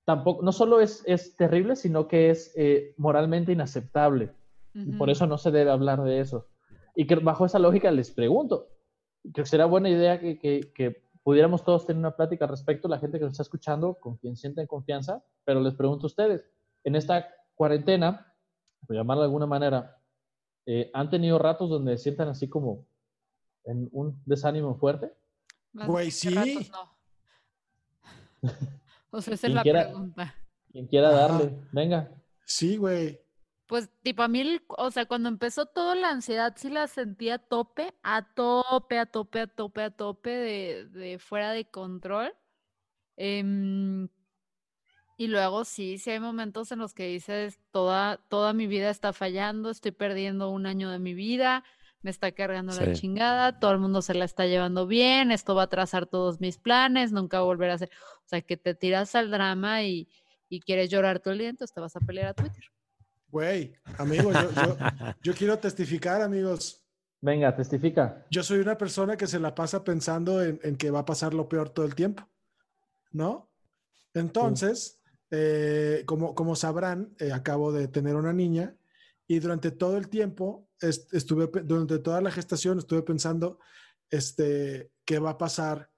tampoco, 0.04 0.42
no 0.44 0.52
solo 0.52 0.80
es, 0.80 1.04
es 1.06 1.36
terrible, 1.36 1.76
sino 1.76 2.08
que 2.08 2.32
es 2.32 2.54
eh, 2.56 2.94
moralmente 2.98 3.52
inaceptable. 3.52 4.32
Y 4.74 4.92
por 4.94 5.10
eso 5.10 5.26
no 5.26 5.38
se 5.40 5.50
debe 5.52 5.72
hablar 5.72 6.04
de 6.04 6.20
eso. 6.20 6.48
Y 6.96 7.08
que 7.08 7.16
bajo 7.16 7.46
esa 7.48 7.58
lógica 7.58 7.90
les 7.92 8.12
pregunto, 8.12 8.68
que 9.34 9.46
será 9.46 9.66
buena 9.66 9.90
idea 9.90 10.20
que, 10.20 10.38
que- 10.40 10.72
que 10.74 11.04
pudiéramos 11.24 11.64
todos 11.64 11.86
tener 11.86 12.00
una 12.00 12.16
plática 12.16 12.46
al 12.46 12.52
respecto, 12.52 12.88
la 12.88 13.00
gente 13.00 13.18
que 13.20 13.26
nos 13.26 13.34
está 13.34 13.44
escuchando, 13.44 13.96
con 13.96 14.16
quien 14.18 14.36
sienten 14.38 14.66
confianza, 14.68 15.24
pero 15.44 15.60
les 15.60 15.74
pregunto 15.76 16.06
a 16.06 16.08
ustedes, 16.08 16.46
en 16.86 16.96
esta 16.96 17.28
cuarentena, 17.56 18.34
por 18.86 18.96
llamarla 18.96 19.24
de 19.24 19.26
alguna 19.28 19.46
manera, 19.46 19.98
eh, 20.66 20.90
¿han 20.94 21.10
tenido 21.10 21.38
ratos 21.40 21.70
donde 21.70 21.98
sientan 21.98 22.30
así 22.30 22.48
como 22.48 22.86
en 23.66 23.90
un 23.92 24.22
desánimo 24.26 24.76
fuerte? 24.76 25.12
Güey, 25.74 26.12
sí. 26.12 26.30
ratos, 26.30 26.72
no. 26.72 26.98
O 29.12 29.22
sea, 29.22 29.34
esa 29.34 29.48
es 29.48 29.54
la 29.54 29.64
quiera- 29.64 29.86
pregunta. 29.86 30.36
Quien 30.72 30.88
quiera 30.88 31.10
Ajá. 31.10 31.18
darle, 31.34 31.58
venga. 31.72 32.12
Sí, 32.46 32.78
güey. 32.78 33.20
Pues, 33.68 33.90
tipo, 34.02 34.24
a 34.24 34.28
mí, 34.30 34.62
o 34.70 34.92
sea, 34.92 35.06
cuando 35.06 35.30
empezó 35.30 35.66
toda 35.66 35.96
la 35.96 36.10
ansiedad, 36.10 36.54
sí 36.56 36.70
la 36.70 36.88
sentía 36.88 37.36
a 37.36 37.40
tope, 37.40 37.94
a 38.02 38.24
tope, 38.34 38.98
a 38.98 39.06
tope, 39.06 39.42
a 39.42 39.48
tope, 39.48 39.82
a 39.84 39.92
tope, 39.92 40.30
de, 40.30 40.86
de 40.86 41.20
fuera 41.20 41.52
de 41.52 41.70
control. 41.70 42.34
Em, 43.18 44.10
y 45.18 45.28
luego 45.28 45.66
sí, 45.66 45.98
sí 45.98 46.12
hay 46.12 46.20
momentos 46.20 46.72
en 46.72 46.80
los 46.80 46.94
que 46.94 47.08
dices, 47.08 47.60
toda, 47.72 48.18
toda 48.30 48.54
mi 48.54 48.68
vida 48.68 48.90
está 48.92 49.14
fallando, 49.14 49.72
estoy 49.72 49.92
perdiendo 49.92 50.50
un 50.52 50.68
año 50.68 50.92
de 50.92 51.00
mi 51.00 51.16
vida, 51.16 51.64
me 52.04 52.12
está 52.12 52.32
cargando 52.32 52.74
la 52.74 52.94
chingada, 52.94 53.60
todo 53.60 53.72
el 53.72 53.80
mundo 53.80 54.04
se 54.04 54.14
la 54.14 54.26
está 54.26 54.46
llevando 54.46 54.86
bien, 54.86 55.32
esto 55.32 55.56
va 55.56 55.64
a 55.64 55.70
trazar 55.70 56.06
todos 56.06 56.40
mis 56.40 56.60
planes, 56.60 57.12
nunca 57.12 57.42
volver 57.42 57.72
a 57.72 57.74
hacer. 57.74 57.90
O 58.26 58.30
sea, 58.30 58.42
que 58.42 58.58
te 58.58 58.76
tiras 58.76 59.16
al 59.16 59.32
drama 59.32 59.82
y, 59.84 60.08
y 60.50 60.62
quieres 60.62 60.90
llorar 60.92 61.20
todo 61.20 61.34
el 61.34 61.40
día, 61.40 61.50
entonces 61.50 61.74
te 61.74 61.82
vas 61.82 61.96
a 61.96 62.02
pelear 62.02 62.28
a 62.28 62.34
Twitter. 62.36 62.66
Güey, 63.30 63.74
amigos, 63.98 64.34
yo, 64.34 64.52
yo- 64.52 64.78
yo 65.22 65.34
quiero 65.34 65.60
testificar, 65.60 66.22
amigos. 66.22 66.84
Venga, 67.20 67.56
testifica. 67.56 68.26
Yo 68.30 68.44
soy 68.44 68.60
una 68.60 68.78
persona 68.78 69.18
que 69.18 69.28
se 69.28 69.40
la 69.40 69.54
pasa 69.56 69.84
pensando 69.84 70.42
en, 70.44 70.60
en 70.64 70.78
que 70.78 70.92
va 70.92 71.00
a 71.00 71.06
pasar 71.06 71.34
lo 71.34 71.50
peor 71.50 71.70
todo 71.70 71.86
el 71.86 71.96
tiempo, 71.96 72.28
¿no? 73.12 73.50
Entonces, 74.14 75.02
eh, 75.32 76.04
como, 76.06 76.34
como 76.36 76.56
sabrán, 76.56 77.14
eh, 77.20 77.32
acabo 77.34 77.72
de 77.72 77.88
tener 77.88 78.16
una 78.16 78.34
niña 78.34 78.76
y 79.28 79.40
durante 79.40 79.72
todo 79.72 79.98
el 79.98 80.10
tiempo, 80.10 80.70
est- 80.80 81.14
estuve, 81.14 81.48
durante 81.64 82.00
toda 82.00 82.22
la 82.22 82.32
gestación, 82.32 82.78
estuve 82.78 83.02
pensando, 83.02 83.60
este, 84.10 84.92
¿qué 85.04 85.20
va 85.20 85.32
a 85.32 85.38
pasar? 85.38 85.90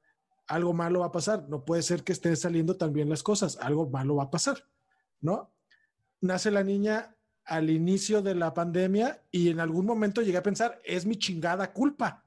Algo 0.48 0.74
malo 0.74 1.02
va 1.02 1.08
a 1.08 1.12
pasar. 1.12 1.48
No 1.48 1.64
puede 1.64 1.84
ser 1.84 2.04
que 2.04 2.12
estén 2.14 2.36
saliendo 2.36 2.76
tan 2.76 2.92
bien 2.92 3.08
las 3.10 3.22
cosas. 3.22 3.58
Algo 3.62 3.88
malo 3.88 4.16
va 4.16 4.24
a 4.24 4.32
pasar, 4.32 4.64
¿no? 5.22 5.54
Nace 6.22 6.50
la 6.50 6.64
niña 6.64 7.16
al 7.50 7.70
inicio 7.70 8.22
de 8.22 8.36
la 8.36 8.54
pandemia 8.54 9.22
y 9.32 9.50
en 9.50 9.60
algún 9.60 9.86
momento 9.86 10.22
llegué 10.22 10.38
a 10.38 10.44
pensar, 10.44 10.80
es 10.86 11.06
mi 11.06 11.18
chingada 11.18 11.74
culpa, 11.74 12.24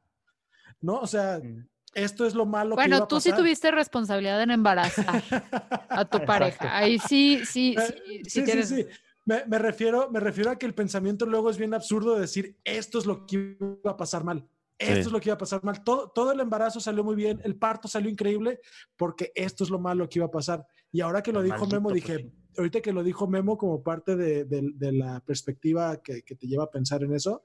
¿no? 0.80 0.96
O 1.00 1.06
sea, 1.06 1.40
Mm. 1.42 1.66
esto 1.94 2.26
es 2.26 2.34
lo 2.34 2.44
malo 2.44 2.76
que 2.76 2.82
iba 2.82 2.88
Bueno, 2.88 3.04
a 3.04 3.08
tú 3.08 3.20
sí 3.20 3.32
tuviste 3.32 3.70
responsabilidad 3.70 4.42
en 4.42 4.50
embarazar 4.50 5.22
a 5.90 6.04
tu 6.04 6.24
pareja. 6.24 6.76
Ahí 6.76 6.98
sí, 6.98 7.42
sí, 7.44 7.74
Eh, 7.78 7.80
sí, 7.80 7.94
sí, 7.94 8.24
sí, 8.24 8.30
sí, 8.30 8.42
tienes- 8.44 8.68
sí. 8.68 8.86
Me, 9.24 9.44
me 9.46 9.58
refiero, 9.58 10.10
me 10.10 10.18
refiero 10.18 10.50
a 10.50 10.56
que 10.58 10.66
el 10.66 10.74
pensamiento 10.74 11.24
luego 11.26 11.48
es 11.48 11.56
bien 11.56 11.72
absurdo 11.74 12.16
de 12.16 12.22
decir, 12.22 12.56
esto 12.64 12.98
es 12.98 13.06
lo 13.06 13.24
que 13.24 13.56
iba 13.60 13.92
a 13.92 13.96
pasar 13.96 14.24
mal. 14.24 14.44
Esto 14.78 14.94
Sí. 14.94 15.00
es 15.00 15.12
lo 15.12 15.20
que 15.20 15.28
iba 15.28 15.34
a 15.34 15.38
pasar 15.38 15.62
mal. 15.62 15.82
Todo, 15.84 16.10
todo 16.10 16.32
el 16.32 16.40
embarazo 16.40 16.80
salió 16.80 17.04
muy 17.04 17.14
bien, 17.14 17.40
el 17.44 17.56
parto 17.56 17.86
salió 17.88 18.10
increíble, 18.10 18.60
porque 18.96 19.30
esto 19.34 19.62
es 19.64 19.70
lo 19.70 19.78
malo 19.78 20.08
que 20.08 20.18
iba 20.18 20.26
a 20.26 20.30
pasar. 20.30 20.66
Y 20.90 21.00
ahora 21.00 21.22
que 21.22 21.32
lo 21.32 21.40
El 21.40 21.46
dijo 21.46 21.66
Memo, 21.66 21.92
dije, 21.92 22.32
ahorita 22.58 22.80
que 22.80 22.92
lo 22.92 23.02
dijo 23.04 23.26
Memo 23.28 23.56
como 23.56 23.82
parte 23.82 24.16
de, 24.16 24.44
de- 24.44 24.72
de 24.74 24.92
la 24.92 25.20
perspectiva 25.20 26.02
que, 26.02 26.22
que 26.22 26.34
te 26.34 26.46
lleva 26.48 26.64
a 26.64 26.70
pensar 26.70 27.02
en 27.04 27.14
eso, 27.14 27.44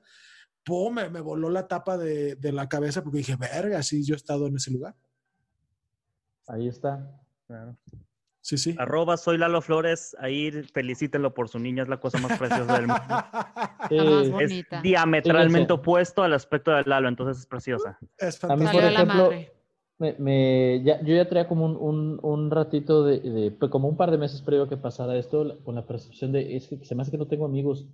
¡pum! 0.63 0.95
Me, 0.95 1.09
me 1.09 1.21
voló 1.21 1.49
la 1.49 1.67
tapa 1.67 1.97
de, 1.97 2.35
de 2.35 2.51
la 2.51 2.67
cabeza 2.67 3.03
porque 3.03 3.19
dije, 3.19 3.35
verga, 3.35 3.83
sí, 3.83 4.03
yo 4.03 4.15
he 4.15 4.17
estado 4.17 4.47
en 4.47 4.55
ese 4.55 4.71
lugar. 4.71 4.95
Ahí 6.47 6.67
está. 6.67 7.21
Claro. 7.45 7.77
Sí, 8.47 8.57
sí. 8.57 8.75
Arroba 8.77 9.17
soy 9.17 9.37
Lalo 9.37 9.61
Flores, 9.61 10.15
ahí 10.21 10.49
felicítenlo 10.73 11.33
por 11.33 11.49
su 11.49 11.59
niña, 11.59 11.83
es 11.83 11.89
la 11.89 11.99
cosa 11.99 12.17
más 12.19 12.37
preciosa 12.39 12.77
del 12.77 12.87
mundo. 12.87 13.03
Es 14.23 14.31
bonita. 14.31 14.81
diametralmente 14.81 15.73
opuesto 15.73 16.23
al 16.23 16.33
aspecto 16.33 16.71
de 16.71 16.83
Lalo, 16.85 17.09
entonces 17.09 17.39
es 17.39 17.45
preciosa. 17.45 17.99
es 18.17 18.41
A 18.45 18.55
mí, 18.55 18.65
fantástico. 18.65 18.71
por 18.71 18.81
Salió 18.93 19.31
ejemplo, 19.31 19.51
me, 19.99 20.15
me- 20.17 20.81
ya- 20.81 21.01
yo 21.01 21.13
ya 21.13 21.27
traía 21.27 21.45
como 21.49 21.65
un, 21.65 21.75
un- 21.75 22.19
un 22.23 22.49
ratito 22.49 23.03
de, 23.03 23.19
de- 23.19 23.51
pues, 23.51 23.69
como 23.69 23.89
un 23.89 23.97
par 23.97 24.11
de 24.11 24.17
meses 24.17 24.41
previo 24.41 24.63
a 24.63 24.69
que 24.69 24.77
pasara 24.77 25.17
esto, 25.17 25.57
con 25.65 25.75
la 25.75 25.85
percepción 25.85 26.31
de, 26.31 26.55
es 26.55 26.69
que 26.69 26.77
se 26.85 26.95
me 26.95 27.01
hace 27.01 27.11
que 27.11 27.17
no 27.17 27.27
tengo 27.27 27.45
amigos, 27.45 27.85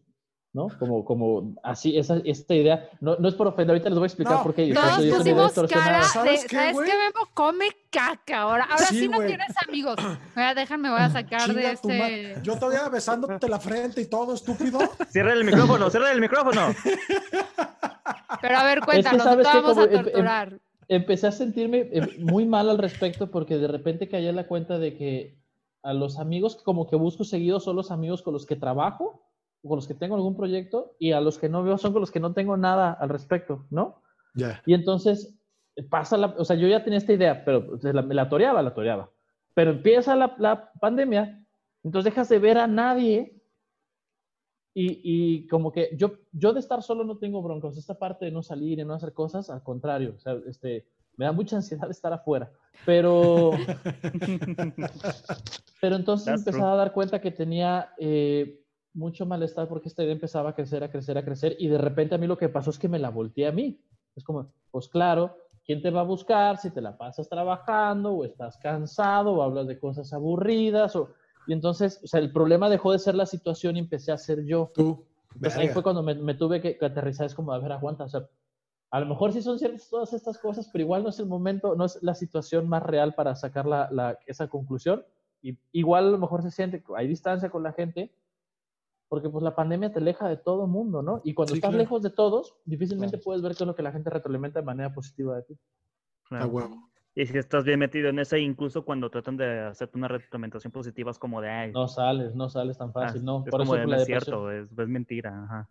¿no? 0.54 0.68
Como, 0.78 1.04
como 1.04 1.56
así, 1.64 1.98
esa, 1.98 2.18
esta 2.24 2.54
idea, 2.54 2.88
no, 3.02 3.16
no 3.18 3.28
es 3.28 3.34
por 3.34 3.48
ofender, 3.48 3.72
ahorita 3.72 3.90
les 3.90 3.98
voy 3.98 4.06
a 4.06 4.08
explicar 4.08 4.34
No, 4.38 4.44
por 4.44 4.54
qué. 4.54 4.72
Todos 4.72 5.04
Yo 5.04 5.18
pusimos 5.18 5.46
distorsionada. 5.48 5.88
cara 5.88 5.98
de, 5.98 6.04
¿Sabes 6.06 6.14
¿sabes 6.14 6.46
qué, 6.46 6.58
qué, 6.58 6.72
güey? 6.74 6.88
Memo? 6.90 7.28
Come 7.34 7.66
caca 7.90 8.42
ahora. 8.42 8.64
Ahora 8.66 8.86
sí, 8.86 9.00
Sí, 9.00 9.08
no 9.08 9.18
tienes 9.26 9.48
amigos. 9.68 9.96
Mira, 10.36 10.54
déjame, 10.54 10.92
voy 10.92 11.00
a 11.00 11.10
sacar 11.10 11.42
de 11.54 11.76
Chinga 11.82 12.08
este... 12.10 12.36
Yo 12.44 12.56
todavía 12.60 12.88
besándote 12.90 13.50
la 13.50 13.60
frente 13.60 14.02
y 14.02 14.06
todo, 14.06 14.36
estúpido. 14.36 14.80
Cierra 15.10 15.34
el 15.34 15.44
micrófono, 15.44 15.90
cierra 15.90 16.12
el 16.12 16.22
micrófono. 16.22 16.68
Pero 18.42 18.58
a 18.58 18.64
ver, 18.64 18.82
cuéntanos, 18.82 19.24
¿sabes 19.24 19.46
no 19.48 19.52
te 19.52 19.58
qué? 19.58 19.62
vamos 19.64 19.78
a 19.78 19.84
em- 19.86 19.90
em- 19.98 20.04
torturar. 20.04 20.60
empecé 20.88 21.28
a 21.28 21.32
sentirme 21.32 21.90
eh, 21.92 22.18
muy 22.20 22.46
mal 22.46 22.70
al 22.70 22.78
respecto 22.78 23.32
porque 23.32 23.58
de 23.58 23.68
repente 23.68 24.08
caí 24.10 24.28
en 24.28 24.36
la 24.36 24.46
cuenta 24.48 24.78
de 24.78 24.96
que 24.96 25.38
a 25.82 25.94
los 25.94 26.20
amigos 26.20 26.56
que 26.58 26.64
como 26.64 26.88
que 26.88 26.96
busco 26.96 27.24
seguido 27.24 27.60
son 27.60 27.76
los 27.76 27.90
amigos 27.92 28.22
con 28.22 28.34
los 28.34 28.46
que 28.46 28.56
trabajo 28.56 29.22
con 29.68 29.78
los 29.78 29.88
que 29.88 29.94
tengo 29.94 30.16
algún 30.16 30.36
proyecto 30.36 30.96
y 31.00 31.12
a 31.14 31.22
los 31.22 31.38
que 31.38 31.50
no 31.50 31.64
veo 31.64 31.78
son 31.78 31.94
con 31.94 32.02
los 32.02 32.12
que 32.12 32.20
no 32.20 32.34
tengo 32.34 32.58
nada 32.58 32.92
al 32.94 33.10
respecto, 33.10 33.66
¿no? 33.70 34.02
Ya. 34.36 34.62
Y 34.66 34.74
entonces 34.74 35.36
pasa 35.90 36.18
la, 36.18 36.28
o 36.38 36.46
sea, 36.46 36.56
yo 36.56 36.68
ya 36.68 36.84
tenía 36.84 37.00
esta 37.00 37.14
idea, 37.14 37.44
pero 37.46 37.66
pues, 37.66 37.84
la- 37.84 38.02
me 38.02 38.14
la 38.14 38.30
toreaba, 38.30 38.62
la 38.62 38.74
toreaba. 38.74 39.10
Pero 39.56 39.72
empieza 39.72 40.16
la, 40.16 40.36
la 40.38 40.72
pandemia, 40.80 41.44
entonces 41.84 42.12
dejas 42.12 42.30
de 42.30 42.40
ver 42.40 42.58
a 42.58 42.68
nadie 42.68 43.40
y, 44.76 45.00
y 45.04 45.48
como 45.48 45.72
que 45.72 45.96
yo, 45.96 46.14
yo 46.32 46.54
de 46.54 46.60
estar 46.60 46.82
solo 46.82 47.04
no 47.04 47.18
tengo 47.18 47.42
broncos. 47.44 47.78
Esta 47.78 47.98
parte 47.98 48.26
de 48.26 48.32
no 48.32 48.42
salir 48.42 48.80
y 48.80 48.86
no 48.86 48.96
hacer 48.96 49.14
cosas, 49.14 49.50
al 49.50 49.62
contrario, 49.64 50.16
o 50.18 50.20
sea, 50.20 50.36
este, 50.48 50.86
me 51.16 51.26
da 51.26 51.32
mucha 51.32 51.56
ansiedad 51.56 51.90
estar 51.92 52.12
afuera. 52.12 52.52
Pero, 52.86 53.52
pero 55.80 55.96
entonces 55.96 56.26
That's 56.28 56.48
empezaba 56.48 56.74
a 56.74 56.78
dar 56.78 56.94
cuenta 56.94 57.22
que 57.22 57.32
tenía 57.32 57.94
eh, 58.00 58.63
mucho 58.94 59.26
malestar 59.26 59.68
porque 59.68 59.90
esta 59.90 60.04
idea 60.04 60.14
empezaba 60.14 60.52
a 60.52 60.56
crecer, 60.56 60.84
a 60.84 60.92
crecer, 60.92 61.18
a 61.18 61.26
crecer. 61.26 61.56
Y 61.60 61.68
de 61.68 61.78
repente 61.78 62.16
a 62.16 62.18
mí 62.18 62.28
lo 62.28 62.38
que 62.38 62.50
pasó 62.50 62.70
es 62.70 62.80
que 62.80 62.88
me 62.90 63.00
la 63.00 63.10
volteé 63.10 63.48
a 63.48 63.52
mí. 63.52 63.80
Es 64.16 64.24
como, 64.24 64.52
pues 64.72 64.88
claro, 64.88 65.36
¿quién 65.66 65.82
te 65.82 65.90
va 65.90 66.02
a 66.02 66.06
buscar 66.06 66.58
si 66.58 66.70
te 66.72 66.82
la 66.82 66.98
pasas 66.98 67.28
trabajando 67.30 68.14
o 68.14 68.26
estás 68.26 68.58
cansado 68.58 69.34
o 69.34 69.42
hablas 69.42 69.68
de 69.68 69.80
cosas 69.80 70.14
aburridas? 70.14 70.96
O... 70.96 71.10
Y 71.48 71.54
entonces, 71.54 72.00
o 72.04 72.08
sea, 72.08 72.20
el 72.20 72.32
problema 72.32 72.70
dejó 72.70 72.92
de 72.92 73.00
ser 73.00 73.16
la 73.16 73.26
situación 73.26 73.76
y 73.76 73.80
empecé 73.80 74.12
a 74.12 74.18
ser 74.18 74.46
yo. 74.46 74.72
Tú. 74.74 75.04
Entonces 75.36 75.60
ahí 75.60 75.68
fue 75.74 75.82
cuando 75.84 76.04
me, 76.04 76.14
me 76.14 76.36
tuve 76.36 76.62
que, 76.62 76.78
que 76.78 76.86
aterrizar, 76.86 77.26
es 77.26 77.34
como, 77.34 77.52
a 77.54 77.58
ver, 77.60 77.72
aguanta, 77.72 78.04
o 78.04 78.10
sea, 78.10 78.28
a 78.92 79.00
lo 79.00 79.08
mejor 79.08 79.34
sí 79.34 79.42
son 79.42 79.58
ciertas 79.58 79.90
todas 79.90 80.14
estas 80.14 80.38
cosas, 80.38 80.70
pero 80.72 80.84
igual 80.84 81.02
no 81.02 81.10
es 81.10 81.18
el 81.20 81.26
momento, 81.26 81.76
no 81.76 81.86
es 81.86 81.98
la 82.04 82.14
situación 82.14 82.70
más 82.70 82.84
real 82.84 83.16
para 83.16 83.36
sacar 83.36 83.66
la, 83.66 83.90
la- 83.92 84.20
esa 84.28 84.48
conclusión. 84.48 85.04
Y 85.42 85.58
igual 85.72 86.06
a 86.08 86.12
lo 86.12 86.20
mejor 86.20 86.44
se 86.44 86.52
siente, 86.52 86.84
hay 86.96 87.08
distancia 87.08 87.50
con 87.50 87.64
la 87.64 87.74
gente, 87.74 88.14
porque 89.14 89.30
pues 89.30 89.44
la 89.44 89.54
pandemia 89.56 89.92
te 89.94 90.00
aleja 90.00 90.28
de 90.28 90.38
todo 90.38 90.66
mundo, 90.66 91.04
¿no? 91.04 91.22
Y 91.24 91.36
cuando 91.36 91.54
Sí, 91.54 91.60
estás 91.60 91.70
claro. 91.70 91.84
lejos 91.84 92.02
de 92.02 92.10
todos, 92.10 92.56
difícilmente 92.66 93.18
Claro. 93.18 93.24
puedes 93.24 93.44
ver 93.44 93.52
qué 93.56 93.64
es 93.64 93.68
lo 93.68 93.76
que 93.76 93.84
la 93.84 93.92
gente 93.92 94.10
retroalimenta 94.10 94.60
de 94.60 94.66
manera 94.66 94.92
positiva 94.92 95.36
de 95.36 95.44
ti. 95.44 95.54
A 95.54 96.28
Claro. 96.30 96.48
huevo. 96.48 96.90
Y 97.14 97.28
si 97.28 97.38
estás 97.38 97.64
bien 97.64 97.78
metido 97.78 98.10
en 98.10 98.18
ese, 98.18 98.40
incluso 98.40 98.84
cuando 98.84 99.12
tratan 99.12 99.38
de 99.38 99.60
hacerte 99.68 100.00
una 100.00 100.08
retroalimentación 100.08 100.72
positiva, 100.72 101.12
es 101.12 101.20
como 101.20 101.42
de, 101.42 101.50
ay, 101.52 101.72
No 101.72 101.88
sales, 101.88 102.34
no 102.34 102.50
sales 102.50 102.76
tan 102.80 102.90
ah, 102.90 102.92
fácil, 102.94 103.24
no. 103.24 103.44
es 103.46 103.52
Por 103.52 103.60
como 103.60 103.76
eso 103.76 103.82
de, 103.82 103.88
la 103.88 103.96
no 103.98 104.02
es 104.02 104.08
depresión, 104.08 104.50
cierto, 104.50 104.52
es, 104.52 104.80
es 104.80 104.90
mentira. 104.90 105.44
Ajá. 105.44 105.70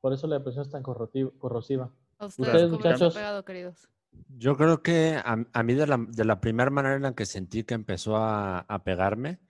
por 0.00 0.12
eso 0.12 0.28
la 0.28 0.36
depresión 0.38 0.62
es 0.64 0.70
tan 0.70 0.84
corrosiva. 0.84 1.90
¿A 2.20 2.26
Ustedes, 2.26 2.46
ustedes 2.48 2.70
muchachos. 2.70 3.12
pegado, 3.14 3.44
queridos? 3.44 3.88
Yo 4.38 4.56
creo 4.56 4.84
que 4.84 5.16
a, 5.16 5.44
a 5.52 5.62
mí 5.64 5.74
de 5.74 5.88
la, 5.88 5.98
de 5.98 6.24
la 6.24 6.40
primera 6.40 6.70
manera 6.70 6.94
en 6.94 7.02
la 7.02 7.12
que 7.16 7.26
sentí 7.26 7.64
que 7.64 7.74
empezó 7.74 8.14
a, 8.18 8.60
a 8.60 8.84
pegarme 8.84 9.40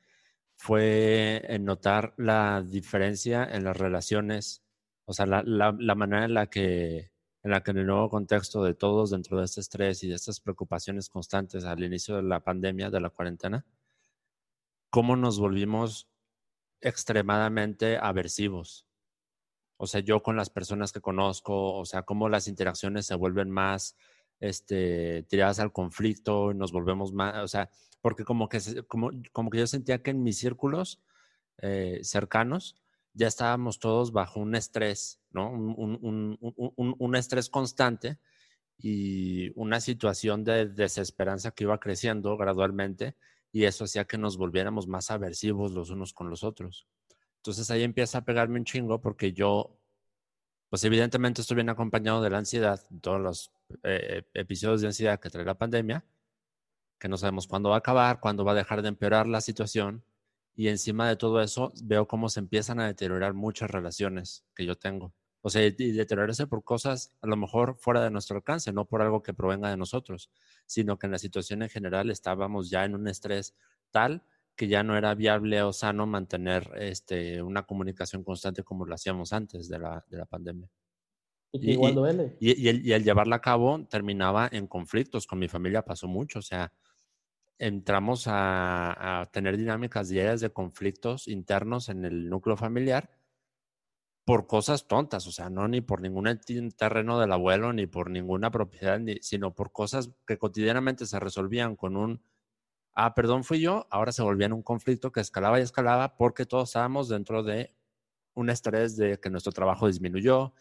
fue 0.56 1.46
notar 1.60 2.14
la 2.16 2.62
diferencia 2.62 3.44
en 3.44 3.64
las 3.64 3.76
relaciones, 3.76 4.62
o 5.06 5.12
sea, 5.12 5.26
la 5.26 5.94
manera 5.94 6.24
en 6.24 6.34
la 6.34 6.46
que 6.48 7.14
en 7.44 7.50
la 7.50 7.62
que 7.62 7.72
en 7.72 7.78
el 7.78 7.86
nuevo 7.86 8.08
contexto 8.08 8.64
de 8.64 8.74
todos 8.74 9.10
dentro 9.10 9.38
de 9.38 9.44
este 9.44 9.60
estrés 9.60 10.02
y 10.02 10.08
de 10.08 10.14
estas 10.14 10.40
preocupaciones 10.40 11.10
constantes 11.10 11.64
al 11.64 11.84
inicio 11.84 12.16
de 12.16 12.22
la 12.22 12.40
pandemia, 12.40 12.90
de 12.90 13.00
la 13.00 13.10
cuarentena, 13.10 13.66
cómo 14.88 15.14
nos 15.14 15.38
volvimos 15.38 16.08
extremadamente 16.80 17.98
aversivos. 17.98 18.86
O 19.76 19.86
sea, 19.86 20.00
yo 20.00 20.22
con 20.22 20.36
las 20.36 20.48
personas 20.48 20.90
que 20.90 21.02
conozco, 21.02 21.74
o 21.76 21.84
sea, 21.84 22.02
cómo 22.04 22.30
las 22.30 22.48
interacciones 22.48 23.06
se 23.06 23.14
vuelven 23.14 23.50
más 23.50 23.94
este, 24.48 25.24
tiradas 25.24 25.60
al 25.60 25.72
conflicto 25.72 26.52
nos 26.54 26.72
volvemos 26.72 27.12
más, 27.12 27.36
o 27.42 27.48
sea, 27.48 27.70
porque 28.00 28.24
como 28.24 28.48
que, 28.48 28.60
como, 28.88 29.10
como 29.32 29.50
que 29.50 29.58
yo 29.58 29.66
sentía 29.66 30.02
que 30.02 30.10
en 30.10 30.22
mis 30.22 30.38
círculos 30.38 31.00
eh, 31.58 32.00
cercanos 32.02 32.76
ya 33.14 33.28
estábamos 33.28 33.78
todos 33.78 34.12
bajo 34.12 34.40
un 34.40 34.54
estrés, 34.56 35.20
¿no? 35.30 35.50
Un- 35.52 35.74
un- 36.02 36.38
un- 36.76 36.96
un 36.98 37.16
estrés 37.16 37.48
constante 37.48 38.18
y 38.78 39.50
una 39.58 39.80
situación 39.80 40.44
de 40.44 40.66
desesperanza 40.66 41.52
que 41.52 41.64
iba 41.64 41.78
creciendo 41.80 42.36
gradualmente 42.36 43.16
y 43.52 43.64
eso 43.64 43.84
hacía 43.84 44.04
que 44.06 44.18
nos 44.18 44.36
volviéramos 44.36 44.88
más 44.88 45.10
aversivos 45.10 45.72
los 45.72 45.90
unos 45.90 46.12
con 46.12 46.28
los 46.30 46.42
otros. 46.44 46.86
Entonces 47.38 47.70
ahí 47.70 47.82
empieza 47.84 48.18
a 48.18 48.24
pegarme 48.24 48.58
un 48.58 48.64
chingo 48.64 49.00
porque 49.00 49.32
yo, 49.32 49.78
pues 50.70 50.84
evidentemente 50.84 51.40
estoy 51.42 51.56
bien 51.56 51.70
acompañado 51.70 52.22
de 52.22 52.30
la 52.30 52.38
ansiedad, 52.38 52.80
todos 53.02 53.20
los 53.20 53.52
eh, 53.82 54.22
episodios 54.34 54.80
de 54.80 54.88
ansiedad 54.88 55.20
que 55.20 55.30
trae 55.30 55.44
la 55.44 55.58
pandemia, 55.58 56.04
que 56.98 57.08
no 57.08 57.16
sabemos 57.16 57.46
cuándo 57.46 57.70
va 57.70 57.76
a 57.76 57.78
acabar, 57.78 58.20
cuándo 58.20 58.44
va 58.44 58.52
a 58.52 58.56
dejar 58.56 58.82
de 58.82 58.88
empeorar 58.88 59.26
la 59.26 59.40
situación. 59.40 60.04
Y 60.56 60.68
encima 60.68 61.08
de 61.08 61.16
todo 61.16 61.40
eso, 61.42 61.72
veo 61.82 62.06
cómo 62.06 62.28
se 62.28 62.40
empiezan 62.40 62.80
a 62.80 62.86
deteriorar 62.86 63.34
muchas 63.34 63.70
relaciones 63.70 64.44
que 64.54 64.64
yo 64.64 64.76
tengo. 64.76 65.12
O 65.42 65.50
sea, 65.50 65.62
y 65.62 65.70
deteriorarse 65.70 66.46
por 66.46 66.64
cosas 66.64 67.12
a 67.20 67.26
lo 67.26 67.36
mejor 67.36 67.76
fuera 67.78 68.02
de 68.02 68.10
nuestro 68.10 68.36
alcance, 68.36 68.72
no 68.72 68.86
por 68.86 69.02
algo 69.02 69.22
que 69.22 69.34
provenga 69.34 69.68
de 69.68 69.76
nosotros, 69.76 70.30
sino 70.64 70.98
que 70.98 71.06
en 71.06 71.12
la 71.12 71.18
situación 71.18 71.62
en 71.62 71.68
general 71.68 72.10
estábamos 72.10 72.70
ya 72.70 72.84
en 72.84 72.94
un 72.94 73.08
estrés 73.08 73.54
tal 73.90 74.22
que 74.56 74.68
ya 74.68 74.82
no 74.82 74.96
era 74.96 75.14
viable 75.14 75.60
o 75.62 75.72
sano 75.72 76.06
mantener 76.06 76.70
este, 76.76 77.42
una 77.42 77.64
comunicación 77.64 78.24
constante 78.24 78.62
como 78.62 78.86
lo 78.86 78.94
hacíamos 78.94 79.32
antes 79.34 79.68
de 79.68 79.78
la, 79.78 80.04
de 80.08 80.16
la 80.16 80.24
pandemia. 80.24 80.70
Y 81.54 81.60
que 81.60 81.72
igual 81.72 81.94
duele. 81.94 82.36
Y, 82.40 82.62
y, 82.62 82.68
el, 82.68 82.86
y, 82.86 82.92
el, 82.92 83.04
llevarla 83.04 83.36
a 83.36 83.40
cabo 83.40 83.86
terminaba 83.88 84.48
en 84.52 84.66
conflictos. 84.66 85.26
Con 85.26 85.38
mi 85.38 85.48
familia 85.48 85.82
pasó 85.82 86.06
mucho. 86.06 86.40
O 86.40 86.42
sea, 86.42 86.72
entramos 87.58 88.26
a, 88.26 89.20
a 89.20 89.26
tener 89.26 89.56
dinámicas 89.56 90.08
diarias 90.08 90.40
de 90.40 90.50
conflictos 90.50 91.28
internos 91.28 91.88
en 91.88 92.04
el 92.04 92.28
núcleo 92.28 92.56
familiar 92.56 93.08
por 94.24 94.46
cosas 94.46 94.88
tontas, 94.88 95.26
o 95.26 95.32
sea, 95.32 95.50
no 95.50 95.68
ni 95.68 95.80
por 95.82 96.00
ningún 96.00 96.26
terreno 96.76 97.20
del 97.20 97.32
abuelo, 97.32 97.72
ni 97.72 97.86
por 97.86 98.10
ninguna 98.10 98.50
propiedad, 98.50 98.98
ni, 98.98 99.16
sino 99.20 99.54
por 99.54 99.70
cosas 99.70 100.10
que 100.26 100.38
cotidianamente 100.38 101.04
se 101.06 101.20
resolvían 101.20 101.76
con 101.76 101.96
un, 101.96 102.22
ah, 102.94 103.14
perdón, 103.14 103.44
fui 103.44 103.60
yo, 103.60 103.86
ahora 103.90 104.12
se 104.12 104.22
volvían 104.22 104.54
un 104.54 104.62
conflicto 104.62 105.12
que 105.12 105.20
escalaba 105.20 105.60
y 105.60 105.62
escalaba 105.62 106.16
porque 106.16 106.46
todos 106.46 106.70
estábamos 106.70 107.08
dentro 107.08 107.42
de 107.42 107.74
un 108.34 108.48
estrés 108.50 108.96
de 108.96 109.20
que 109.20 109.30
nuestro 109.30 109.52
trabajo 109.52 109.86
disminuyó, 109.86 110.54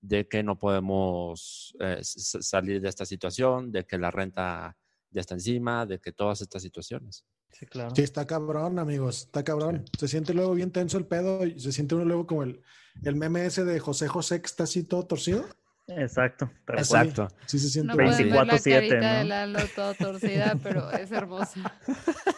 de 0.00 0.26
que 0.28 0.42
no 0.42 0.58
podemos 0.58 1.76
eh, 1.80 2.00
salir 2.02 2.80
de 2.80 2.88
esta 2.88 3.04
situación, 3.04 3.70
de 3.70 3.84
que 3.84 3.98
la 3.98 4.10
renta 4.10 4.76
ya 5.10 5.20
está 5.20 5.34
encima, 5.34 5.86
de 5.86 6.00
que 6.00 6.12
todas 6.12 6.40
estas 6.40 6.62
situaciones. 6.62 7.24
Sí, 7.52 7.66
claro. 7.66 7.94
Sí, 7.94 8.02
está 8.02 8.26
cabrón, 8.26 8.78
amigos, 8.78 9.22
está 9.22 9.42
cabrón. 9.42 9.84
Sí. 9.86 10.00
Se 10.00 10.08
siente 10.08 10.34
luego 10.34 10.54
bien 10.54 10.70
tenso 10.70 10.98
el 10.98 11.06
pedo 11.06 11.44
y 11.44 11.58
se 11.58 11.72
siente 11.72 11.94
uno 11.96 12.04
luego 12.04 12.26
como 12.26 12.44
el, 12.44 12.62
el 13.02 13.16
meme 13.16 13.44
ese 13.44 13.64
de 13.64 13.80
José 13.80 14.08
José 14.08 14.40
que 14.40 14.46
está 14.46 14.64
así 14.64 14.84
todo 14.84 15.04
torcido. 15.04 15.44
Exacto, 15.88 16.48
exacto. 16.68 17.28
Sí 17.46 17.58
se 17.58 17.68
siente. 17.68 17.94
No 17.94 18.02
24-7, 18.02 19.00
¿no? 19.00 19.18
de 19.18 19.24
Lalo 19.24 19.58
todo 19.74 19.94
torcida, 19.94 20.56
pero 20.62 20.90
es 20.92 21.10
hermosa. 21.10 21.78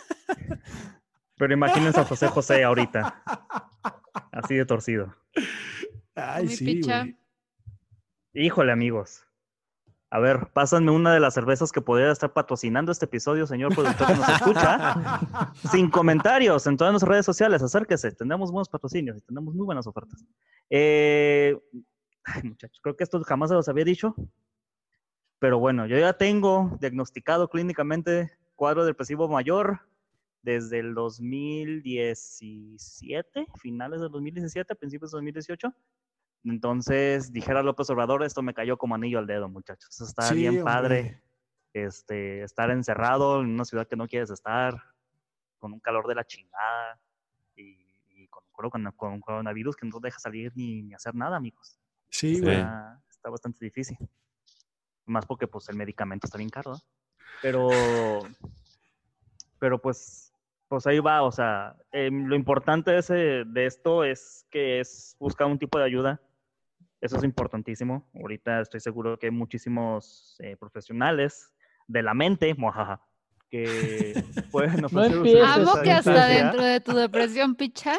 Pero 1.38 1.54
imagínense 1.54 1.98
a 1.98 2.04
José 2.04 2.28
José 2.28 2.62
ahorita. 2.62 3.20
Así 4.30 4.54
de 4.54 4.64
torcido. 4.64 5.12
Ay, 6.14 6.46
Mi 6.46 6.54
sí, 6.54 6.64
picha. 6.64 7.04
Híjole, 8.34 8.72
amigos. 8.72 9.26
A 10.08 10.18
ver, 10.18 10.48
pásenme 10.54 10.90
una 10.90 11.12
de 11.12 11.20
las 11.20 11.34
cervezas 11.34 11.70
que 11.70 11.82
podría 11.82 12.10
estar 12.10 12.32
patrocinando 12.32 12.90
este 12.90 13.04
episodio, 13.04 13.46
señor 13.46 13.74
productor 13.74 14.06
que 14.06 14.14
nos 14.14 14.26
escucha. 14.28 15.20
Sin 15.70 15.90
comentarios 15.90 16.66
en 16.66 16.78
todas 16.78 16.92
nuestras 16.92 17.10
redes 17.10 17.26
sociales, 17.26 17.62
acérquese. 17.62 18.10
Tenemos 18.12 18.50
buenos 18.50 18.70
patrocinios 18.70 19.18
y 19.18 19.20
tenemos 19.20 19.54
muy 19.54 19.66
buenas 19.66 19.86
ofertas. 19.86 20.24
Eh, 20.70 21.58
ay, 22.24 22.42
muchachos, 22.44 22.80
creo 22.82 22.96
que 22.96 23.04
esto 23.04 23.22
jamás 23.22 23.50
se 23.50 23.54
los 23.54 23.68
había 23.68 23.84
dicho. 23.84 24.14
Pero 25.38 25.58
bueno, 25.58 25.84
yo 25.86 25.98
ya 25.98 26.14
tengo 26.14 26.78
diagnosticado 26.80 27.50
clínicamente 27.50 28.32
cuadro 28.54 28.86
depresivo 28.86 29.28
mayor 29.28 29.80
desde 30.40 30.78
el 30.78 30.94
2017, 30.94 33.46
finales 33.60 34.00
del 34.00 34.10
2017, 34.10 34.74
principios 34.74 35.10
del 35.10 35.18
2018. 35.18 35.74
Entonces, 36.44 37.32
dijera 37.32 37.62
López 37.62 37.88
Obrador, 37.90 38.24
esto 38.24 38.42
me 38.42 38.54
cayó 38.54 38.76
como 38.76 38.94
anillo 38.94 39.18
al 39.18 39.26
dedo, 39.26 39.48
muchachos. 39.48 40.00
Está 40.00 40.22
sí, 40.22 40.34
bien 40.34 40.64
padre. 40.64 41.22
Este, 41.72 42.42
estar 42.42 42.70
encerrado 42.70 43.40
en 43.40 43.48
una 43.48 43.64
ciudad 43.64 43.86
que 43.86 43.96
no 43.96 44.08
quieres 44.08 44.30
estar, 44.30 44.74
con 45.58 45.72
un 45.72 45.80
calor 45.80 46.06
de 46.08 46.16
la 46.16 46.24
chingada 46.24 47.00
y, 47.54 47.78
y 48.10 48.28
con, 48.28 48.42
con, 48.52 48.92
con, 48.92 49.12
un 49.12 49.20
coronavirus 49.20 49.76
que 49.76 49.86
no 49.86 50.00
deja 50.00 50.18
salir 50.18 50.52
ni, 50.56 50.82
ni 50.82 50.94
hacer 50.94 51.14
nada, 51.14 51.36
amigos. 51.36 51.78
Sí, 52.10 52.40
güey. 52.40 52.56
Está, 52.56 53.00
está, 53.08 53.30
bastante 53.30 53.64
difícil. 53.64 53.96
Más 55.06 55.24
porque, 55.24 55.46
pues, 55.46 55.68
el 55.68 55.76
medicamento 55.76 56.26
está 56.26 56.38
bien 56.38 56.50
caro. 56.50 56.72
¿no? 56.72 56.78
Pero, 57.40 57.70
pero 59.58 59.80
pues, 59.80 60.34
pues 60.68 60.86
ahí 60.86 60.98
va. 60.98 61.22
O 61.22 61.32
sea, 61.32 61.76
eh, 61.92 62.10
lo 62.10 62.34
importante 62.34 62.90
de, 62.90 62.98
ese, 62.98 63.14
de 63.46 63.66
esto 63.66 64.04
es 64.04 64.44
que 64.50 64.80
es 64.80 65.16
buscar 65.18 65.46
un 65.46 65.58
tipo 65.58 65.78
de 65.78 65.84
ayuda 65.84 66.20
eso 67.02 67.16
es 67.18 67.24
importantísimo. 67.24 68.08
Ahorita 68.14 68.60
estoy 68.62 68.80
seguro 68.80 69.18
que 69.18 69.26
hay 69.26 69.32
muchísimos 69.32 70.36
eh, 70.38 70.56
profesionales 70.56 71.52
de 71.86 72.02
la 72.02 72.14
mente, 72.14 72.54
mojaja, 72.54 73.02
que 73.50 74.14
pueden 74.50 74.84
ofrecer 74.84 75.16
no 75.18 75.44
Amo 75.44 75.72
que 75.82 75.90
hasta 75.92 76.26
dentro 76.26 76.62
de 76.62 76.80
tu 76.80 76.94
depresión, 76.94 77.54
picha, 77.56 77.92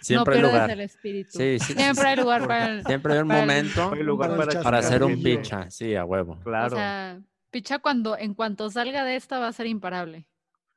siempre 0.00 0.40
no 0.40 0.46
hay 0.46 0.52
lugar. 0.52 0.70
el 0.70 0.80
espíritu. 0.80 1.36
Sí, 1.36 1.58
sí, 1.58 1.74
siempre 1.74 2.08
hay 2.08 2.16
lugar 2.16 2.46
para 2.46 2.68
el, 2.70 2.84
Siempre 2.86 3.12
hay 3.14 3.18
un 3.20 3.28
para 3.28 3.40
el- 3.40 3.46
momento 3.46 3.92
Hay 3.92 4.02
lugar 4.02 4.30
Para 4.30 4.46
para, 4.46 4.58
el 4.58 4.64
para 4.64 4.78
hacer 4.78 5.02
un 5.02 5.22
picha. 5.22 5.70
Sí, 5.70 5.94
a 5.94 6.04
huevo. 6.04 6.38
Claro, 6.42 6.66
O 6.74 6.78
sea, 6.78 7.20
picha 7.50 7.80
cuando, 7.80 8.16
en 8.16 8.34
cuanto 8.34 8.70
salga 8.70 9.04
de 9.04 9.16
esta 9.16 9.38
va 9.40 9.48
a 9.48 9.52
ser 9.52 9.66
imparable. 9.66 10.26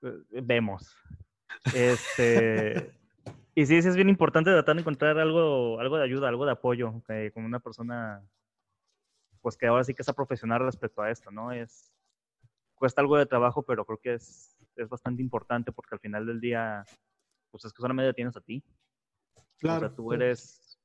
eh, 0.01 0.11
vemos. 0.43 0.93
Este, 1.73 2.91
y 3.57 3.65
sí, 3.65 3.81
sí 3.81 3.87
es 3.87 3.95
bien 3.95 4.07
importante 4.07 4.51
tratar 4.51 4.75
de 4.75 4.81
encontrar 4.81 5.17
algo, 5.17 5.79
algo 5.79 5.97
de 5.97 6.03
ayuda, 6.03 6.29
algo 6.29 6.45
de 6.45 6.51
apoyo 6.51 7.01
eh, 7.09 7.31
con 7.33 7.43
una 7.43 7.59
persona, 7.59 8.23
pues 9.41 9.57
que 9.57 9.65
ahora 9.65 9.83
sí 9.83 9.95
que 9.95 10.03
está 10.03 10.13
profesional 10.13 10.59
respecto 10.59 11.01
a 11.01 11.09
esto, 11.09 11.31
¿no? 11.31 11.51
Es, 11.51 11.91
cuesta 12.75 13.01
algo 13.01 13.17
de 13.17 13.25
trabajo, 13.25 13.63
pero 13.63 13.83
creo 13.83 13.97
que 13.97 14.13
es, 14.13 14.55
es 14.75 14.87
bastante 14.87 15.23
importante 15.23 15.71
porque 15.71 15.95
al 15.95 15.99
final 15.99 16.27
del 16.27 16.39
día, 16.39 16.85
pues 17.49 17.65
es 17.65 17.73
que 17.73 17.81
solamente 17.81 18.13
tienes 18.13 18.37
a 18.37 18.41
ti. 18.41 18.63
Claro. 19.57 19.77
O 19.77 19.89
sea, 19.89 19.95
tú 19.95 20.13
eres, 20.13 20.79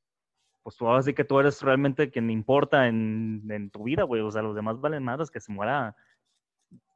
pues 0.62 0.74
tú 0.74 0.88
ahora 0.88 1.02
sí 1.02 1.12
que 1.12 1.24
tú 1.24 1.40
eres 1.40 1.60
realmente 1.60 2.10
quien 2.10 2.30
importa 2.30 2.88
en, 2.88 3.42
en 3.50 3.68
tu 3.68 3.82
vida, 3.82 4.04
güey. 4.04 4.22
O 4.22 4.30
sea, 4.30 4.40
los 4.40 4.56
demás 4.56 4.80
valen 4.80 5.04
más 5.04 5.30
que 5.30 5.40
se 5.40 5.52
muera, 5.52 5.94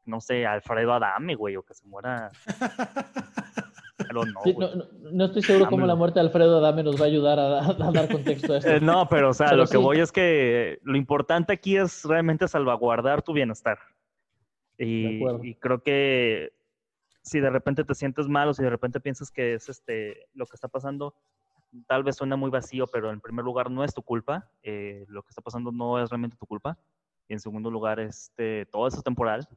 no 0.07 0.23
sé, 0.23 0.47
Alfredo 0.47 0.95
Adame, 0.95 1.35
güey, 1.35 1.55
o 1.57 1.63
que 1.63 1.75
se 1.75 1.87
muera. 1.87 2.31
Pero 4.09 4.25
no, 4.27 4.41
Sí, 4.45 4.55
no, 4.59 4.75
no- 4.75 4.85
no 5.13 5.25
estoy 5.25 5.43
seguro 5.43 5.69
cómo 5.69 5.87
la 5.87 5.95
muerte 5.95 6.19
de 6.21 6.27
Alfredo 6.27 6.59
Adame 6.59 6.83
nos 6.83 7.01
va 7.01 7.05
a 7.05 7.09
ayudar 7.09 7.39
a, 7.39 7.59
a 7.67 7.93
dar 7.93 8.09
contexto 8.09 8.53
a 8.53 8.59
esto. 8.59 8.71
Eh, 8.71 8.81
no, 8.81 9.09
pero 9.09 9.31
o 9.31 9.35
sea, 9.35 9.49
Pero 9.49 9.63
lo 9.63 9.69
que 9.69 9.77
voy 9.79 10.01
es 10.01 10.13
que 10.13 10.79
lo 10.83 10.97
importante 10.97 11.53
aquí 11.53 11.77
es 11.77 12.05
realmente 12.05 12.47
salvaguardar 12.49 13.23
tu 13.23 13.33
bienestar. 13.33 13.79
Y 14.79 15.55
creo 15.57 15.83
que 15.83 16.53
si 17.23 17.41
de 17.41 17.51
repente 17.51 17.85
te 17.85 17.95
sientes 17.95 18.29
mal 18.29 18.49
o 18.49 18.55
si 18.55 18.63
de 18.63 18.71
repente 18.71 19.01
piensas 19.01 19.31
que 19.31 19.55
es 19.55 19.69
este 19.69 20.27
lo 20.35 20.47
que 20.47 20.55
está 20.55 20.69
pasando, 20.69 21.15
tal 21.87 22.05
vez 22.05 22.17
suena 22.17 22.37
muy 22.37 22.51
vacío, 22.51 22.87
pero 22.87 23.11
en 23.11 23.21
primer 23.21 23.45
lugar 23.45 23.71
no 23.71 23.83
es 23.85 23.95
tu 23.95 24.03
culpa. 24.03 24.49
eh, 24.63 25.05
lo 25.09 25.23
que 25.23 25.31
está 25.31 25.43
pasando 25.43 25.73
no 25.73 26.01
es 26.03 26.11
realmente 26.11 26.37
tu 26.37 26.47
culpa. 26.47 26.79
Y 27.29 27.33
en 27.33 27.41
segundo 27.41 27.71
lugar, 27.71 27.99
este, 27.99 28.67
todo 28.67 28.87
eso 28.87 28.99
es 28.99 29.03
temporal. 29.05 29.49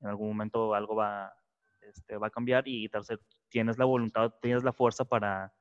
En 0.00 0.08
algún 0.08 0.28
momento 0.28 0.72
algo 0.74 0.94
va, 0.94 1.34
este, 1.82 2.16
va 2.16 2.28
a 2.28 2.30
cambiar 2.30 2.66
y 2.66 2.88
tercer, 2.88 3.20
tienes 3.48 3.78
la 3.78 3.84
voluntad, 3.84 4.32
tienes 4.40 4.62
la 4.64 4.72
fuerza 4.72 5.04
para, 5.04 5.54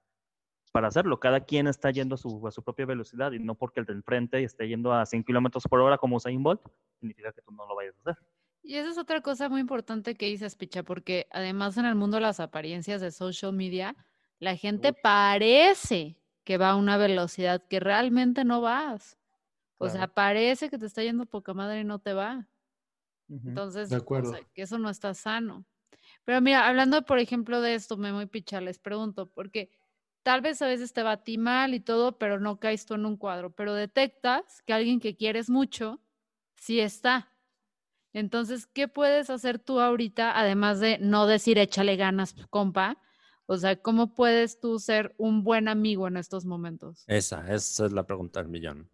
para 0.71 0.87
hacerlo. 0.87 1.19
Cada 1.19 1.41
quien 1.41 1.67
está 1.67 1.91
yendo 1.91 2.15
a 2.15 2.17
su, 2.17 2.45
a 2.47 2.51
su 2.51 2.63
propia 2.63 2.85
velocidad 2.85 3.31
y 3.31 3.39
no 3.39 3.55
porque 3.55 3.79
el 3.79 3.85
del 3.85 4.03
frente 4.03 4.43
esté 4.43 4.67
yendo 4.67 4.93
a 4.93 5.05
100 5.05 5.23
kilómetros 5.23 5.63
por 5.69 5.79
hora 5.81 5.97
como 5.97 6.17
Usain 6.17 6.41
Bolt, 6.43 6.61
significa 6.99 7.31
que 7.31 7.41
tú 7.41 7.51
no 7.51 7.65
lo 7.67 7.75
vayas 7.75 7.95
a 7.97 8.11
hacer. 8.11 8.23
Y 8.63 8.75
esa 8.75 8.89
es 8.89 8.97
otra 8.97 9.21
cosa 9.21 9.47
muy 9.49 9.61
importante 9.61 10.15
que 10.15 10.25
dices, 10.25 10.55
Picha, 10.55 10.83
porque 10.83 11.27
además 11.31 11.77
en 11.77 11.85
el 11.85 11.95
mundo 11.95 12.17
de 12.17 12.21
las 12.21 12.39
apariencias 12.39 12.99
de 12.99 13.11
social 13.11 13.53
media, 13.53 13.95
la 14.39 14.55
gente 14.57 14.91
parece 14.93 16.17
que 16.43 16.57
va 16.57 16.71
a 16.71 16.75
una 16.75 16.97
velocidad 16.97 17.63
que 17.67 17.79
realmente 17.79 18.43
no 18.43 18.61
vas. 18.61 19.17
O 19.77 19.89
sea, 19.89 20.07
parece 20.07 20.69
que 20.69 20.77
te 20.77 20.85
está 20.85 21.03
yendo 21.03 21.25
poca 21.25 21.53
madre 21.53 21.81
y 21.81 21.83
no 21.83 21.99
te 21.99 22.13
va. 22.13 22.47
Entonces, 23.29 23.89
De 23.89 23.97
o 23.97 23.99
acuerdo. 23.99 24.31
sea, 24.31 24.41
que 24.53 24.61
eso 24.63 24.77
no 24.79 24.89
está 24.89 25.13
sano. 25.13 25.65
Pero 26.27 26.41
mira, 26.41 26.67
hablando, 26.67 27.05
por 27.05 27.19
ejemplo, 27.19 27.61
de 27.61 27.73
esto, 27.73 27.95
Memo 27.95 28.21
y 28.21 28.25
Picha, 28.25 28.59
les 28.59 28.79
pregunto, 28.79 29.31
porque 29.31 29.71
tal 30.23 30.41
vez 30.41 30.61
a 30.61 30.67
veces 30.67 30.91
te 30.91 31.01
va 31.01 31.13
a 31.13 31.23
ti 31.23 31.37
mal 31.37 31.73
y 31.73 31.79
todo, 31.79 32.17
pero 32.17 32.37
no 32.37 32.59
caes 32.59 32.85
tú 32.85 32.95
en 32.95 33.05
un 33.05 33.15
cuadro, 33.15 33.53
pero 33.53 33.73
detectas 33.73 34.61
que 34.63 34.73
alguien 34.73 34.99
que 34.99 35.15
quieres 35.15 35.49
mucho 35.49 36.01
sí 36.57 36.81
está. 36.81 37.31
Entonces, 38.11 38.67
¿qué 38.67 38.89
puedes 38.89 39.29
hacer 39.29 39.57
tú 39.57 39.79
ahorita, 39.79 40.37
además 40.37 40.81
de 40.81 40.97
no 40.97 41.27
decir 41.27 41.57
échale 41.57 41.95
ganas, 41.95 42.35
compa? 42.49 43.01
O 43.45 43.55
sea, 43.55 43.81
¿cómo 43.81 44.13
puedes 44.13 44.59
tú 44.59 44.79
ser 44.79 45.15
un 45.17 45.45
buen 45.45 45.69
amigo 45.69 46.09
en 46.09 46.17
estos 46.17 46.43
momentos? 46.43 47.05
Esa, 47.07 47.49
esa 47.53 47.85
es 47.85 47.93
la 47.93 48.05
pregunta 48.05 48.41
del 48.41 48.49
millón. 48.49 48.89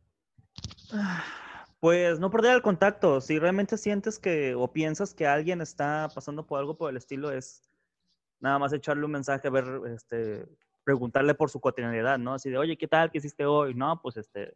Pues 1.84 2.18
no 2.18 2.32
perder 2.32 2.56
el 2.56 2.62
contacto. 2.62 3.20
Si 3.20 3.38
realmente 3.38 3.78
sientes 3.78 4.18
que 4.18 4.56
o 4.56 4.72
piensas 4.72 5.14
que 5.14 5.28
alguien 5.28 5.60
está 5.60 6.08
pasando 6.16 6.48
por 6.48 6.58
algo 6.58 6.78
por 6.78 6.90
el 6.90 6.96
estilo, 6.96 7.30
es 7.30 7.70
nada 8.40 8.58
más 8.58 8.72
echarle 8.72 9.04
un 9.04 9.12
mensaje, 9.12 9.50
ver, 9.50 9.66
este, 9.94 10.48
preguntarle 10.86 11.34
por 11.34 11.50
su 11.50 11.60
cotidianidad, 11.60 12.18
¿no? 12.20 12.36
Así 12.36 12.50
de, 12.50 12.58
oye, 12.58 12.78
¿qué 12.78 12.88
tal? 12.88 13.12
¿Qué 13.12 13.18
hiciste 13.18 13.46
hoy? 13.46 13.74
No, 13.74 14.02
pues 14.02 14.16
este, 14.16 14.56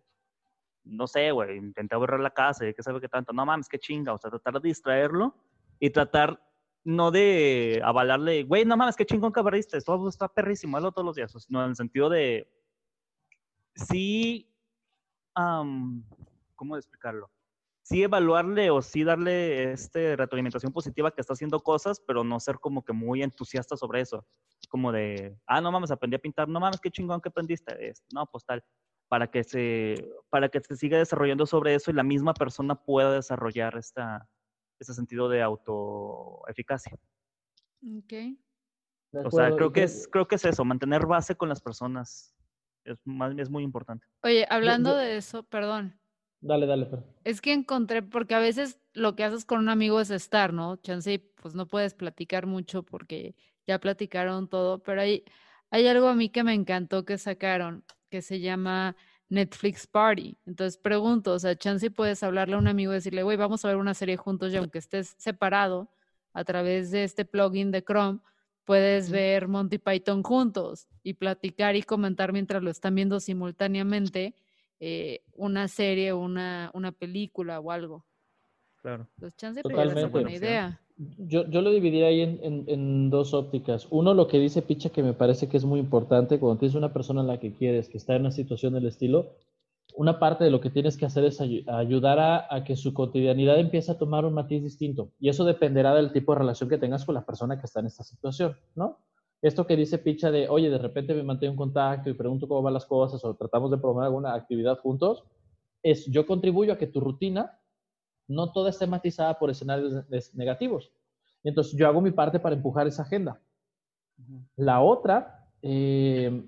no 0.85 1.05
sé, 1.05 1.31
güey, 1.31 1.57
intenté 1.57 1.97
borrar 1.97 2.21
la 2.21 2.29
casa 2.29 2.63
qué 2.73 2.81
sabe 2.81 3.01
qué 3.01 3.09
tanto. 3.09 3.33
No 3.33 3.45
mames, 3.45 3.67
qué 3.67 3.77
chinga. 3.77 4.13
O 4.13 4.17
sea, 4.17 4.29
tratar 4.29 4.61
de 4.61 4.69
distraerlo 4.69 5.35
y 5.81 5.89
tratar 5.89 6.41
no 6.85 7.11
de 7.11 7.81
avalarle, 7.83 8.43
güey, 8.43 8.63
no 8.63 8.77
mames, 8.77 8.95
qué 8.95 9.05
chingón 9.05 9.33
que 9.33 9.41
abriste, 9.41 9.77
esto 9.77 10.07
está 10.07 10.29
perrísimo, 10.29 10.77
hazlo 10.77 10.93
todos 10.93 11.05
los 11.05 11.17
días, 11.17 11.33
sino 11.45 11.61
en 11.61 11.71
el 11.71 11.75
sentido 11.75 12.07
de, 12.07 12.49
sí, 13.75 14.49
am, 15.33 16.05
¿cómo 16.57 16.75
explicarlo? 16.75 17.31
sí 17.83 18.03
evaluarle 18.03 18.69
o 18.69 18.81
sí 18.81 19.05
darle 19.05 19.71
este 19.71 20.17
retroalimentación 20.17 20.73
positiva 20.73 21.09
que 21.11 21.21
está 21.21 21.31
haciendo 21.31 21.61
cosas, 21.61 22.01
pero 22.05 22.21
no 22.25 22.37
ser 22.41 22.59
como 22.59 22.83
que 22.83 22.91
muy 22.91 23.23
entusiasta 23.23 23.77
sobre 23.77 24.01
eso. 24.01 24.27
Como 24.67 24.91
de, 24.91 25.37
ah, 25.45 25.61
no 25.61 25.71
mames, 25.71 25.89
aprendí 25.91 26.17
a 26.17 26.19
pintar, 26.19 26.49
no 26.49 26.59
mames, 26.59 26.81
qué 26.81 26.91
chingón 26.91 27.21
que 27.21 27.29
aprendiste. 27.29 27.87
Es, 27.89 28.03
no, 28.13 28.25
pues 28.25 28.43
tal, 28.43 28.61
para 29.07 29.31
que, 29.31 29.41
se, 29.45 30.05
para 30.29 30.49
que 30.49 30.59
se 30.59 30.75
siga 30.75 30.97
desarrollando 30.97 31.45
sobre 31.45 31.75
eso 31.75 31.89
y 31.89 31.93
la 31.93 32.03
misma 32.03 32.33
persona 32.33 32.75
pueda 32.75 33.13
desarrollar 33.13 33.77
esta, 33.77 34.27
este 34.79 34.93
sentido 34.93 35.29
de 35.29 35.41
autoeficacia. 35.41 36.91
Ok. 37.81 38.13
O 39.25 39.31
sea, 39.31 39.55
creo 39.55 39.71
que, 39.71 39.83
es, 39.83 40.09
creo 40.11 40.27
que 40.27 40.35
es 40.35 40.43
eso, 40.43 40.65
mantener 40.65 41.05
base 41.05 41.35
con 41.37 41.47
las 41.47 41.61
personas. 41.61 42.35
Es, 42.83 42.99
más, 43.05 43.33
es 43.37 43.49
muy 43.49 43.63
importante. 43.63 44.05
Oye, 44.23 44.45
hablando 44.49 44.89
yo- 44.89 44.97
de 44.97 45.15
eso, 45.15 45.43
perdón. 45.43 45.97
Dale, 46.39 46.65
dale, 46.65 46.85
Fer. 46.85 47.03
Es 47.23 47.41
que 47.41 47.53
encontré, 47.53 48.03
porque 48.03 48.35
a 48.35 48.39
veces 48.39 48.79
lo 48.93 49.15
que 49.15 49.23
haces 49.23 49.45
con 49.45 49.59
un 49.59 49.69
amigo 49.69 49.99
es 49.99 50.09
estar, 50.11 50.53
¿no? 50.53 50.77
Chance, 50.77 51.19
pues 51.41 51.55
no 51.55 51.67
puedes 51.67 51.93
platicar 51.93 52.45
mucho 52.45 52.83
porque 52.83 53.35
ya 53.65 53.79
platicaron 53.79 54.47
todo, 54.47 54.79
pero 54.79 55.01
hay, 55.01 55.23
hay 55.71 55.87
algo 55.87 56.07
a 56.07 56.15
mí 56.15 56.29
que 56.29 56.43
me 56.43 56.53
encantó 56.53 57.05
que 57.05 57.17
sacaron, 57.17 57.83
que 58.09 58.21
se 58.21 58.39
llama 58.39 58.95
Netflix 59.29 59.87
Party. 59.87 60.37
Entonces 60.45 60.77
pregunto, 60.77 61.33
o 61.33 61.39
sea, 61.39 61.55
chance 61.55 61.91
puedes 61.91 62.23
hablarle 62.23 62.55
a 62.55 62.59
un 62.59 62.67
amigo 62.67 62.91
y 62.91 62.95
decirle, 62.95 63.23
güey, 63.23 63.37
vamos 63.37 63.65
a 63.65 63.67
ver 63.69 63.77
una 63.77 63.93
serie 63.93 64.17
juntos 64.17 64.53
y 64.53 64.57
aunque 64.57 64.79
estés 64.79 65.15
separado 65.17 65.89
a 66.33 66.43
través 66.43 66.91
de 66.91 67.03
este 67.03 67.25
plugin 67.25 67.71
de 67.71 67.83
Chrome, 67.83 68.19
puedes 68.63 69.09
ver 69.09 69.47
Monty 69.47 69.79
Python 69.79 70.23
juntos 70.23 70.87
y 71.03 71.13
platicar 71.13 71.75
y 71.75 71.83
comentar 71.83 72.31
mientras 72.33 72.63
lo 72.63 72.69
están 72.69 72.95
viendo 72.95 73.19
simultáneamente 73.19 74.35
eh, 74.79 75.21
una 75.33 75.67
serie, 75.67 76.13
una, 76.13 76.71
una 76.73 76.91
película 76.91 77.59
o 77.59 77.71
algo. 77.71 78.05
Claro. 78.81 79.07
Chance 79.37 79.61
puede 79.63 79.75
ser 79.75 79.83
Totalmente. 79.87 80.11
buena 80.11 80.31
idea. 80.33 80.81
Yo, 81.17 81.47
yo 81.49 81.61
lo 81.61 81.69
dividiría 81.71 82.07
ahí 82.07 82.21
en, 82.21 82.39
en- 82.41 82.63
en 82.67 83.09
dos 83.09 83.33
ópticas. 83.33 83.87
Uno, 83.91 84.13
lo 84.13 84.27
que 84.27 84.39
dice 84.39 84.61
Picha, 84.61 84.89
que 84.89 85.03
me 85.03 85.13
parece 85.13 85.47
que 85.47 85.57
es 85.57 85.65
muy 85.65 85.79
importante, 85.79 86.39
cuando 86.39 86.59
tienes 86.59 86.75
una 86.75 86.91
persona 86.93 87.21
a 87.21 87.25
la 87.25 87.39
que 87.39 87.53
quieres, 87.53 87.89
que 87.89 87.97
está 87.97 88.15
en 88.15 88.21
una 88.21 88.31
situación 88.31 88.73
del 88.73 88.87
estilo, 88.87 89.33
una 89.95 90.19
parte 90.19 90.43
de 90.43 90.51
lo 90.51 90.59
que 90.61 90.69
tienes 90.69 90.95
que 90.97 91.05
hacer 91.05 91.23
es 91.25 91.39
ayu- 91.41 91.67
ayudar 91.69 92.19
a, 92.19 92.47
a 92.53 92.63
que 92.63 92.75
su 92.75 92.93
cotidianidad 92.93 93.59
empiece 93.59 93.91
a 93.91 93.97
tomar 93.97 94.25
un 94.25 94.33
matiz 94.33 94.63
distinto. 94.63 95.11
Y 95.19 95.29
eso 95.29 95.43
dependerá 95.45 95.93
del 95.93 96.11
tipo 96.13 96.33
de 96.33 96.39
relación 96.39 96.69
que 96.69 96.77
tengas 96.77 97.05
con 97.05 97.15
la 97.15 97.25
persona 97.25 97.59
que 97.59 97.65
está 97.65 97.79
en 97.79 97.87
esta 97.87 98.03
situación, 98.03 98.55
¿no? 98.75 98.97
Esto 99.41 99.67
que 99.67 99.75
dice 99.75 99.97
Picha 99.99 100.31
de, 100.31 100.49
oye, 100.49 100.69
de 100.69 100.77
repente 100.77 101.13
me 101.13 101.23
mantengo 101.23 101.51
en 101.53 101.57
contacto 101.57 102.09
y 102.09 102.13
pregunto 102.13 102.47
cómo 102.47 102.61
van 102.63 102.73
las 102.73 102.85
cosas 102.85 103.23
o 103.23 103.35
tratamos 103.35 103.69
de 103.71 103.77
promover 103.77 104.05
alguna 104.05 104.33
actividad 104.33 104.79
juntos, 104.79 105.23
es 105.83 106.05
yo 106.07 106.25
contribuyo 106.25 106.73
a 106.73 106.77
que 106.77 106.87
tu 106.87 106.99
rutina 106.99 107.59
no 108.27 108.51
toda 108.51 108.69
esté 108.71 108.87
matizada 108.87 109.37
por 109.37 109.49
escenarios 109.49 110.05
negativos. 110.33 110.91
Entonces 111.43 111.77
yo 111.77 111.87
hago 111.87 112.01
mi 112.01 112.11
parte 112.11 112.39
para 112.39 112.55
empujar 112.55 112.87
esa 112.87 113.03
agenda. 113.03 113.39
La 114.55 114.81
otra 114.81 115.47
eh, 115.61 116.43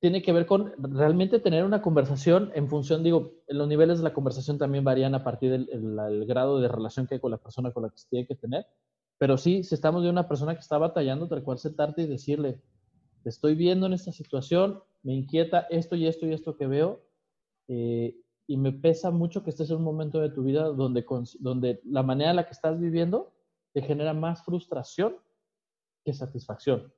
tiene 0.00 0.22
que 0.22 0.32
ver 0.32 0.46
con 0.46 0.72
realmente 0.78 1.40
tener 1.40 1.64
una 1.64 1.80
conversación 1.82 2.50
en 2.54 2.68
función, 2.68 3.02
digo, 3.02 3.32
los 3.48 3.66
niveles 3.68 3.98
de 3.98 4.04
la 4.04 4.12
conversación 4.12 4.58
también 4.58 4.84
varían 4.84 5.14
a 5.14 5.24
partir 5.24 5.50
del 5.50 5.68
el- 5.72 5.98
el 5.98 6.26
grado 6.26 6.60
de 6.60 6.68
relación 6.68 7.06
que 7.06 7.14
hay 7.14 7.20
con 7.20 7.30
la 7.30 7.38
persona 7.38 7.72
con 7.72 7.82
la 7.84 7.90
que 7.90 7.98
se 7.98 8.08
tiene 8.08 8.26
que 8.26 8.34
tener. 8.36 8.66
Pero 9.18 9.38
sí, 9.38 9.64
si 9.64 9.74
estamos 9.74 10.02
de 10.02 10.10
una 10.10 10.28
persona 10.28 10.54
que 10.54 10.60
está 10.60 10.78
batallando, 10.78 11.28
tal 11.28 11.42
cual 11.42 11.58
sentarte 11.58 12.02
y 12.02 12.06
decirle, 12.06 12.60
te 13.22 13.30
estoy 13.30 13.54
viendo 13.54 13.86
en 13.86 13.94
esta 13.94 14.12
situación, 14.12 14.82
me 15.02 15.14
inquieta 15.14 15.66
esto 15.70 15.96
y 15.96 16.06
esto 16.06 16.26
y 16.26 16.32
esto 16.32 16.56
que 16.56 16.66
veo, 16.66 17.02
eh, 17.68 18.16
y 18.46 18.56
me 18.56 18.72
pesa 18.72 19.10
mucho 19.10 19.42
que 19.42 19.50
estés 19.50 19.70
en 19.70 19.76
un 19.76 19.82
momento 19.82 20.20
de 20.20 20.30
tu 20.30 20.42
vida 20.44 20.64
donde, 20.64 21.04
donde 21.40 21.80
la 21.84 22.02
manera 22.02 22.30
en 22.30 22.36
la 22.36 22.46
que 22.46 22.52
estás 22.52 22.78
viviendo 22.78 23.32
te 23.72 23.82
genera 23.82 24.14
más 24.14 24.44
frustración 24.44 25.16
que 26.04 26.12
satisfacción. 26.12 26.92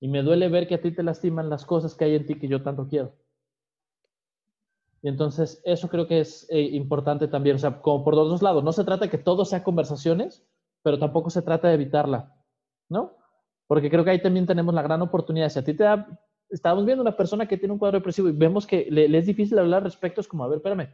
Y 0.00 0.08
me 0.08 0.22
duele 0.22 0.48
ver 0.48 0.68
que 0.68 0.74
a 0.74 0.82
ti 0.82 0.90
te 0.90 1.02
lastiman 1.02 1.48
las 1.48 1.64
cosas 1.64 1.94
que 1.94 2.04
hay 2.04 2.14
en 2.14 2.26
ti 2.26 2.38
que 2.38 2.48
yo 2.48 2.62
tanto 2.62 2.86
quiero. 2.88 3.14
Y 5.00 5.08
entonces 5.08 5.62
eso 5.64 5.88
creo 5.88 6.06
que 6.06 6.20
es 6.20 6.46
eh, 6.50 6.60
importante 6.60 7.28
también, 7.28 7.56
o 7.56 7.58
sea, 7.58 7.80
como 7.80 8.04
por 8.04 8.14
los 8.14 8.28
dos 8.28 8.42
lados. 8.42 8.64
No 8.64 8.72
se 8.72 8.84
trata 8.84 9.06
de 9.06 9.10
que 9.10 9.18
todo 9.18 9.44
sea 9.44 9.64
conversaciones, 9.64 10.46
pero 10.84 10.98
tampoco 10.98 11.30
se 11.30 11.42
trata 11.42 11.66
de 11.68 11.74
evitarla, 11.74 12.32
¿no? 12.90 13.12
Porque 13.66 13.88
creo 13.90 14.04
que 14.04 14.10
ahí 14.10 14.22
también 14.22 14.46
tenemos 14.46 14.74
la 14.74 14.82
gran 14.82 15.00
oportunidad. 15.02 15.48
Si 15.48 15.58
a 15.58 15.64
ti 15.64 15.72
te 15.74 15.82
da, 15.84 16.06
estábamos 16.50 16.84
viendo 16.84 17.02
una 17.02 17.16
persona 17.16 17.48
que 17.48 17.56
tiene 17.56 17.72
un 17.72 17.78
cuadro 17.78 17.98
depresivo 17.98 18.28
y 18.28 18.32
vemos 18.32 18.66
que 18.66 18.86
le, 18.90 19.08
le 19.08 19.18
es 19.18 19.26
difícil 19.26 19.58
hablar 19.58 19.78
al 19.78 19.84
respecto, 19.84 20.20
es 20.20 20.28
como, 20.28 20.44
a 20.44 20.48
ver, 20.48 20.58
espérame, 20.58 20.90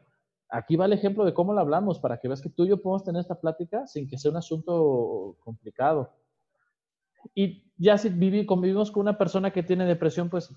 aquí 0.48 0.76
va 0.76 0.86
el 0.86 0.92
ejemplo 0.92 1.24
de 1.24 1.34
cómo 1.34 1.52
lo 1.52 1.60
hablamos 1.60 1.98
para 1.98 2.18
que 2.18 2.28
veas 2.28 2.40
que 2.40 2.48
tú 2.50 2.64
y 2.64 2.68
yo 2.68 2.80
podemos 2.80 3.02
tener 3.04 3.20
esta 3.20 3.40
plática 3.40 3.86
sin 3.88 4.08
que 4.08 4.16
sea 4.16 4.30
un 4.30 4.36
asunto 4.36 5.36
complicado. 5.40 6.12
Y 7.34 7.70
ya 7.76 7.98
si 7.98 8.08
vivi- 8.10 8.46
convivimos 8.46 8.90
con 8.90 9.02
una 9.02 9.18
persona 9.18 9.52
que 9.52 9.62
tiene 9.62 9.84
depresión, 9.84 10.30
pues 10.30 10.50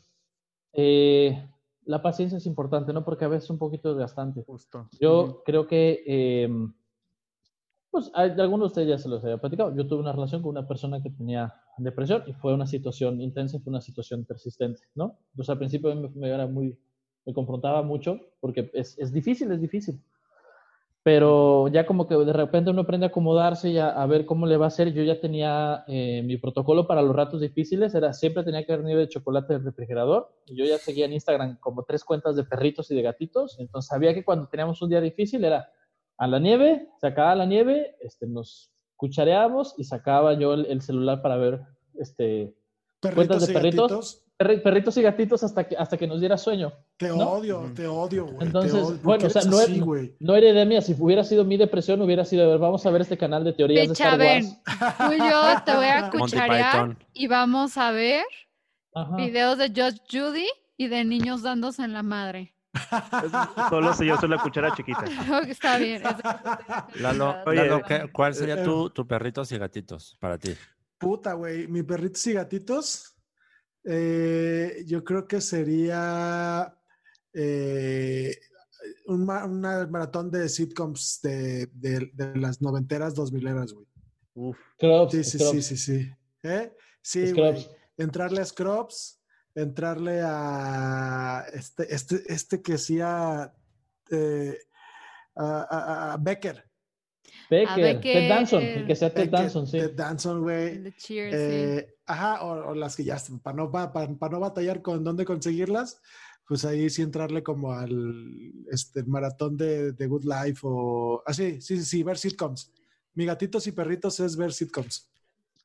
eh, 0.73 1.49
la 1.85 2.01
paciencia 2.01 2.37
es 2.37 2.45
importante, 2.45 2.93
¿no? 2.93 3.03
Porque 3.03 3.25
a 3.25 3.27
veces 3.27 3.45
es 3.45 3.49
un 3.49 3.57
poquito 3.59 3.89
desgastante. 3.93 4.43
Justo. 4.43 4.87
Yo 4.99 5.21
Ujú. 5.23 5.41
creo 5.45 5.67
que, 5.67 6.03
eh, 6.05 6.49
pues, 7.93 8.11
algunos 8.15 8.59
de 8.59 8.65
ustedes 8.65 8.87
ya 8.87 8.97
se 8.97 9.07
los 9.07 9.23
había 9.23 9.37
platicado. 9.37 9.75
Yo 9.75 9.85
tuve 9.87 9.99
una 9.99 10.11
relación 10.11 10.41
con 10.41 10.49
una 10.49 10.67
persona 10.67 10.99
que 11.03 11.11
tenía 11.11 11.53
depresión 11.77 12.23
y 12.25 12.33
fue 12.33 12.51
una 12.51 12.65
situación 12.65 13.21
intensa, 13.21 13.59
fue 13.59 13.69
una 13.69 13.81
situación 13.81 14.25
persistente, 14.25 14.81
¿no? 14.95 15.19
Entonces 15.29 15.51
al 15.51 15.59
principio 15.59 15.93
me, 15.93 16.09
me 16.09 16.29
era 16.29 16.47
muy, 16.47 16.75
me 17.23 17.33
confrontaba 17.35 17.83
mucho 17.83 18.19
porque 18.39 18.71
es, 18.73 18.97
es 18.97 19.13
difícil, 19.13 19.51
es 19.51 19.61
difícil. 19.61 20.01
Pero 21.03 21.67
ya 21.67 21.85
como 21.85 22.07
que 22.07 22.15
de 22.15 22.33
repente 22.33 22.71
uno 22.71 22.81
aprende 22.81 23.05
a 23.05 23.09
acomodarse 23.09 23.69
y 23.69 23.77
a, 23.77 23.89
a 23.89 24.07
ver 24.07 24.25
cómo 24.25 24.47
le 24.47 24.57
va 24.57 24.65
a 24.65 24.67
hacer. 24.69 24.91
Yo 24.91 25.03
ya 25.03 25.19
tenía 25.21 25.83
eh, 25.87 26.23
mi 26.25 26.37
protocolo 26.37 26.87
para 26.87 27.03
los 27.03 27.15
ratos 27.15 27.41
difíciles, 27.41 27.93
era 27.93 28.11
siempre 28.13 28.43
tenía 28.43 28.65
que 28.65 28.73
haber 28.73 28.85
nieve 28.85 29.01
de 29.01 29.09
chocolate 29.09 29.53
del 29.53 29.65
refrigerador. 29.65 30.33
Y 30.47 30.55
yo 30.55 30.65
ya 30.65 30.79
seguía 30.79 31.05
en 31.05 31.13
Instagram 31.13 31.59
como 31.59 31.83
tres 31.83 32.03
cuentas 32.03 32.35
de 32.35 32.43
perritos 32.43 32.89
y 32.89 32.95
de 32.95 33.03
gatitos. 33.03 33.59
Entonces 33.59 33.87
sabía 33.87 34.15
que 34.15 34.25
cuando 34.25 34.47
teníamos 34.47 34.81
un 34.81 34.89
día 34.89 34.99
difícil 34.99 35.45
era 35.45 35.69
a 36.17 36.27
la 36.27 36.39
nieve, 36.39 36.89
sacaba 37.01 37.35
la 37.35 37.45
nieve, 37.45 37.95
este, 38.01 38.27
nos 38.27 38.71
cuchareábamos 38.95 39.75
y 39.77 39.83
sacaba 39.83 40.33
yo 40.33 40.53
el, 40.53 40.65
el 40.67 40.81
celular 40.81 41.21
para 41.21 41.35
ver 41.37 41.61
este, 41.99 42.55
Perritos 43.01 43.45
de 43.45 43.51
y 43.51 43.53
perritos? 43.53 43.91
gatitos. 43.91 44.61
perritos 44.63 44.97
y 44.97 45.01
gatitos 45.01 45.43
hasta 45.43 45.65
que, 45.67 45.75
hasta 45.75 45.97
que 45.97 46.07
nos 46.07 46.21
diera 46.21 46.37
sueño. 46.37 46.71
Te 46.95 47.09
¿No? 47.09 47.31
odio, 47.33 47.69
te 47.75 47.85
odio, 47.85 48.27
güey. 48.27 48.47
Entonces, 48.47 48.73
odio. 48.73 48.87
¿Por 48.95 49.03
bueno, 49.03 49.27
o 49.27 49.29
sea, 49.29 49.41
no 49.43 49.57
así? 49.57 49.83
No 50.21 50.35
era 50.35 50.49
idea 50.49 50.63
mía, 50.65 50.81
si 50.81 50.95
hubiera 50.97 51.23
sido 51.25 51.43
mi 51.43 51.57
depresión, 51.57 52.01
hubiera 52.01 52.23
sido, 52.23 52.45
a 52.45 52.47
ver, 52.47 52.59
vamos 52.59 52.85
a 52.85 52.91
ver 52.91 53.01
este 53.01 53.17
canal 53.17 53.43
de 53.43 53.51
teorías 53.51 53.87
de 53.87 53.93
Star 53.93 54.17
ven, 54.17 54.45
Wars. 54.45 54.97
tú 54.97 55.11
y 55.13 55.17
yo 55.17 55.41
te 55.65 55.75
voy 55.75 55.85
a 55.87 56.09
cucharear 56.17 56.97
y 57.13 57.27
vamos 57.27 57.77
a 57.77 57.91
ver 57.91 58.23
Ajá. 58.95 59.15
videos 59.17 59.57
de 59.57 59.67
Judge 59.67 59.99
Judy 60.09 60.47
y 60.77 60.87
de 60.87 61.03
niños 61.03 61.41
dándose 61.43 61.83
en 61.83 61.91
la 61.91 62.03
madre. 62.03 62.53
Solo 63.69 63.93
si 63.93 64.05
yo 64.05 64.17
soy 64.17 64.29
la 64.29 64.37
cuchara 64.41 64.73
chiquita. 64.75 65.03
Está 65.47 65.77
bien. 65.77 66.01
Lalo, 66.03 67.29
acostumbrada. 67.29 67.43
Oye, 67.45 67.55
Lalo, 67.69 67.81
¿qué- 67.87 68.09
¿cuál 68.11 68.33
sería 68.35 68.55
eh, 68.61 68.63
tu, 68.63 68.89
tu 68.89 69.07
perritos 69.07 69.51
y 69.51 69.57
gatitos 69.57 70.17
para 70.19 70.37
ti? 70.37 70.53
Puta, 70.97 71.33
güey. 71.33 71.67
Mi 71.67 71.83
perritos 71.83 72.25
y 72.27 72.33
gatitos. 72.33 73.15
eh, 73.85 74.83
yo 74.85 75.03
creo 75.03 75.27
que 75.27 75.41
sería 75.41 76.73
eh, 77.33 78.37
un 79.07 79.21
una 79.29 79.87
maratón 79.87 80.29
de 80.31 80.47
sitcoms 80.49 81.19
de, 81.21 81.67
de- 81.73 82.09
de 82.13 82.35
las 82.37 82.61
noventeras, 82.61 83.13
dos 83.15 83.31
mileras, 83.31 83.73
güey. 83.73 83.87
Uf. 84.35 84.57
Scrubs, 84.77 85.11
Sí, 85.11 85.23
sí, 85.23 85.39
sí, 85.39 85.61
sí, 85.61 85.77
sí. 85.77 86.11
¿Eh? 86.43 86.73
Sí, 87.01 87.27
Scrubs. 87.27 87.65
güey. 87.65 87.77
Entrarle 87.97 88.41
a 88.41 88.45
Scrubs, 88.45 89.21
entrarle 89.55 90.21
a 90.23 91.45
este, 91.53 91.93
este, 91.93 92.21
este 92.27 92.61
que 92.61 92.73
hacía 92.73 93.53
eh, 94.11 94.57
a, 95.35 95.67
a- 95.69 96.13
a 96.13 96.17
Becker, 96.17 96.63
Becker. 97.49 97.75
Becker. 97.83 98.01
Ted 98.01 98.29
Danson, 98.29 98.63
el 98.63 98.87
que 98.87 98.95
sea 98.95 99.09
Ted 99.13 99.25
Becker, 99.25 99.31
Danson, 99.39 99.67
sí. 99.67 99.77
Ted 99.77 99.93
Danson, 99.95 100.41
güey. 100.41 100.93
sí. 100.97 101.17
Eh, 101.19 101.95
ajá, 102.05 102.43
o, 102.45 102.69
o 102.71 102.75
las 102.75 102.95
que 102.95 103.03
ya 103.03 103.15
están, 103.15 103.39
para 103.39 103.57
no, 103.57 103.71
para, 103.71 104.07
no 104.07 104.39
batallar 104.39 104.81
con 104.81 105.03
dónde 105.03 105.25
conseguirlas, 105.25 106.01
pues 106.47 106.65
ahí 106.65 106.89
sí 106.89 107.01
entrarle 107.01 107.41
como 107.43 107.71
al 107.71 108.51
este, 108.71 109.03
maratón 109.03 109.55
de, 109.55 109.93
de 109.93 110.07
Good 110.07 110.25
Life 110.25 110.59
o 110.63 111.23
así, 111.25 111.61
sí, 111.61 111.77
sí, 111.77 111.85
sí, 111.85 112.03
ver 112.03 112.17
sitcoms. 112.17 112.71
Mi 113.13 113.25
gatitos 113.25 113.67
y 113.67 113.71
perritos 113.71 114.19
es 114.19 114.35
ver 114.35 114.51
sitcoms. 114.51 115.09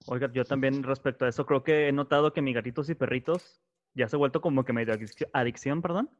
Oiga, 0.06 0.30
yo 0.32 0.44
también 0.44 0.82
respecto 0.82 1.24
a 1.24 1.28
eso, 1.28 1.44
creo 1.44 1.64
que 1.64 1.88
he 1.88 1.92
notado 1.92 2.32
que 2.32 2.40
mi 2.42 2.52
gatitos 2.52 2.88
y 2.90 2.94
perritos 2.94 3.60
ya 3.94 4.08
se 4.08 4.16
ha 4.16 4.18
vuelto 4.18 4.40
como 4.40 4.64
que 4.64 4.72
medio 4.72 4.94
adicción, 4.94 5.30
adicción, 5.32 5.82
perdón, 5.82 6.10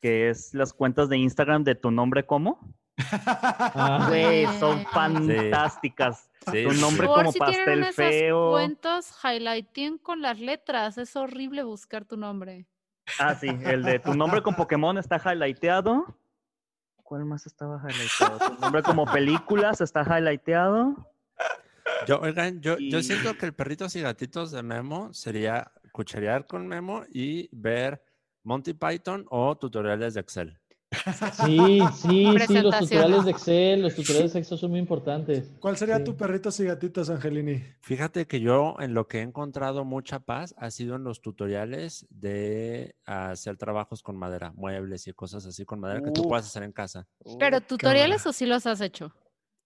que 0.00 0.30
es 0.30 0.54
las 0.54 0.72
cuentas 0.72 1.08
de 1.08 1.16
Instagram 1.18 1.64
de 1.64 1.74
tu 1.74 1.90
nombre 1.90 2.24
como. 2.26 2.74
Ah, 2.98 4.06
Güey, 4.08 4.46
son 4.58 4.78
Sí. 4.80 4.86
fantásticas. 4.92 6.30
Sí, 6.50 6.64
Tu 6.64 6.72
nombre 6.74 7.06
sí. 7.06 7.06
Por 7.06 7.16
como 7.18 7.32
si 7.32 7.38
pastel 7.38 7.80
esas 7.80 7.94
feo. 7.96 8.50
cuentas, 8.52 9.14
highlighten 9.24 9.98
con 9.98 10.22
las 10.22 10.38
letras. 10.40 10.96
Es 10.98 11.14
horrible 11.16 11.62
buscar 11.62 12.04
tu 12.04 12.16
nombre. 12.16 12.66
Ah, 13.18 13.34
sí, 13.34 13.48
el 13.64 13.82
de 13.82 13.98
tu 13.98 14.14
nombre 14.14 14.42
con 14.42 14.54
Pokémon 14.54 14.96
está 14.98 15.16
highlighteado. 15.18 16.06
¿Cuál 17.02 17.24
más 17.24 17.44
estaba 17.46 17.80
highlighteado? 17.88 18.38
Tu 18.38 18.60
nombre 18.60 18.82
como 18.82 19.04
películas 19.06 19.80
está 19.80 20.02
highlighteado. 20.02 20.94
Yo, 22.06 22.20
oigan, 22.20 22.60
yo, 22.60 22.78
yo 22.78 23.02
siento 23.02 23.36
que 23.36 23.46
el 23.46 23.52
perritos 23.52 23.96
y 23.96 24.00
gatitos 24.00 24.50
de 24.52 24.62
Memo 24.62 25.12
sería 25.12 25.72
cucharear 26.00 26.46
con 26.46 26.66
Memo 26.66 27.02
y 27.12 27.46
ver 27.52 28.02
Monty 28.42 28.72
Python 28.72 29.26
o 29.28 29.56
tutoriales 29.58 30.14
de 30.14 30.20
Excel. 30.20 30.58
Sí, 31.44 31.78
sí, 31.94 32.26
sí, 32.48 32.62
los 32.62 32.78
tutoriales 32.78 33.24
de 33.26 33.30
Excel, 33.30 33.82
los 33.82 33.94
tutoriales 33.94 34.32
de 34.32 34.38
Excel 34.40 34.58
son 34.58 34.70
muy 34.70 34.80
importantes. 34.80 35.52
¿Cuál 35.60 35.76
sería 35.76 35.98
Sí. 35.98 36.04
tu 36.04 36.16
perritos 36.16 36.58
y 36.60 36.64
gatitos, 36.64 37.10
Angelini? 37.10 37.62
Fíjate 37.82 38.26
que 38.26 38.40
yo 38.40 38.76
en 38.80 38.94
lo 38.94 39.06
que 39.06 39.18
he 39.18 39.22
encontrado 39.22 39.84
mucha 39.84 40.20
paz 40.20 40.54
ha 40.56 40.70
sido 40.70 40.96
en 40.96 41.04
los 41.04 41.20
tutoriales 41.20 42.06
de 42.08 42.96
hacer 43.04 43.58
trabajos 43.58 44.02
con 44.02 44.16
madera, 44.16 44.52
muebles 44.56 45.06
y 45.06 45.12
cosas 45.12 45.44
así 45.44 45.64
con 45.66 45.80
madera 45.80 46.02
que 46.02 46.10
tú 46.12 46.22
puedas 46.26 46.46
hacer 46.46 46.62
en 46.62 46.72
casa. 46.72 47.06
Pero 47.38 47.60
tutoriales 47.60 48.26
o 48.26 48.32
sí 48.32 48.46
los 48.46 48.66
has 48.66 48.80
hecho. 48.80 49.12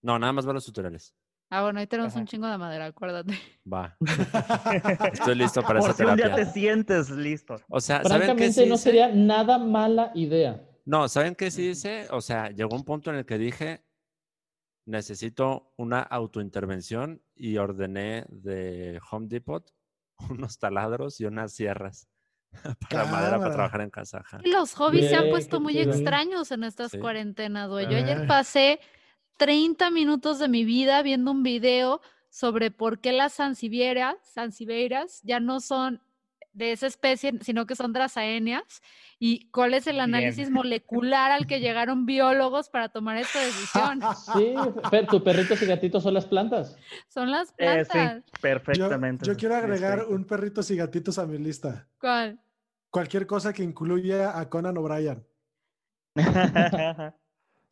No, 0.03 0.19
nada 0.19 0.33
más 0.33 0.45
ver 0.45 0.55
los 0.55 0.67
tutoriales. 0.67 1.15
Ah, 1.51 1.63
bueno, 1.63 1.79
ahí 1.79 1.87
tenemos 1.87 2.13
Ajá. 2.13 2.21
un 2.21 2.27
chingo 2.27 2.47
de 2.49 2.59
madera, 2.59 2.87
acuérdate. 2.87 3.39
Va. 3.73 3.97
Estoy 5.13 5.35
listo 5.37 5.63
para 5.63 5.81
Por 5.81 5.91
esa 5.91 5.97
si 5.99 6.05
un 6.05 6.17
día 6.17 6.25
terapia. 6.27 6.45
te 6.47 6.51
sientes 6.51 7.11
listo. 7.11 7.57
O 7.69 7.81
sea, 7.81 8.03
¿saben 8.03 8.37
qué 8.37 8.53
sí 8.53 8.67
no 8.67 8.75
hice? 8.75 8.85
sería 8.85 9.09
nada 9.09 9.59
mala 9.59 10.11
idea. 10.15 10.61
No, 10.85 11.09
¿saben 11.09 11.35
qué 11.35 11.51
sí 11.51 11.69
hice? 11.71 12.07
O 12.11 12.21
sea, 12.21 12.51
llegó 12.51 12.75
un 12.75 12.85
punto 12.85 13.11
en 13.11 13.17
el 13.17 13.27
que 13.27 13.39
dije, 13.39 13.85
necesito 14.87 15.73
una 15.77 16.01
autointervención 16.03 17.23
y 17.35 17.57
ordené 17.57 18.25
de 18.29 19.01
Home 19.11 19.29
Depot 19.29 19.73
unos 20.31 20.59
taladros 20.59 21.21
y 21.21 21.25
unas 21.27 21.53
sierras 21.53 22.09
para 22.91 23.05
madera 23.07 23.11
para 23.11 23.31
Cámara. 23.39 23.53
trabajar 23.55 23.81
en 23.81 23.91
casa. 23.91 24.23
los 24.45 24.75
hobbies 24.75 25.09
se 25.09 25.15
han 25.17 25.23
Bien, 25.25 25.33
puesto 25.35 25.61
muy 25.61 25.79
extraños 25.79 26.51
en 26.53 26.65
estas 26.65 26.91
Sí. 26.93 26.99
cuarentenas, 26.99 27.69
güey. 27.69 27.87
Yo 27.91 27.97
ayer 27.97 28.23
Ah. 28.23 28.27
pasé 28.29 28.81
30 29.37 29.91
minutos 29.91 30.39
de 30.39 30.49
mi 30.49 30.65
vida 30.65 31.03
viendo 31.03 31.31
un 31.31 31.43
video 31.43 32.01
sobre 32.31 32.71
por 32.71 32.99
qué 33.01 33.13
las 33.13 33.35
sansevieras, 33.35 34.17
sansevieras 34.23 35.21
ya 35.23 35.41
no 35.41 35.61
son 35.61 36.01
de 36.53 36.71
esa 36.71 36.87
especie, 36.87 37.33
sino 37.41 37.67
que 37.67 37.75
son 37.75 37.93
drasaenias, 37.93 38.81
y 39.19 39.49
cuál 39.51 39.75
es 39.75 39.89
el 39.89 39.95
Bien. 39.97 40.03
análisis 40.15 40.51
molecular 40.51 41.33
al 41.33 41.49
que 41.49 41.59
llegaron 41.59 42.07
biólogos 42.07 42.69
para 42.69 42.89
tomar 42.91 43.17
esta 43.17 43.41
decisión. 43.41 44.01
Sí, 44.33 44.55
Fer, 44.89 45.07
tu 45.09 45.23
perritos 45.25 45.61
y 45.63 45.67
gatitos 45.67 46.03
son 46.05 46.15
las 46.15 46.27
plantas. 46.27 46.77
Son 47.09 47.29
las 47.31 47.53
Eh, 47.59 47.85
sí, 47.85 47.91
plantas. 47.91 48.25
Yo, 48.27 48.41
perfectamente. 48.41 49.27
yo 49.27 49.37
quiero 49.37 49.57
agregar 49.57 49.99
Este, 50.01 50.13
un 50.15 50.25
perritos 50.25 50.71
y 50.71 50.77
gatitos 50.77 51.19
a 51.19 51.27
mi 51.27 51.39
lista. 51.39 51.89
¿Cuál? 51.99 52.39
Cualquier 52.91 53.27
cosa 53.27 53.53
que 53.53 53.65
incluya 53.65 54.39
a 54.39 54.49
Conan 54.49 54.77
O'Brien. 54.79 55.27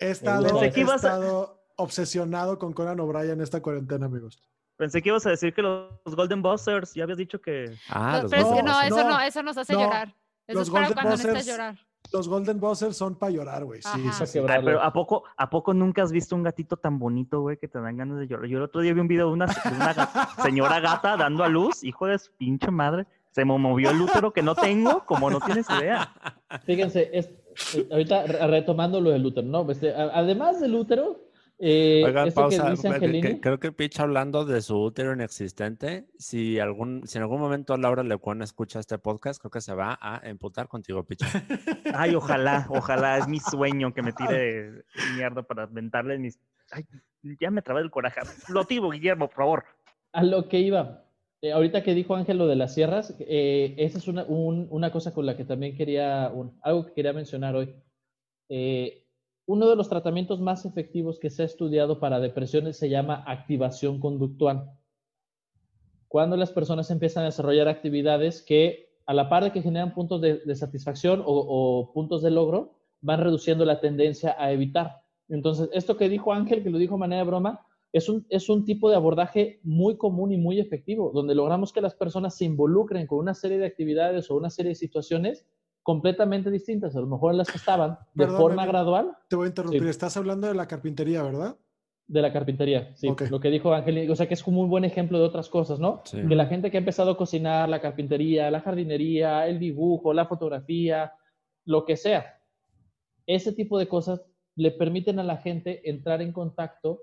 He 0.02 0.10
estado, 0.10 0.42
Pensé 0.48 0.66
he 0.66 0.72
que 0.72 0.80
ibas 0.80 1.04
a- 1.04 1.08
estado 1.08 1.62
obsesionado 1.76 2.58
con 2.58 2.72
Conan 2.72 3.00
O'Brien 3.00 3.40
esta 3.40 3.60
cuarentena, 3.60 4.06
amigos. 4.06 4.42
Pensé 4.76 5.00
que 5.02 5.10
ibas 5.10 5.26
a 5.26 5.30
decir 5.30 5.54
que 5.54 5.62
los 5.62 5.90
Golden 6.04 6.42
Busters, 6.42 6.94
ya 6.94 7.04
habías 7.04 7.18
dicho 7.18 7.40
que... 7.40 7.74
Ah, 7.88 8.14
No, 8.16 8.22
los 8.22 8.30
pero 8.30 8.42
eso 8.42 8.62
no, 9.04 9.20
eso 9.20 9.42
nos 9.42 9.56
hace 9.58 9.72
no, 9.74 9.80
llorar. 9.80 10.14
Eso 10.46 10.58
los 10.58 10.68
es 10.68 10.72
para 10.72 10.86
Golden 10.88 10.94
cuando 10.94 11.10
necesitas 11.10 11.44
Buzzers- 11.46 11.50
llorar. 11.50 11.78
Los 12.12 12.28
Golden 12.28 12.60
Buzzers 12.60 12.96
son 12.96 13.14
para 13.14 13.30
llorar, 13.32 13.64
güey. 13.64 13.80
Sí, 13.80 14.26
sí. 14.26 14.38
Ay, 14.40 14.60
pero 14.64 14.82
¿a 14.82 14.92
poco, 14.92 15.22
¿a 15.36 15.48
poco 15.48 15.72
nunca 15.72 16.02
has 16.02 16.10
visto 16.12 16.34
un 16.34 16.42
gatito 16.42 16.76
tan 16.76 16.98
bonito, 16.98 17.40
güey, 17.40 17.56
que 17.58 17.68
te 17.68 17.80
dan 17.80 17.96
ganas 17.96 18.18
de 18.18 18.26
llorar? 18.26 18.46
Yo 18.46 18.58
el 18.58 18.64
otro 18.64 18.80
día 18.80 18.92
vi 18.92 19.00
un 19.00 19.08
video 19.08 19.28
de 19.28 19.32
una, 19.32 19.46
de 19.46 19.52
una 19.74 19.94
ga- 19.94 20.42
señora 20.42 20.80
gata 20.80 21.16
dando 21.16 21.44
a 21.44 21.48
luz, 21.48 21.84
hijo 21.84 22.06
de 22.06 22.18
su 22.18 22.32
pinche 22.32 22.70
madre. 22.70 23.06
Se 23.30 23.44
me 23.46 23.56
movió 23.56 23.90
el 23.90 24.00
útero 24.00 24.32
que 24.32 24.42
no 24.42 24.54
tengo, 24.54 25.06
como 25.06 25.30
no 25.30 25.40
tienes 25.40 25.66
idea. 25.70 26.12
Fíjense, 26.66 27.08
es, 27.14 27.30
ahorita 27.90 28.26
re- 28.26 28.46
retomando 28.46 29.00
lo 29.00 29.10
del 29.10 29.24
útero, 29.26 29.46
¿no? 29.46 29.70
Este, 29.70 29.92
además 29.94 30.60
del 30.60 30.74
útero, 30.74 31.28
eh, 31.58 32.02
Oigan, 32.04 32.32
pausa. 32.32 32.64
que 32.64 32.70
dice 32.72 32.82
que- 32.82 32.88
que- 32.88 32.94
Angelini, 33.06 33.40
creo 33.40 33.60
que 33.60 33.70
Pitch 33.72 34.00
hablando 34.00 34.44
de 34.44 34.60
su 34.62 34.76
útero 34.82 35.12
inexistente, 35.12 36.06
si, 36.18 36.58
algún, 36.58 37.06
si 37.06 37.18
en 37.18 37.22
algún 37.22 37.40
momento 37.40 37.76
Laura 37.76 38.02
Lecuona 38.02 38.42
escucha 38.44 38.80
este 38.80 38.98
podcast, 38.98 39.40
creo 39.40 39.50
que 39.50 39.60
se 39.60 39.72
va 39.74 39.96
a 40.00 40.20
emputar 40.24 40.66
contigo, 40.66 41.04
Pitch. 41.04 41.20
Ay, 41.94 42.14
ojalá, 42.16 42.66
ojalá, 42.68 43.18
es 43.18 43.28
mi 43.28 43.38
sueño 43.38 43.94
que 43.94 44.02
me 44.02 44.12
tire 44.12 44.82
mierda 45.16 45.42
para 45.42 45.64
aventarle 45.64 46.18
mis... 46.18 46.38
Ay, 46.72 46.84
ya 47.38 47.50
me 47.52 47.62
trabé 47.62 47.82
el 47.82 47.90
coraje. 47.90 48.20
Lotivo, 48.48 48.90
Guillermo, 48.90 49.28
por 49.28 49.36
favor. 49.36 49.64
a 50.12 50.24
lo 50.24 50.48
que 50.48 50.58
iba, 50.58 51.04
eh, 51.42 51.52
ahorita 51.52 51.82
que 51.82 51.94
dijo 51.94 52.14
Ángel 52.14 52.38
lo 52.38 52.46
de 52.46 52.56
las 52.56 52.72
sierras, 52.74 53.16
eh, 53.20 53.74
esa 53.76 53.98
es 53.98 54.08
una, 54.08 54.24
un- 54.24 54.68
una 54.70 54.92
cosa 54.92 55.12
con 55.12 55.26
la 55.26 55.36
que 55.36 55.44
también 55.44 55.76
quería, 55.76 56.26
algo 56.62 56.86
que 56.86 56.92
quería 56.94 57.12
mencionar 57.12 57.56
hoy. 57.56 57.74
Eh, 58.48 59.06
uno 59.46 59.68
de 59.68 59.74
los 59.76 59.88
tratamientos 59.88 60.40
más 60.40 60.64
efectivos 60.64 61.18
que 61.18 61.30
se 61.30 61.42
ha 61.42 61.46
estudiado 61.46 61.98
para 61.98 62.20
depresiones 62.20 62.76
se 62.76 62.88
llama 62.88 63.24
activación 63.26 63.98
conductual. 63.98 64.70
Cuando 66.06 66.36
las 66.36 66.52
personas 66.52 66.90
empiezan 66.90 67.24
a 67.24 67.26
desarrollar 67.26 67.66
actividades 67.68 68.42
que, 68.42 68.90
a 69.06 69.14
la 69.14 69.28
par 69.28 69.42
de 69.42 69.50
que 69.50 69.62
generan 69.62 69.94
puntos 69.94 70.20
de, 70.20 70.54
satisfacción 70.54 71.22
o, 71.24 71.90
puntos 71.92 72.22
de 72.22 72.30
logro, 72.30 72.78
van 73.00 73.20
reduciendo 73.20 73.64
la 73.64 73.80
tendencia 73.80 74.36
a 74.38 74.52
evitar. 74.52 75.02
Entonces, 75.28 75.70
esto 75.72 75.96
que 75.96 76.08
dijo 76.08 76.32
Ángel, 76.32 76.62
que 76.62 76.70
lo 76.70 76.78
dijo 76.78 76.94
de 76.94 77.00
manera 77.00 77.24
broma, 77.24 77.66
es 77.92 78.08
un, 78.08 78.26
es 78.30 78.48
un 78.48 78.64
tipo 78.64 78.88
de 78.88 78.96
abordaje 78.96 79.60
muy 79.62 79.96
común 79.96 80.32
y 80.32 80.38
muy 80.38 80.58
efectivo, 80.58 81.10
donde 81.12 81.34
logramos 81.34 81.72
que 81.72 81.80
las 81.80 81.94
personas 81.94 82.36
se 82.36 82.46
involucren 82.46 83.06
con 83.06 83.18
una 83.18 83.34
serie 83.34 83.58
de 83.58 83.66
actividades 83.66 84.30
o 84.30 84.36
una 84.36 84.50
serie 84.50 84.70
de 84.70 84.76
situaciones 84.76 85.46
completamente 85.82 86.50
distintas, 86.50 86.96
a 86.96 87.00
lo 87.00 87.06
mejor 87.06 87.32
en 87.32 87.38
las 87.38 87.50
que 87.50 87.58
estaban 87.58 87.98
de 88.14 88.24
Perdón, 88.24 88.40
forma 88.40 88.66
gradual 88.66 89.16
Te 89.28 89.36
voy 89.36 89.46
a 89.46 89.48
interrumpir. 89.48 89.82
Sí. 89.82 89.88
Estás 89.88 90.16
hablando 90.16 90.46
de 90.46 90.54
la 90.54 90.66
carpintería, 90.66 91.22
¿verdad? 91.22 91.56
de 92.08 92.20
la 92.20 92.32
carpintería. 92.32 92.94
Sí, 92.94 93.08
lo 93.30 93.40
que 93.40 93.48
dijo 93.48 93.72
Ángel, 93.72 94.10
o 94.10 94.16
sea 94.16 94.28
que 94.28 94.34
es 94.34 94.42
como 94.42 94.60
un 94.60 94.68
buen 94.68 94.84
ejemplo 94.84 95.18
de 95.18 95.24
otras 95.24 95.48
cosas, 95.48 95.80
¿no? 95.80 96.02
Sí. 96.04 96.18
Que 96.28 96.34
la 96.34 96.46
gente 96.46 96.70
que 96.70 96.76
ha 96.76 96.80
empezado 96.80 97.12
a 97.12 97.16
cocinar, 97.16 97.70
la 97.70 97.80
carpintería, 97.80 98.50
la 98.50 98.60
jardinería, 98.60 99.46
el 99.46 99.58
dibujo, 99.58 100.12
la 100.12 100.26
fotografía, 100.26 101.12
lo 101.64 101.86
que 101.86 101.96
sea, 101.96 102.38
ese 103.26 103.52
tipo 103.52 103.78
de 103.78 103.88
cosas 103.88 104.22
le 104.56 104.72
permiten 104.72 105.20
a 105.20 105.24
la 105.24 105.38
gente 105.38 105.88
entrar 105.88 106.20
en 106.20 106.32
contacto 106.32 107.00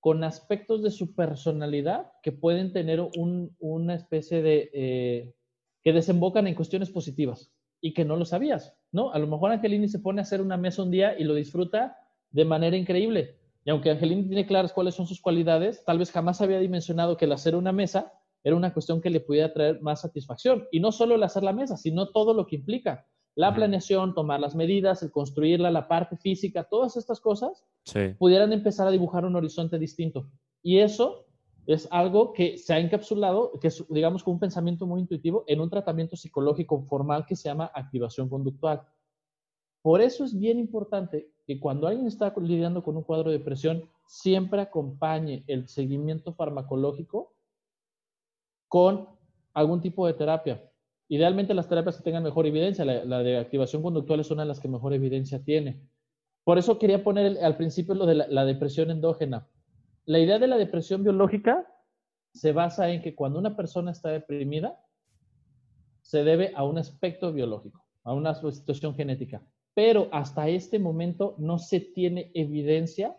con 0.00 0.24
aspectos 0.24 0.82
de 0.82 0.90
su 0.90 1.14
personalidad 1.14 2.12
que 2.22 2.32
pueden 2.32 2.72
tener 2.72 3.00
un- 3.00 3.54
una 3.58 3.94
especie 3.94 4.42
de, 4.42 4.70
eh, 4.72 5.34
que 5.82 5.92
desembocan 5.92 6.46
en 6.46 6.54
cuestiones 6.54 6.90
positivas 6.90 7.52
y 7.80 7.94
que 7.94 8.04
no 8.04 8.16
lo 8.16 8.24
sabías, 8.24 8.76
¿no? 8.92 9.12
A 9.12 9.18
lo 9.18 9.26
mejor 9.26 9.52
Angelini 9.52 9.88
se 9.88 9.98
pone 9.98 10.20
a 10.20 10.22
hacer 10.22 10.40
una 10.40 10.56
mesa 10.56 10.82
un 10.82 10.90
día 10.90 11.18
y 11.18 11.24
lo 11.24 11.34
disfruta 11.34 11.96
de 12.30 12.44
manera 12.44 12.76
increíble. 12.76 13.36
Y 13.64 13.70
aunque 13.70 13.90
Angelini 13.90 14.24
tiene 14.24 14.46
claras 14.46 14.72
cuáles 14.72 14.94
son 14.94 15.06
sus 15.06 15.20
cualidades, 15.20 15.84
tal 15.84 15.98
vez 15.98 16.10
jamás 16.10 16.40
había 16.40 16.58
dimensionado 16.58 17.16
que 17.16 17.26
el 17.26 17.32
hacer 17.32 17.54
una 17.54 17.72
mesa 17.72 18.12
era 18.42 18.56
una 18.56 18.72
cuestión 18.72 19.00
que 19.02 19.10
le 19.10 19.20
pudiera 19.20 19.52
traer 19.52 19.80
más 19.82 20.00
satisfacción. 20.00 20.66
Y 20.70 20.80
no 20.80 20.92
solo 20.92 21.14
el 21.14 21.22
hacer 21.22 21.42
la 21.42 21.52
mesa, 21.52 21.76
sino 21.76 22.08
todo 22.10 22.32
lo 22.32 22.46
que 22.46 22.56
implica. 22.56 23.06
La 23.36 23.54
planeación, 23.54 24.14
tomar 24.14 24.40
las 24.40 24.54
medidas, 24.54 25.02
el 25.02 25.10
construirla, 25.10 25.70
la 25.70 25.88
parte 25.88 26.16
física, 26.16 26.64
todas 26.64 26.96
estas 26.96 27.20
cosas 27.20 27.64
Sí. 27.84 28.14
pudieran 28.18 28.52
empezar 28.52 28.86
a 28.86 28.90
dibujar 28.90 29.24
un 29.24 29.36
horizonte 29.36 29.78
distinto. 29.78 30.28
Y 30.62 30.78
eso 30.78 31.26
es 31.66 31.88
algo 31.90 32.32
que 32.32 32.58
se 32.58 32.74
ha 32.74 32.78
encapsulado, 32.78 33.52
que 33.60 33.68
es, 33.68 33.84
digamos, 33.88 34.24
con 34.24 34.34
un 34.34 34.40
pensamiento 34.40 34.86
muy 34.86 35.00
intuitivo 35.00 35.44
en 35.46 35.60
un 35.60 35.70
tratamiento 35.70 36.16
psicológico 36.16 36.82
formal 36.82 37.24
que 37.26 37.36
se 37.36 37.48
llama 37.48 37.70
activación 37.74 38.28
conductual. 38.28 38.82
Por 39.82 40.00
eso 40.02 40.24
es 40.24 40.38
bien 40.38 40.58
importante 40.58 41.30
que 41.46 41.58
cuando 41.58 41.86
alguien 41.86 42.06
está 42.06 42.34
lidiando 42.36 42.82
con 42.82 42.96
un 42.96 43.02
cuadro 43.02 43.30
de 43.30 43.38
depresión, 43.38 43.88
siempre 44.06 44.60
acompañe 44.60 45.44
el 45.46 45.68
seguimiento 45.68 46.34
farmacológico 46.34 47.32
con 48.68 49.08
algún 49.54 49.80
tipo 49.80 50.06
de 50.06 50.14
terapia. 50.14 50.69
Idealmente 51.10 51.54
las 51.54 51.68
terapias 51.68 51.96
que 51.96 52.04
tengan 52.04 52.22
mejor 52.22 52.46
evidencia, 52.46 52.84
la, 52.84 53.04
la 53.04 53.18
de 53.24 53.36
activación 53.36 53.82
conductual 53.82 54.20
es 54.20 54.30
una 54.30 54.42
de 54.42 54.48
las 54.48 54.60
que 54.60 54.68
mejor 54.68 54.94
evidencia 54.94 55.42
tiene. 55.42 55.82
Por 56.44 56.56
eso 56.56 56.78
quería 56.78 57.02
poner 57.02 57.42
al 57.42 57.56
principio 57.56 57.94
lo 57.94 58.06
de 58.06 58.14
la, 58.14 58.28
la 58.28 58.44
depresión 58.44 58.92
endógena. 58.92 59.48
La 60.04 60.20
idea 60.20 60.38
de 60.38 60.46
la 60.46 60.56
depresión 60.56 61.02
biológica 61.02 61.66
se 62.32 62.52
basa 62.52 62.90
en 62.90 63.02
que 63.02 63.16
cuando 63.16 63.40
una 63.40 63.56
persona 63.56 63.90
está 63.90 64.10
deprimida, 64.10 64.80
se 66.00 66.22
debe 66.22 66.52
a 66.54 66.62
un 66.62 66.78
aspecto 66.78 67.32
biológico, 67.32 67.84
a 68.04 68.14
una 68.14 68.32
situación 68.34 68.94
genética. 68.94 69.42
Pero 69.74 70.08
hasta 70.12 70.48
este 70.48 70.78
momento 70.78 71.34
no 71.38 71.58
se 71.58 71.80
tiene 71.80 72.30
evidencia 72.34 73.16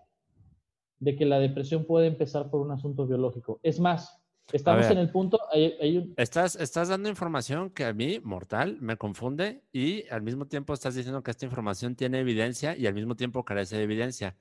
de 1.00 1.18
que 1.18 1.26
la 1.26 1.40
depresión 1.40 1.84
puede 1.84 2.08
empezar 2.08 2.50
por 2.50 2.62
un 2.62 2.72
asunto 2.72 3.06
biológico. 3.06 3.60
Es 3.64 3.82
más, 3.82 4.21
estamos 4.52 4.84
ver. 4.84 4.92
en 4.94 4.98
el 5.00 5.10
punto, 5.10 5.40
hay, 5.52 5.76
hay 5.82 5.98
un- 5.98 6.14
Estás, 6.18 6.56
estás 6.56 6.90
dando 6.90 7.10
información 7.10 7.70
que 7.70 7.86
a 7.86 7.94
mí, 7.94 8.20
mortal, 8.24 8.78
me 8.82 8.98
confunde 8.98 9.64
y 9.72 10.08
al 10.10 10.22
mismo 10.22 10.46
tiempo 10.48 10.74
estás 10.74 10.96
diciendo 10.96 11.24
que 11.24 11.32
esta 11.32 11.46
información 11.46 11.96
tiene 11.96 12.20
evidencia 12.20 12.76
y 12.78 12.88
al 12.88 12.94
mismo 12.94 13.16
tiempo 13.16 13.44
carece 13.46 13.78
de 13.78 13.84
evidencia. 13.84 14.36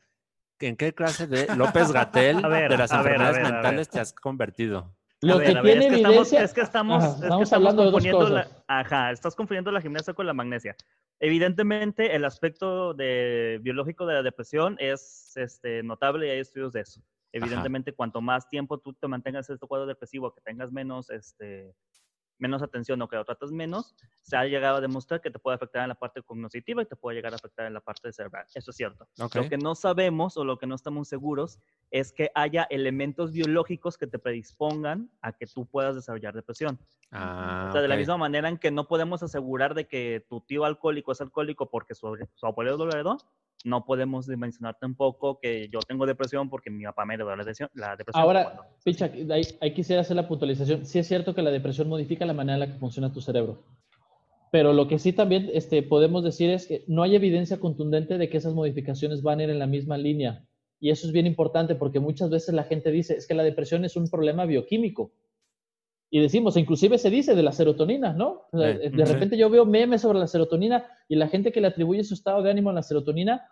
¿En 0.59 0.77
qué 0.77 0.93
clase 0.95 1.27
de 1.27 1.47
López 1.57 1.93
Gatel 1.93 2.43
de 2.43 2.77
las 2.77 2.93
enfermedades 2.93 3.37
ver, 3.37 3.53
mentales 3.53 3.89
te 3.89 4.01
has 4.01 4.13
convertido? 4.13 4.95
Lo 5.23 5.37
ver, 5.39 5.55
que 5.55 5.61
tiene 5.63 5.87
es 5.87 5.91
que 5.91 5.97
estamos, 5.97 6.15
evidencia. 6.33 6.43
es 6.45 6.53
que 6.55 6.61
estamos, 6.63 7.05
Ajá, 7.05 7.09
es 7.13 7.15
que 7.21 7.23
estamos 7.27 7.43
estamos 7.45 7.53
hablando 7.53 7.83
de 7.83 7.91
dos 7.91 7.93
confundiendo 8.03 8.29
la, 8.35 8.45
cosas. 8.45 8.65
ajá, 8.69 9.11
estás 9.13 9.35
confundiendo 9.35 9.71
la 9.71 9.81
gimnasia 9.83 10.15
con 10.15 10.27
la 10.27 10.33
magnesia. 10.33 10.77
Evidentemente, 11.23 12.17
el 12.17 12.25
aspecto 12.25 12.95
de, 12.95 13.59
biológico 13.63 14.07
de 14.07 14.15
la 14.15 14.23
depresión 14.23 14.77
es 14.81 15.33
este, 15.37 15.83
notable 15.83 16.27
y 16.27 16.31
hay 16.31 16.39
estudios 16.41 16.73
de 16.73 16.81
eso. 16.81 17.03
Evidentemente, 17.33 17.93
cuanto 17.95 18.21
más 18.21 18.49
tiempo 18.49 18.79
tú 18.79 18.93
te 18.95 19.07
mantengas 19.09 19.49
en 19.49 19.55
este 19.55 19.67
cuadro 19.67 19.87
depresivo, 19.87 20.33
que 20.35 20.41
tengas 20.41 20.73
menos, 20.73 21.11
este, 21.11 21.75
menos 22.39 22.63
atención 22.63 23.01
o 23.03 23.09
que 23.09 23.17
lo 23.17 23.25
tratas 23.25 23.53
menos, 23.53 23.95
se 24.23 24.37
ha 24.37 24.45
llegado 24.45 24.77
a 24.79 24.81
demostrar 24.81 25.21
que 25.21 25.31
te 25.31 25.39
puede 25.39 25.57
afectar 25.57 25.83
en 25.83 25.91
la 25.91 25.95
parte 25.95 26.23
cognitiva 26.23 26.83
y 26.83 26.87
te 26.87 26.97
puede 26.97 27.17
llegar 27.17 27.33
a 27.33 27.37
afectar 27.37 27.67
en 27.67 27.75
la 27.75 27.81
parte 27.81 28.13
cerebral. 28.13 28.47
Eso 28.55 28.71
es 28.71 28.77
cierto. 28.77 29.07
Ok. 29.21 29.35
Lo 29.37 29.49
que 29.49 29.59
no 29.59 29.75
sabemos 29.75 30.37
o 30.37 30.45
lo 30.45 30.59
que 30.59 30.67
no 30.67 30.75
estamos 30.75 31.09
seguros 31.09 31.59
es 31.91 32.13
que 32.13 32.31
haya 32.35 32.67
elementos 32.71 33.33
biológicos 33.33 33.99
que 33.99 34.07
te 34.07 34.19
predispongan 34.19 35.11
a 35.21 35.33
que 35.33 35.47
tú 35.47 35.67
puedas 35.67 35.95
desarrollar 35.95 36.35
depresión. 36.35 36.79
Ah, 37.11 37.67
O 37.69 37.73
sea, 37.73 37.83
de 37.83 37.89
la 37.89 37.97
misma 37.97 38.17
manera 38.17 38.49
en 38.49 38.57
que 38.59 38.71
no 38.71 38.89
podemos 38.89 39.23
asegurar 39.23 39.75
de 39.75 39.87
que 39.87 40.25
tu 40.29 40.41
tío 40.41 40.65
alcohólico 40.65 41.13
es 41.13 41.21
alcohólico 41.21 41.69
porque 41.69 41.95
su, 41.95 42.17
su 42.35 42.47
abuelo 42.47 42.77
lo 42.77 42.91
heredó, 42.91 43.19
no 43.65 43.85
podemos 43.85 44.27
dimensionar 44.27 44.77
tampoco 44.81 45.39
que 45.39 45.69
yo 45.69 45.81
tengo 45.81 46.07
depresión 46.07 46.49
porque 46.49 46.71
mi 46.71 46.85
papá 46.85 47.05
me 47.05 47.15
heredó 47.15 47.31
la 47.31 47.37
depresión. 47.37 47.69
La 47.75 47.97
depresión 47.97 48.23
Ahora, 48.23 48.61
Picha, 48.85 49.11
ahí, 49.31 49.43
ahí 49.61 49.75
quisiera 49.75 50.03
hacer 50.03 50.17
la 50.17 50.29
puntualización. 50.29 50.87
Sí 50.87 50.99
es 50.99 51.07
cierto 51.07 51.35
que 51.35 51.43
la 51.43 51.51
depresión 51.51 51.89
modifica 51.89 52.25
la 52.27 52.33
manera 52.33 52.55
en 52.55 52.61
la 52.61 52.67
que 52.73 52.79
funciona 52.79 53.13
tu 53.13 53.21
cerebro. 53.21 53.63
Pero 54.51 54.73
lo 54.73 54.89
que 54.89 54.99
sí 54.99 55.13
también 55.13 55.49
este, 55.53 55.83
podemos 55.83 56.25
decir 56.25 56.51
es 56.51 56.67
que 56.67 56.85
no 56.89 57.03
hay 57.03 57.15
evidencia 57.15 57.61
contundente 57.61 58.19
de 58.19 58.29
que 58.29 58.39
esas 58.39 58.55
modificaciones 58.55 59.23
van 59.23 59.39
a 59.39 59.45
ir 59.45 59.51
en 59.51 59.59
la 59.59 59.67
misma 59.67 59.97
línea. 59.97 60.45
Y 60.81 60.91
eso 60.91 61.07
es 61.07 61.13
bien 61.13 61.27
importante 61.27 61.75
porque 61.75 62.01
muchas 62.01 62.31
veces 62.31 62.55
la 62.55 62.65
gente 62.65 62.91
dice, 62.91 63.15
es 63.15 63.27
que 63.27 63.35
la 63.35 63.45
depresión 63.45 63.85
es 63.85 63.97
un 63.97 64.09
problema 64.09 64.47
bioquímico. 64.47 65.13
Y 66.13 66.21
decimos, 66.21 66.57
inclusive 66.57 66.99
se 66.99 67.09
dice 67.09 67.35
de 67.37 67.43
la 67.43 67.53
serotonina, 67.53 68.13
¿no? 68.13 68.43
O 68.53 68.59
sea, 68.59 68.73
Sí, 68.73 68.89
de 68.89 69.07
sí. 69.07 69.13
repente 69.13 69.39
yo 69.39 69.49
veo 69.49 69.65
memes 69.65 70.03
sobre 70.03 70.19
la 70.19 70.27
serotonina 70.27 70.85
y 71.09 71.15
la 71.17 71.29
gente 71.29 71.53
que 71.53 71.61
le 71.61 71.69
atribuye 71.69 72.03
su 72.03 72.15
estado 72.15 72.43
de 72.43 72.51
ánimo 72.51 72.71
a 72.71 72.73
la 72.73 72.83
serotonina 72.83 73.47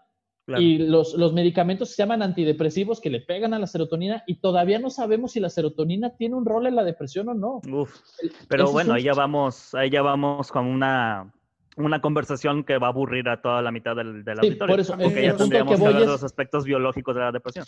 Claro. 0.44 0.62
y 0.62 0.78
los, 0.78 1.12
los 1.14 1.34
medicamentos 1.34 1.90
se 1.90 2.02
llaman 2.02 2.22
antidepresivos 2.22 3.00
que 3.02 3.11
le 3.11 3.20
pegan 3.20 3.52
a 3.52 3.59
la 3.59 3.66
serotonina 3.66 4.24
y 4.26 4.36
todavía 4.40 4.78
no 4.78 4.88
sabemos 4.88 5.32
si 5.32 5.40
la 5.40 5.50
serotonina 5.50 6.16
tiene 6.16 6.36
un 6.36 6.46
rol 6.46 6.66
en 6.66 6.74
la 6.74 6.84
depresión 6.84 7.28
o 7.28 7.34
no. 7.34 7.61
Uf. 7.70 7.94
El- 8.22 8.32
Pero 8.48 8.64
eso 8.64 8.72
bueno, 8.72 8.90
un- 8.92 8.96
ahí 8.96 9.02
ya 9.04 9.12
vamos, 9.12 9.74
ahí 9.74 9.90
ya 9.90 10.00
vamos 10.02 10.50
con 10.50 10.64
una, 10.66 11.32
una 11.76 12.00
conversación 12.00 12.64
que 12.64 12.78
va 12.78 12.86
a 12.86 12.90
aburrir 12.90 13.28
a 13.28 13.40
toda 13.42 13.61
la 13.62 13.70
mitad 13.70 13.94
del, 13.94 14.24
del 14.24 14.38
Sí, 14.40 14.46
auditorio. 14.46 14.72
por 14.72 14.80
eso, 14.80 14.94
el- 14.94 15.00
porque 15.00 15.18
el 15.20 15.24
ya 15.26 15.30
al 15.32 15.36
tendríamos 15.36 15.78
que 15.78 15.84
que 15.86 15.92
de 15.92 16.00
es- 16.00 16.06
los 16.06 16.24
aspectos 16.24 16.64
biológicos 16.64 17.14
de 17.14 17.20
la 17.20 17.30
depresión. 17.30 17.66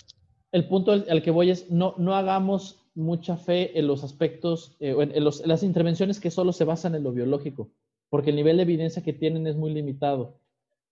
El 0.53 0.67
punto 0.67 0.93
al, 0.93 1.23
que 1.23 1.31
voy 1.31 1.51
es 1.51 1.71
no, 1.71 1.95
no 1.97 2.15
hagamos 2.15 2.81
mucha 2.95 3.37
fe 3.37 3.79
en 3.79 3.87
los 3.87 4.03
aspectos, 4.03 4.77
eh, 4.81 4.97
en, 4.99 5.25
las 5.25 5.63
intervenciones 5.63 6.19
que 6.19 6.31
solo 6.31 6.53
se 6.53 6.65
basan 6.65 6.95
en 6.95 7.05
lo 7.05 7.13
biológico, 7.13 7.71
porque 8.09 8.31
el 8.31 8.37
nivel 8.37 8.57
de 8.57 8.65
evidencia 8.65 9.03
que 9.03 9.13
tienen 9.13 9.47
es 9.47 9.57
muy 9.57 9.73
limitado. 9.73 10.39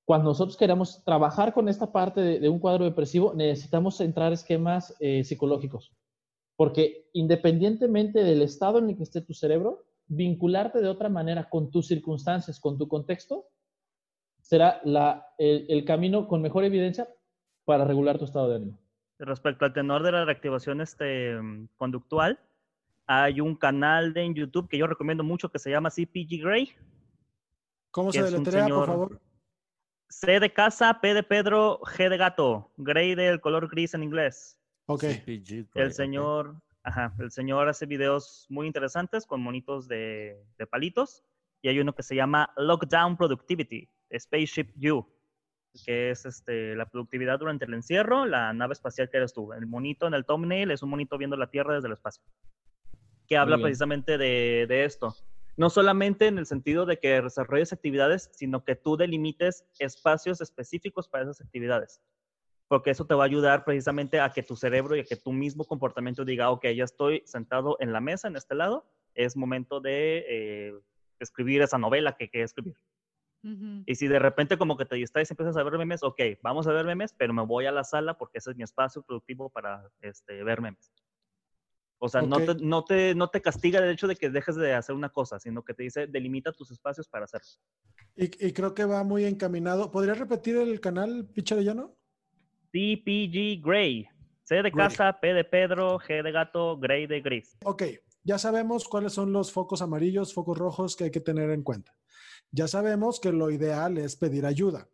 Cuando 0.05 0.31
nosotros 0.31 0.57
queremos 0.57 1.05
trabajar 1.05 1.53
con 1.53 1.69
esta 1.69 1.93
parte 1.93 2.21
de, 2.21 2.49
un 2.49 2.61
cuadro 2.61 2.85
depresivo, 2.85 3.35
necesitamos 3.35 4.01
entrar 4.01 4.33
esquemas 4.33 4.95
eh, 5.01 5.25
psicológicos, 5.25 5.93
porque 6.57 7.09
independientemente 7.13 8.23
del 8.23 8.43
estado 8.43 8.79
en 8.79 8.91
el 8.91 8.97
que 8.97 9.03
esté 9.03 9.21
tu 9.21 9.35
cerebro, 9.35 9.85
vincularte 10.07 10.81
de 10.81 10.89
otra 10.89 11.09
manera 11.09 11.51
con 11.51 11.71
tus 11.71 11.89
circunstancias, 11.89 12.59
con 12.59 12.79
tu 12.79 12.89
contexto, 12.89 13.49
será 14.41 14.81
la, 14.85 15.27
el 15.37 15.85
camino 15.85 16.27
con 16.27 16.41
mejor 16.41 16.65
evidencia 16.65 17.07
para 17.67 17.85
regular 17.85 18.19
tu 18.19 18.25
estado 18.25 18.49
de 18.49 18.57
ánimo. 18.57 18.79
Respecto 19.19 19.65
al 19.65 19.73
tenor 19.73 20.03
de 20.03 20.13
la 20.13 20.25
reactivación 20.25 20.81
este, 20.81 21.41
mm, 21.41 21.69
conductual, 21.77 22.39
hay 23.07 23.41
un 23.41 23.57
canal 23.57 24.13
de 24.13 24.23
en 24.23 24.35
YouTube 24.35 24.69
que 24.69 24.79
yo 24.79 24.87
recomiendo 24.87 25.25
mucho 25.25 25.49
que 25.51 25.59
se 25.59 25.71
llama 25.71 25.91
CPG 25.91 26.41
Grey. 26.43 26.73
¿Cómo 27.91 28.13
se 28.13 28.23
deletrea, 28.23 28.65
por 28.69 28.71
señor- 28.71 28.87
favor? 28.87 29.21
C 30.11 30.41
de 30.41 30.53
casa, 30.53 31.01
P 31.01 31.13
de 31.15 31.23
Pedro, 31.23 31.81
G 31.81 32.09
de 32.09 32.17
gato. 32.17 32.71
Grey 32.77 33.15
del 33.15 33.41
color 33.41 33.69
gris 33.69 33.93
en 33.95 34.03
inglés. 34.03 34.59
Ok. 34.87 35.03
CPG, 35.03 35.69
El 35.75 35.93
señor, 35.93 36.55
ajá, 36.83 37.15
el 37.19 37.31
señor 37.31 37.69
hace 37.69 37.85
videos 37.87 38.47
muy 38.49 38.67
interesantes 38.67 39.27
con 39.27 39.43
monitos 39.43 39.87
de, 39.89 40.43
de 40.57 40.67
palitos. 40.67 41.25
Y 41.61 41.69
hay 41.69 41.81
uno 41.81 41.93
que 41.95 42.03
se 42.03 42.15
llama 42.15 42.51
Lockdown 42.57 43.17
Productivity, 43.17 43.89
Spaceship 44.17 44.71
You, 44.77 45.05
que 45.85 46.11
es 46.11 46.25
este, 46.27 46.75
la 46.77 46.89
productividad 46.89 47.39
durante 47.39 47.65
el 47.65 47.75
encierro, 47.75 48.27
la 48.27 48.53
nave 48.53 48.73
espacial 48.73 49.09
que 49.11 49.19
eres 49.19 49.33
tú. 49.33 49.53
El 49.53 49.67
monito 49.67 50.07
en 50.07 50.15
el 50.15 50.25
thumbnail 50.25 50.71
es 50.71 50.83
un 50.83 50.91
monito 50.91 51.19
viendo 51.19 51.37
la 51.37 51.51
Tierra 51.51 51.75
desde 51.75 51.89
el 51.89 51.95
espacio, 51.95 52.23
que 53.27 53.37
habla 53.37 53.59
precisamente 53.59 54.19
de, 54.19 54.67
de 54.69 54.85
esto. 54.85 55.15
No 55.57 55.71
solamente 55.71 56.27
en 56.27 56.39
el 56.39 56.47
sentido 56.47 56.87
de 56.87 56.99
que 56.99 57.21
desarrolles 57.21 57.73
actividades, 57.73 58.31
sino 58.33 58.65
que 58.65 58.77
tú 58.77 58.97
delimites 58.97 59.65
espacios 59.79 60.41
específicos 60.41 61.09
para 61.09 61.25
esas 61.25 61.41
actividades 61.41 62.01
porque 62.69 62.91
eso 62.91 63.07
te 63.07 63.15
va 63.15 63.25
a 63.25 63.27
ayudar 63.27 63.65
precisamente 63.65 64.21
a 64.21 64.31
que 64.31 64.43
tu 64.43 64.55
cerebro 64.55 64.95
y 64.95 65.01
a 65.01 65.05
que 65.05 65.17
tu 65.17 65.33
mismo 65.33 65.65
comportamiento 65.65 66.25
diga, 66.25 66.51
ok, 66.51 66.67
ya 66.77 66.85
estoy 66.85 67.23
sentado 67.25 67.79
en 67.81 67.93
la 67.93 68.01
mesa, 68.01 68.29
en 68.29 68.37
este 68.37 68.55
lado, 68.55 68.87
es 69.15 69.37
momento 69.37 69.81
de 69.81 70.25
eh, 70.29 70.75
escribir 71.19 71.63
esa 71.63 71.79
novela 71.79 72.17
que 72.17 72.29
quiero 72.29 72.45
escribir. 72.45 72.77
Y 73.43 73.95
si 73.95 74.09
de 74.09 74.19
repente 74.19 74.59
como 74.59 74.77
que 74.77 74.85
te 74.85 74.97
distraes 74.97 75.31
y 75.31 75.33
empiezas 75.33 75.57
a 75.57 75.63
ver 75.63 75.79
memes, 75.79 76.03
ok, 76.03 76.21
vamos 76.43 76.67
a 76.67 76.73
ver 76.73 76.85
memes, 76.85 77.15
pero 77.17 77.33
me 77.33 77.45
voy 77.45 77.67
a 77.67 77.73
la 77.73 77.85
sala 77.85 78.19
porque 78.19 78.39
ese 78.39 78.51
es 78.51 78.57
mi 78.57 78.65
espacio 78.65 79.03
productivo 79.03 79.49
para 79.49 79.89
este, 80.01 80.43
ver 80.43 80.61
memes. 80.61 80.93
O 82.01 82.09
sea, 82.09 82.23
no, 82.23 82.39
te, 82.39 82.55
no, 82.57 82.85
te, 82.85 83.15
no 83.15 83.29
te 83.29 83.43
castiga 83.43 83.81
el 83.81 83.91
hecho 83.91 84.07
de 84.07 84.17
que 84.17 84.31
dejes 84.31 84.55
de 84.57 84.73
hacer 84.75 84.95
una 84.95 85.09
cosa, 85.09 85.41
sino 85.41 85.65
que 85.65 85.75
te 85.75 85.83
dice, 85.83 86.07
delimita 86.07 86.53
tus 86.53 86.71
espacios 86.71 87.09
para 87.09 87.25
hacerlo. 87.25 87.49
Y, 88.15 88.25
y 88.47 88.53
creo 88.53 88.75
que 88.75 88.85
va 88.85 89.03
muy 89.03 89.25
encaminado. 89.25 89.91
¿Podrías 89.91 90.19
repetir 90.19 90.57
el 90.57 90.81
canal, 90.81 91.29
Picha 91.33 91.57
de 91.57 91.65
Llano? 91.65 91.97
CPG 92.73 93.63
Gray. 93.63 94.09
C 94.45 94.57
de 94.57 94.71
Gray. 94.71 94.89
casa, 94.89 95.19
P 95.21 95.35
de 95.35 95.45
Pedro, 95.45 95.99
G 95.99 96.23
de 96.23 96.33
gato, 96.33 96.79
Gray 96.79 97.07
de 97.07 97.21
gris. 97.21 97.57
Ok, 97.65 97.83
ya 98.23 98.39
sabemos 98.39 98.89
cuáles 98.89 99.13
son 99.13 99.33
los 99.33 99.53
focos 99.53 99.83
amarillos, 99.83 100.33
focos 100.33 100.57
rojos 100.57 100.97
que 100.97 101.05
hay 101.05 101.11
que 101.11 101.21
tener 101.21 101.51
en 101.51 101.63
cuenta. 101.63 101.98
Ya 102.51 102.69
sabemos 102.69 103.21
que 103.21 103.33
lo 103.33 103.51
ideal 103.51 103.99
es 103.99 104.17
pedir 104.17 104.47
ayuda. 104.47 104.89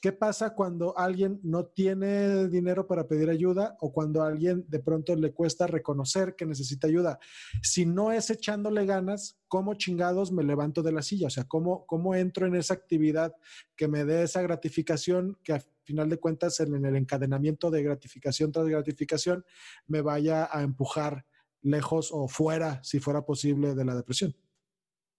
¿Qué 0.00 0.12
pasa 0.12 0.54
cuando 0.54 0.96
alguien 0.96 1.40
no 1.42 1.66
tiene 1.66 2.48
dinero 2.48 2.86
para 2.86 3.06
pedir 3.06 3.28
ayuda 3.28 3.76
o 3.80 3.92
cuando 3.92 4.22
a 4.22 4.28
alguien 4.28 4.64
de 4.66 4.80
pronto 4.80 5.14
le 5.14 5.34
cuesta 5.34 5.66
reconocer 5.66 6.36
que 6.36 6.46
necesita 6.46 6.86
ayuda? 6.86 7.18
Si 7.62 7.84
no 7.84 8.10
es 8.10 8.30
echándole 8.30 8.86
ganas, 8.86 9.38
¿cómo 9.46 9.74
chingados 9.74 10.32
me 10.32 10.42
levanto 10.42 10.82
de 10.82 10.92
la 10.92 11.02
silla? 11.02 11.26
O 11.26 11.30
sea, 11.30 11.44
¿cómo, 11.44 11.84
cómo 11.84 12.14
entro 12.14 12.46
en 12.46 12.54
esa 12.54 12.72
actividad 12.72 13.34
que 13.76 13.88
me 13.88 14.06
dé 14.06 14.22
esa 14.22 14.40
gratificación 14.40 15.36
que 15.44 15.52
a 15.52 15.62
final 15.84 16.08
de 16.08 16.16
cuentas 16.16 16.60
en, 16.60 16.74
en 16.74 16.86
el 16.86 16.96
encadenamiento 16.96 17.70
de 17.70 17.82
gratificación 17.82 18.52
tras 18.52 18.68
gratificación 18.68 19.44
me 19.86 20.00
vaya 20.00 20.48
a 20.50 20.62
empujar 20.62 21.26
lejos 21.60 22.10
o 22.10 22.26
fuera, 22.26 22.80
si 22.82 23.00
fuera 23.00 23.26
posible, 23.26 23.74
de 23.74 23.84
la 23.84 23.94
depresión? 23.94 24.34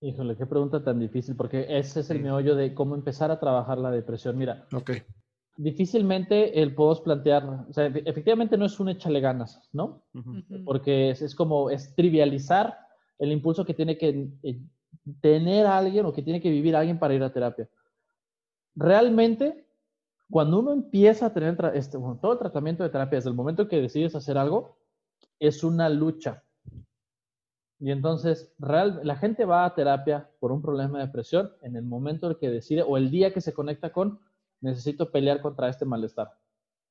Híjole, 0.02 0.36
qué 0.36 0.48
pregunta 0.48 0.84
tan 0.84 1.00
difícil, 1.00 1.36
porque 1.36 1.66
ese 1.70 2.00
es 2.00 2.10
el 2.10 2.18
Sí. 2.18 2.24
meollo 2.24 2.56
de 2.56 2.74
cómo 2.74 2.96
empezar 2.96 3.30
a 3.30 3.40
trabajar 3.40 3.78
la 3.78 3.92
depresión. 3.92 4.36
Mira, 4.38 4.66
Ok. 4.74 4.92
difícilmente 5.58 6.60
el 6.62 6.74
podemos 6.74 7.02
plantear, 7.02 7.44
o 7.70 7.72
sea, 7.74 7.88
efe- 7.88 8.02
efectivamente 8.06 8.58
no 8.58 8.66
es 8.66 8.80
un 8.80 8.90
échale 8.90 9.20
ganas, 9.20 9.70
¿no? 9.72 10.02
Ujú. 10.16 10.32
Ujú. 10.32 10.64
Porque 10.66 11.12
es, 11.12 11.22
es 11.22 11.36
como, 11.36 11.70
es 11.70 11.94
trivializar 11.96 12.80
el 13.20 13.32
impulso 13.32 13.64
que 13.64 13.76
tiene 13.76 13.98
que 14.00 14.28
eh, 14.42 14.60
tener 15.22 15.68
alguien 15.68 16.06
o 16.08 16.14
que 16.14 16.24
tiene 16.24 16.42
que 16.42 16.50
vivir 16.50 16.76
alguien 16.76 16.98
para 16.98 17.14
ir 17.14 17.22
a 17.22 17.32
terapia. 17.32 17.70
Realmente, 18.76 19.68
cuando 20.32 20.60
uno 20.60 20.72
empieza 20.74 21.28
a 21.28 21.34
tener 21.34 21.56
este, 21.76 21.98
bueno, 21.98 22.18
todo 22.20 22.34
el 22.34 22.40
tratamiento 22.40 22.82
de 22.84 22.90
terapia, 22.90 23.18
desde 23.18 23.30
el 23.30 23.36
momento 23.36 23.68
que 23.68 23.82
decides 23.82 24.16
hacer 24.16 24.38
algo, 24.38 24.78
es 25.40 25.64
una 25.64 25.90
lucha. 25.90 26.44
Y 27.82 27.90
entonces, 27.90 28.54
real, 28.60 29.02
la 29.04 29.16
gente 29.16 29.44
va 29.44 29.66
a 29.66 29.74
terapia 29.74 30.30
por 30.40 30.52
un 30.52 30.62
problema 30.62 31.00
de 31.00 31.08
depresión 31.08 31.52
en 31.64 31.76
el 31.76 31.84
momento 31.84 32.28
en 32.28 32.34
el 32.34 32.38
que 32.38 32.52
decide 32.52 32.84
o 32.84 32.96
el 32.96 33.10
día 33.10 33.34
que 33.34 33.42
se 33.42 33.54
conecta 33.54 33.92
con, 33.92 34.20
necesito 34.62 35.12
pelear 35.12 35.42
contra 35.42 35.68
este 35.68 35.84
malestar. 35.84 36.32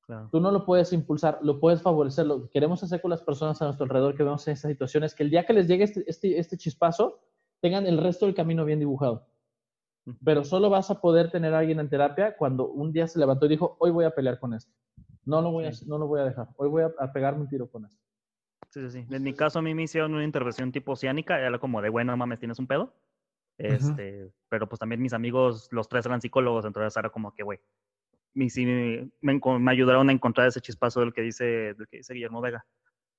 Claro. 0.05 0.27
Tú 0.33 0.41
no 0.41 0.51
lo 0.51 0.65
puedes 0.65 0.91
impulsar, 0.91 1.39
lo 1.43 1.61
puedes 1.61 1.81
favorecer. 1.81 2.25
Lo 2.25 2.41
que 2.41 2.49
queremos 2.49 2.83
hacer 2.83 3.01
con 3.01 3.09
las 3.09 3.21
personas 3.21 3.61
a 3.61 3.65
nuestro 3.65 3.85
alrededor 3.85 4.17
que 4.17 4.23
vemos 4.23 4.45
en 4.49 4.53
esta 4.53 4.67
situación 4.67 5.05
es 5.05 5.15
que 5.15 5.23
el 5.23 5.29
día 5.29 5.45
que 5.45 5.53
les 5.53 5.65
llegue 5.65 5.85
este, 5.85 6.03
este, 6.07 6.37
este 6.37 6.57
chispazo, 6.57 7.21
tengan 7.61 7.87
el 7.87 7.97
resto 7.97 8.25
del 8.25 8.35
camino 8.35 8.65
bien 8.65 8.79
dibujado. 8.79 9.27
Pero 10.25 10.43
solo 10.43 10.69
vas 10.69 10.91
a 10.91 10.99
poder 10.99 11.31
tener 11.31 11.53
a 11.53 11.59
alguien 11.59 11.79
en 11.79 11.87
terapia 11.87 12.35
cuando 12.35 12.67
un 12.69 12.91
día 12.91 13.07
se 13.07 13.17
levantó 13.17 13.45
y 13.45 13.49
dijo, 13.49 13.77
hoy 13.79 13.91
voy 13.91 14.03
a 14.03 14.11
pelear 14.11 14.39
con 14.39 14.53
esto. 14.53 14.73
No 15.23 15.41
lo 15.41 15.51
voy, 15.51 15.67
a, 15.67 15.71
Sí. 15.71 15.85
no 15.87 15.97
lo 15.97 16.07
voy 16.07 16.19
a 16.19 16.25
dejar. 16.25 16.49
Hoy 16.57 16.67
voy 16.67 16.83
a, 16.83 16.91
a 16.99 17.13
pegarme 17.13 17.41
un 17.41 17.47
tiro 17.47 17.69
con 17.69 17.85
esto. 17.85 18.01
Sí, 18.71 18.79
sí, 18.89 18.89
sí. 18.89 19.05
En 19.13 19.23
mi 19.23 19.33
caso, 19.33 19.59
a 19.59 19.61
mí 19.61 19.73
me 19.73 19.83
hicieron 19.83 20.13
una 20.13 20.23
intervención 20.23 20.71
tipo 20.71 20.93
oceánica, 20.93 21.39
era 21.39 21.59
como 21.59 21.81
de, 21.81 21.89
bueno, 21.89 22.15
mames, 22.15 22.39
tienes 22.39 22.57
un 22.57 22.67
pedo. 22.67 22.93
Este, 23.57 24.31
Pero 24.49 24.67
pues 24.67 24.79
también 24.79 25.01
mis 25.01 25.13
amigos, 25.13 25.67
los 25.71 25.87
tres 25.89 26.05
eran 26.05 26.21
psicólogos, 26.21 26.65
entonces 26.65 26.95
era 26.97 27.09
como 27.09 27.33
que, 27.35 27.43
güey, 27.43 27.59
me, 28.33 28.45
enco- 28.45 29.59
me 29.59 29.71
ayudaron 29.71 30.09
a 30.09 30.13
encontrar 30.13 30.47
ese 30.47 30.61
chispazo 30.61 31.01
del 31.01 31.13
que 31.13 31.21
dice, 31.21 31.43
del 31.73 31.87
que 31.89 31.97
dice 31.97 32.13
Guillermo 32.13 32.41
Vega. 32.41 32.65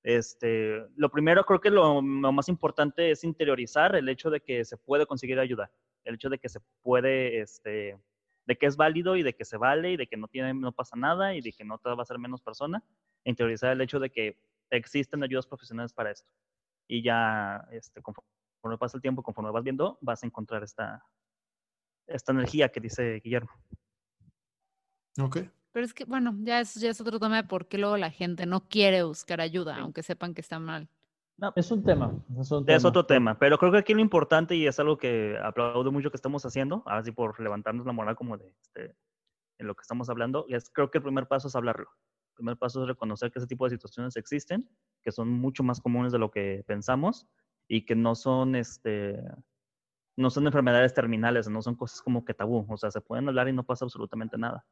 Este, 0.01 0.83
lo 0.97 1.09
primero, 1.09 1.45
creo 1.45 1.61
que 1.61 1.69
lo, 1.69 2.01
lo, 2.01 2.31
más 2.31 2.49
importante 2.49 3.11
es 3.11 3.23
interiorizar 3.23 3.95
el 3.95 4.09
hecho 4.09 4.29
de 4.31 4.41
que 4.41 4.65
se 4.65 4.75
puede 4.75 5.05
conseguir 5.05 5.39
ayuda, 5.39 5.71
el 6.03 6.15
hecho 6.15 6.29
de 6.29 6.39
que 6.39 6.49
se 6.49 6.59
puede, 6.81 7.39
este, 7.39 7.97
de 8.45 8.55
que 8.57 8.65
es 8.65 8.75
válido 8.75 9.15
y 9.15 9.23
de 9.23 9.33
que 9.33 9.45
se 9.45 9.57
vale 9.57 9.91
y 9.91 9.97
de 9.97 10.07
que 10.07 10.17
no, 10.17 10.27
tiene, 10.27 10.53
no 10.55 10.71
pasa 10.73 10.97
nada 10.97 11.35
y 11.35 11.41
de 11.41 11.53
que 11.53 11.63
no 11.63 11.77
te 11.77 11.89
va 11.89 12.01
a 12.01 12.05
ser 12.05 12.19
menos 12.19 12.41
persona. 12.41 12.83
Interiorizar 13.23 13.71
el 13.71 13.81
hecho 13.81 13.99
de 13.99 14.09
que 14.09 14.37
existen 14.77 15.23
ayudas 15.23 15.47
profesionales 15.47 15.93
para 15.93 16.11
esto. 16.11 16.29
Y 16.87 17.03
ya, 17.03 17.67
este, 17.71 18.01
conforme 18.01 18.77
pasa 18.77 18.97
el 18.97 19.01
tiempo, 19.01 19.23
conforme 19.23 19.51
vas 19.51 19.63
viendo, 19.63 19.97
vas 20.01 20.23
a 20.23 20.25
encontrar 20.25 20.63
esta, 20.63 21.05
esta 22.07 22.31
energía 22.31 22.69
que 22.69 22.79
dice 22.79 23.21
Guillermo. 23.23 23.51
Ok. 25.19 25.39
Pero 25.71 25.85
es 25.85 25.93
que, 25.93 26.05
bueno, 26.05 26.35
ya 26.41 26.59
es, 26.59 26.75
ya 26.75 26.89
es 26.89 27.01
otro 27.01 27.19
tema 27.19 27.37
de 27.37 27.47
por 27.47 27.67
qué 27.67 27.77
luego 27.77 27.97
la 27.97 28.11
gente 28.11 28.45
no 28.45 28.67
quiere 28.67 29.03
buscar 29.03 29.41
ayuda, 29.41 29.77
aunque 29.77 30.03
sepan 30.03 30.33
que 30.33 30.41
está 30.41 30.59
mal. 30.59 30.87
No, 31.37 31.51
es 31.55 31.71
un 31.71 31.83
tema. 31.83 32.13
Es, 32.39 32.51
un 32.51 32.69
es 32.69 32.85
otro 32.85 33.05
tema, 33.07 33.39
pero 33.39 33.57
creo 33.57 33.71
que 33.71 33.79
aquí 33.79 33.93
lo 33.93 34.01
importante 34.01 34.55
y 34.55 34.67
es 34.67 34.79
algo 34.79 34.97
que 34.97 35.35
aplaudo 35.43 35.91
mucho 35.91 36.11
que 36.11 36.17
estamos 36.17 36.45
haciendo, 36.45 36.83
así 36.85 37.11
por 37.11 37.39
levantarnos 37.39 37.87
la 37.87 37.91
moral 37.91 38.15
como 38.15 38.37
de 38.37 38.53
este, 38.61 38.95
en 39.57 39.67
lo 39.67 39.75
que 39.75 39.81
estamos 39.81 40.09
hablando, 40.09 40.45
es 40.49 40.69
creo 40.69 40.91
que 40.91 40.99
el 40.99 41.03
primer 41.03 41.27
paso 41.27 41.47
es 41.47 41.55
hablarlo. 41.55 41.89
El 42.33 42.37
primer 42.37 42.57
paso 42.57 42.81
es 42.81 42.87
reconocer 42.87 43.31
que 43.31 43.37
ese 43.37 43.47
tipo 43.47 43.65
de 43.65 43.71
situaciones 43.71 44.15
existen, 44.17 44.67
que 45.03 45.11
son 45.11 45.29
mucho 45.29 45.61
más 45.61 45.79
comunes 45.79 46.11
de 46.11 46.17
lo 46.17 46.31
que 46.31 46.63
pensamos 46.65 47.27
y 47.67 47.85
que 47.85 47.95
no 47.95 48.15
son, 48.15 48.55
este, 48.55 49.23
no 50.17 50.31
son 50.31 50.47
enfermedades 50.47 50.95
terminales, 50.95 51.47
no 51.47 51.61
son 51.61 51.75
cosas 51.75 52.01
como 52.01 52.25
que 52.25 52.33
tabú, 52.33 52.65
o 52.67 52.77
sea, 52.77 52.89
se 52.89 53.01
pueden 53.01 53.27
hablar 53.27 53.49
y 53.49 53.53
no 53.53 53.63
pasa 53.63 53.85
absolutamente 53.85 54.35
nada. 54.37 54.65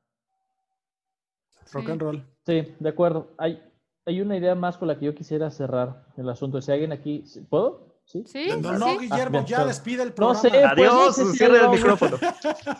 Rock 1.71 1.89
and 1.89 2.01
roll. 2.01 2.25
Sí, 2.45 2.75
de 2.79 2.89
acuerdo. 2.89 3.29
Hay, 3.37 3.61
hay 4.05 4.21
una 4.21 4.35
idea 4.35 4.55
más 4.55 4.79
con 4.79 4.87
la 4.87 4.97
que 4.97 5.05
yo 5.05 5.13
quisiera 5.13 5.51
cerrar 5.51 6.07
el 6.17 6.27
asunto. 6.29 6.59
Si 6.61 6.71
alguien 6.71 6.91
aquí, 6.91 7.23
¿puedo? 7.47 7.90
Sí, 8.25 8.49
no, 8.61 8.73
no, 8.77 8.97
Guillermo, 8.99 9.39
Ah, 9.39 9.45
ya 9.45 9.65
despide 9.65 10.03
el 10.03 10.09
No 10.09 10.15
programa. 10.15 10.39
sé, 10.41 10.49
pues, 10.49 10.65
Adiós, 10.65 10.93
no 10.93 11.11
sé 11.13 11.25
si 11.31 11.37
cierre 11.37 11.53
ya 11.53 11.59
el 11.59 11.71
llevamos- 11.71 11.79
micrófono. 11.79 12.17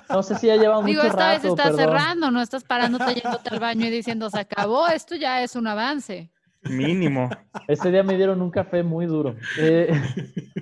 No 0.09 0.23
sé 0.23 0.36
si 0.36 0.47
ya 0.47 0.55
llevamos 0.57 0.86
Digo, 0.86 1.01
mucho 1.03 1.11
esta 1.11 1.29
vez 1.29 1.38
rato, 1.43 1.47
está 1.49 1.63
perdón. 1.63 1.79
cerrando, 1.79 2.32
no 2.32 2.41
estás 2.41 2.63
parándote 2.63 3.13
yéndote 3.15 3.49
al 3.49 3.59
baño 3.59 3.86
y 3.88 3.89
diciendo 3.89 4.29
se 4.29 4.39
acabó, 4.39 4.88
esto 4.88 5.15
ya 5.15 5.41
es 5.43 5.55
un 5.55 5.67
avance. 5.67 6.32
Mínimo. 6.63 7.29
Este 7.67 7.89
día 7.91 8.03
me 8.03 8.15
dieron 8.17 8.41
un 8.41 8.51
café 8.51 8.84
muy 8.84 9.05
duro. 9.07 9.36
Eh, 9.57 9.91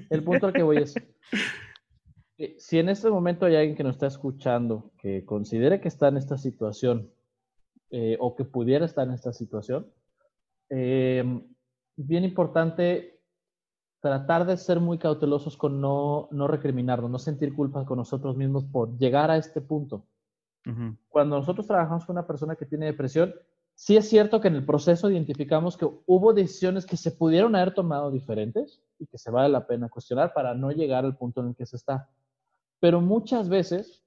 el 0.10 0.24
punto 0.24 0.48
al 0.48 0.54
que 0.54 0.64
voy 0.64 0.78
es, 0.78 0.96
eh, 2.38 2.56
si 2.58 2.80
en 2.80 2.90
este 2.90 3.10
momento 3.10 3.46
hay 3.46 3.56
alguien 3.56 3.76
que 3.76 3.84
nos 3.84 3.96
está 3.96 4.08
escuchando 4.08 4.92
que 5.02 5.26
considere 5.26 5.82
que 5.82 5.88
está 5.90 6.08
en 6.08 6.18
esta 6.18 6.38
situación 6.38 7.12
eh, 7.92 8.16
o 8.20 8.36
que 8.36 8.46
pudiera 8.46 8.86
estar 8.86 9.08
en 9.08 9.14
esta 9.14 9.34
situación, 9.34 9.92
eh, 10.70 11.24
bien 11.98 12.24
importante 12.24 13.19
tratar 14.00 14.46
de 14.46 14.58
ser 14.58 14.80
muy 14.80 14.98
cautelosos 14.98 15.58
con 15.58 15.82
no, 15.82 16.28
no 16.32 16.48
recriminarnos, 16.48 17.12
no 17.12 17.20
sentir 17.20 17.54
culpa 17.54 17.86
con 17.86 17.98
nosotros 17.98 18.38
mismos 18.38 18.64
por 18.66 18.98
llegar 18.98 19.32
a 19.32 19.38
este 19.38 19.62
punto 19.62 20.06
cuando 21.10 21.38
nosotros 21.38 21.68
trabajamos 21.68 22.06
con 22.06 22.16
una 22.16 22.28
persona 22.28 22.56
que 22.56 22.66
tiene 22.66 22.88
depresión, 22.88 23.34
sí 23.76 23.98
es 23.98 24.10
cierto 24.10 24.42
que 24.42 24.50
en 24.50 24.56
el 24.56 24.66
proceso 24.66 25.10
identificamos 25.10 25.78
que 25.78 25.88
hubo 26.06 26.34
decisiones 26.34 26.86
que 26.86 26.98
se 26.98 27.12
pudieron 27.12 27.56
haber 27.56 27.74
tomado 27.74 28.12
diferentes 28.12 28.82
y 29.00 29.08
que 29.08 29.18
se 29.18 29.32
vale 29.32 29.50
la 29.50 29.66
pena 29.66 29.90
cuestionar 29.90 30.34
para 30.34 30.54
no 30.54 30.72
llegar 30.72 31.06
al 31.06 31.18
punto 31.18 31.42
en 31.42 31.50
el 31.50 31.56
que 31.56 31.66
se 31.66 31.78
está. 31.78 32.10
Pero 32.80 33.02
muchas 33.02 33.50
veces, 33.50 34.04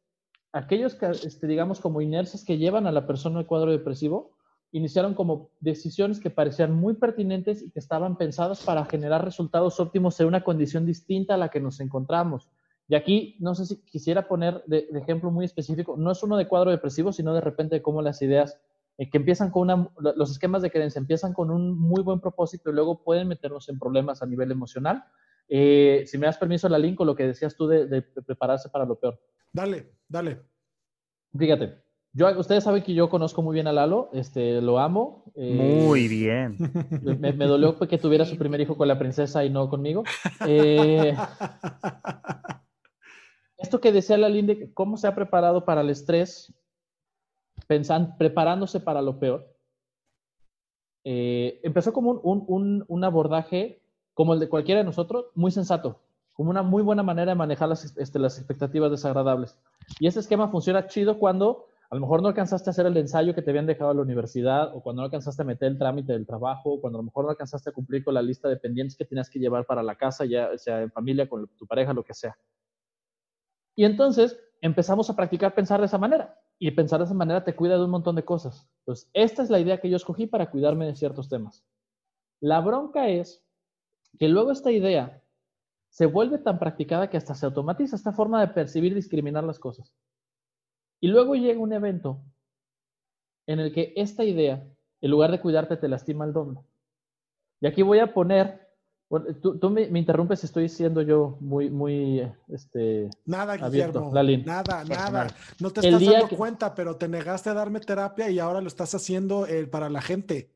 aquellos 0.52 0.94
que, 0.94 1.06
este, 1.06 1.46
digamos, 1.46 1.80
como 1.80 2.00
inercias 2.00 2.44
que 2.44 2.58
llevan 2.58 2.86
a 2.86 2.92
la 2.92 3.06
persona 3.06 3.38
al 3.38 3.46
cuadro 3.46 3.70
depresivo, 3.70 4.32
iniciaron 4.72 5.14
como 5.14 5.50
decisiones 5.60 6.18
que 6.18 6.30
parecían 6.30 6.74
muy 6.74 6.94
pertinentes 6.94 7.62
y 7.62 7.70
que 7.70 7.78
estaban 7.78 8.16
pensadas 8.16 8.62
para 8.62 8.84
generar 8.86 9.24
resultados 9.24 9.78
óptimos 9.78 10.18
en 10.20 10.26
una 10.26 10.42
condición 10.42 10.86
distinta 10.86 11.34
a 11.34 11.38
la 11.38 11.50
que 11.50 11.60
nos 11.60 11.78
encontramos. 11.80 12.50
Y 12.88 12.94
aquí, 12.94 13.36
no 13.38 13.54
sé 13.54 13.66
si 13.66 13.82
quisiera 13.84 14.26
poner 14.26 14.62
de, 14.66 14.88
de 14.90 14.98
ejemplo 14.98 15.30
muy 15.30 15.44
específico, 15.44 15.96
no 15.96 16.10
es 16.10 16.22
uno 16.22 16.36
de 16.36 16.48
cuadro 16.48 16.70
depresivo, 16.70 17.12
sino 17.12 17.34
de 17.34 17.40
repente 17.40 17.76
de 17.76 17.82
cómo 17.82 18.02
las 18.02 18.20
ideas 18.22 18.58
eh, 18.98 19.08
que 19.10 19.18
empiezan 19.18 19.50
con 19.50 19.62
una, 19.62 19.88
los 20.16 20.30
esquemas 20.30 20.62
de 20.62 20.70
creencia 20.70 20.98
empiezan 20.98 21.32
con 21.32 21.50
un 21.50 21.78
muy 21.78 22.02
buen 22.02 22.20
propósito 22.20 22.70
y 22.70 22.74
luego 22.74 23.02
pueden 23.02 23.28
meternos 23.28 23.68
en 23.68 23.78
problemas 23.78 24.22
a 24.22 24.26
nivel 24.26 24.50
emocional. 24.50 25.04
Eh, 25.48 26.04
si 26.06 26.18
me 26.18 26.26
das 26.26 26.38
permiso, 26.38 26.68
la 26.68 26.78
link, 26.78 27.00
lo 27.00 27.14
que 27.14 27.26
decías 27.26 27.56
tú 27.56 27.66
de, 27.66 27.86
de 27.86 28.02
prepararse 28.02 28.68
para 28.68 28.84
lo 28.84 28.98
peor. 28.98 29.20
Dale, 29.52 29.92
dale. 30.08 30.40
Fíjate, 31.36 31.82
yo, 32.12 32.38
ustedes 32.38 32.64
saben 32.64 32.82
que 32.82 32.94
yo 32.94 33.08
conozco 33.08 33.42
muy 33.42 33.54
bien 33.54 33.66
a 33.66 33.72
Lalo, 33.72 34.10
este, 34.12 34.60
lo 34.60 34.78
amo. 34.78 35.24
eh, 35.34 35.54
Muy 35.56 36.08
bien. 36.08 36.56
Me, 37.20 37.32
me 37.32 37.46
dolió 37.46 37.78
que 37.78 37.98
tuviera 37.98 38.24
su 38.24 38.36
primer 38.36 38.60
hijo 38.60 38.76
con 38.76 38.88
la 38.88 38.98
princesa 38.98 39.44
y 39.44 39.50
no 39.50 39.68
conmigo. 39.68 40.04
Eh, 40.46 41.16
esto 43.58 43.80
que 43.80 43.92
decía 43.92 44.16
la 44.18 44.28
Linde, 44.28 44.72
cómo 44.74 44.96
se 44.96 45.06
ha 45.06 45.14
preparado 45.14 45.64
para 45.64 45.80
el 45.82 45.90
estrés, 45.90 46.52
pensan, 47.66 48.16
preparándose 48.18 48.80
para 48.80 49.00
lo 49.02 49.18
peor. 49.18 49.48
Eh, 51.04 51.60
empezó 51.62 51.92
como 51.92 52.10
un, 52.10 52.20
un- 52.22 52.44
un- 52.48 52.84
un 52.88 53.04
abordaje, 53.04 53.80
como 54.14 54.34
el 54.34 54.40
de 54.40 54.48
cualquiera 54.48 54.80
de 54.80 54.84
nosotros, 54.84 55.26
muy 55.34 55.50
sensato, 55.50 56.00
como 56.32 56.50
una 56.50 56.62
muy 56.62 56.82
buena 56.82 57.02
manera 57.02 57.32
de 57.32 57.36
manejar 57.36 57.68
las, 57.68 57.96
este, 57.96 58.18
las 58.18 58.38
expectativas 58.38 58.90
desagradables. 58.90 59.56
Y 59.98 60.06
ese 60.06 60.20
esquema 60.20 60.48
funciona 60.48 60.86
chido 60.86 61.18
cuando 61.18 61.66
a 61.92 61.94
lo 61.94 62.00
mejor 62.00 62.22
no 62.22 62.28
alcanzaste 62.28 62.70
a 62.70 62.72
hacer 62.72 62.86
el 62.86 62.96
ensayo 62.96 63.34
que 63.34 63.42
te 63.42 63.50
habían 63.50 63.66
dejado 63.66 63.90
a 63.90 63.94
la 63.94 64.00
universidad, 64.00 64.74
o 64.74 64.82
cuando 64.82 65.02
no 65.02 65.04
alcanzaste 65.04 65.42
a 65.42 65.44
meter 65.44 65.68
el 65.68 65.76
trámite 65.76 66.14
del 66.14 66.24
trabajo, 66.24 66.72
o 66.72 66.80
cuando 66.80 66.98
a 66.98 67.02
lo 67.02 67.04
mejor 67.04 67.26
no 67.26 67.30
alcanzaste 67.30 67.68
a 67.68 67.72
cumplir 67.74 68.02
con 68.02 68.14
la 68.14 68.22
lista 68.22 68.48
de 68.48 68.56
pendientes 68.56 68.96
que 68.96 69.04
tenías 69.04 69.28
que 69.28 69.38
llevar 69.38 69.66
para 69.66 69.82
la 69.82 69.94
casa, 69.94 70.24
ya 70.24 70.56
sea 70.56 70.80
en 70.80 70.90
familia, 70.90 71.28
con 71.28 71.46
tu 71.48 71.66
pareja, 71.66 71.92
lo 71.92 72.02
que 72.02 72.14
sea. 72.14 72.34
Y 73.76 73.84
entonces 73.84 74.40
empezamos 74.62 75.10
a 75.10 75.16
practicar 75.16 75.54
pensar 75.54 75.80
de 75.80 75.86
esa 75.86 75.98
manera. 75.98 76.40
Y 76.58 76.70
pensar 76.70 76.98
de 76.98 77.04
esa 77.04 77.12
manera 77.12 77.44
te 77.44 77.54
cuida 77.54 77.76
de 77.76 77.84
un 77.84 77.90
montón 77.90 78.16
de 78.16 78.24
cosas. 78.24 78.66
Entonces, 78.78 79.10
esta 79.12 79.42
es 79.42 79.50
la 79.50 79.60
idea 79.60 79.78
que 79.78 79.90
yo 79.90 79.96
escogí 79.96 80.26
para 80.26 80.50
cuidarme 80.50 80.86
de 80.86 80.96
ciertos 80.96 81.28
temas. 81.28 81.62
La 82.40 82.62
bronca 82.62 83.10
es 83.10 83.44
que 84.18 84.28
luego 84.28 84.50
esta 84.50 84.70
idea 84.70 85.22
se 85.90 86.06
vuelve 86.06 86.38
tan 86.38 86.58
practicada 86.58 87.10
que 87.10 87.18
hasta 87.18 87.34
se 87.34 87.44
automatiza 87.44 87.96
esta 87.96 88.12
forma 88.12 88.40
de 88.40 88.48
percibir 88.48 88.92
y 88.92 88.94
discriminar 88.94 89.44
las 89.44 89.58
cosas. 89.58 89.92
Y 91.02 91.08
luego 91.08 91.34
llega 91.34 91.58
un 91.60 91.72
evento 91.72 92.22
en 93.48 93.58
el 93.58 93.72
que 93.72 93.92
esta 93.96 94.22
idea, 94.24 94.64
en 95.00 95.10
lugar 95.10 95.32
de 95.32 95.40
cuidarte, 95.40 95.76
te 95.76 95.88
lastima 95.88 96.24
el 96.24 96.32
doble. 96.32 96.60
Y 97.60 97.66
aquí 97.66 97.82
voy 97.82 97.98
a 97.98 98.14
poner, 98.14 98.68
tú, 99.42 99.58
tú 99.58 99.68
me, 99.68 99.88
me 99.88 99.98
interrumpes 99.98 100.38
si 100.40 100.46
estoy 100.46 100.68
siendo 100.68 101.02
yo 101.02 101.38
muy, 101.40 101.70
muy, 101.70 102.22
este, 102.48 103.10
Nada, 103.26 103.54
Abierto, 103.54 103.98
Guillermo. 103.98 104.14
Lalín. 104.14 104.44
Nada, 104.44 104.84
nada. 104.84 105.26
No 105.58 105.70
te 105.72 105.80
El 105.80 105.94
estás 105.94 106.08
dando 106.08 106.28
que- 106.28 106.36
cuenta, 106.36 106.72
pero 106.76 106.94
te 106.96 107.08
negaste 107.08 107.50
a 107.50 107.54
darme 107.54 107.80
terapia 107.80 108.30
y 108.30 108.38
ahora 108.38 108.60
lo 108.60 108.68
estás 108.68 108.94
haciendo 108.94 109.44
eh, 109.48 109.66
para 109.66 109.90
la 109.90 110.02
gente. 110.02 110.52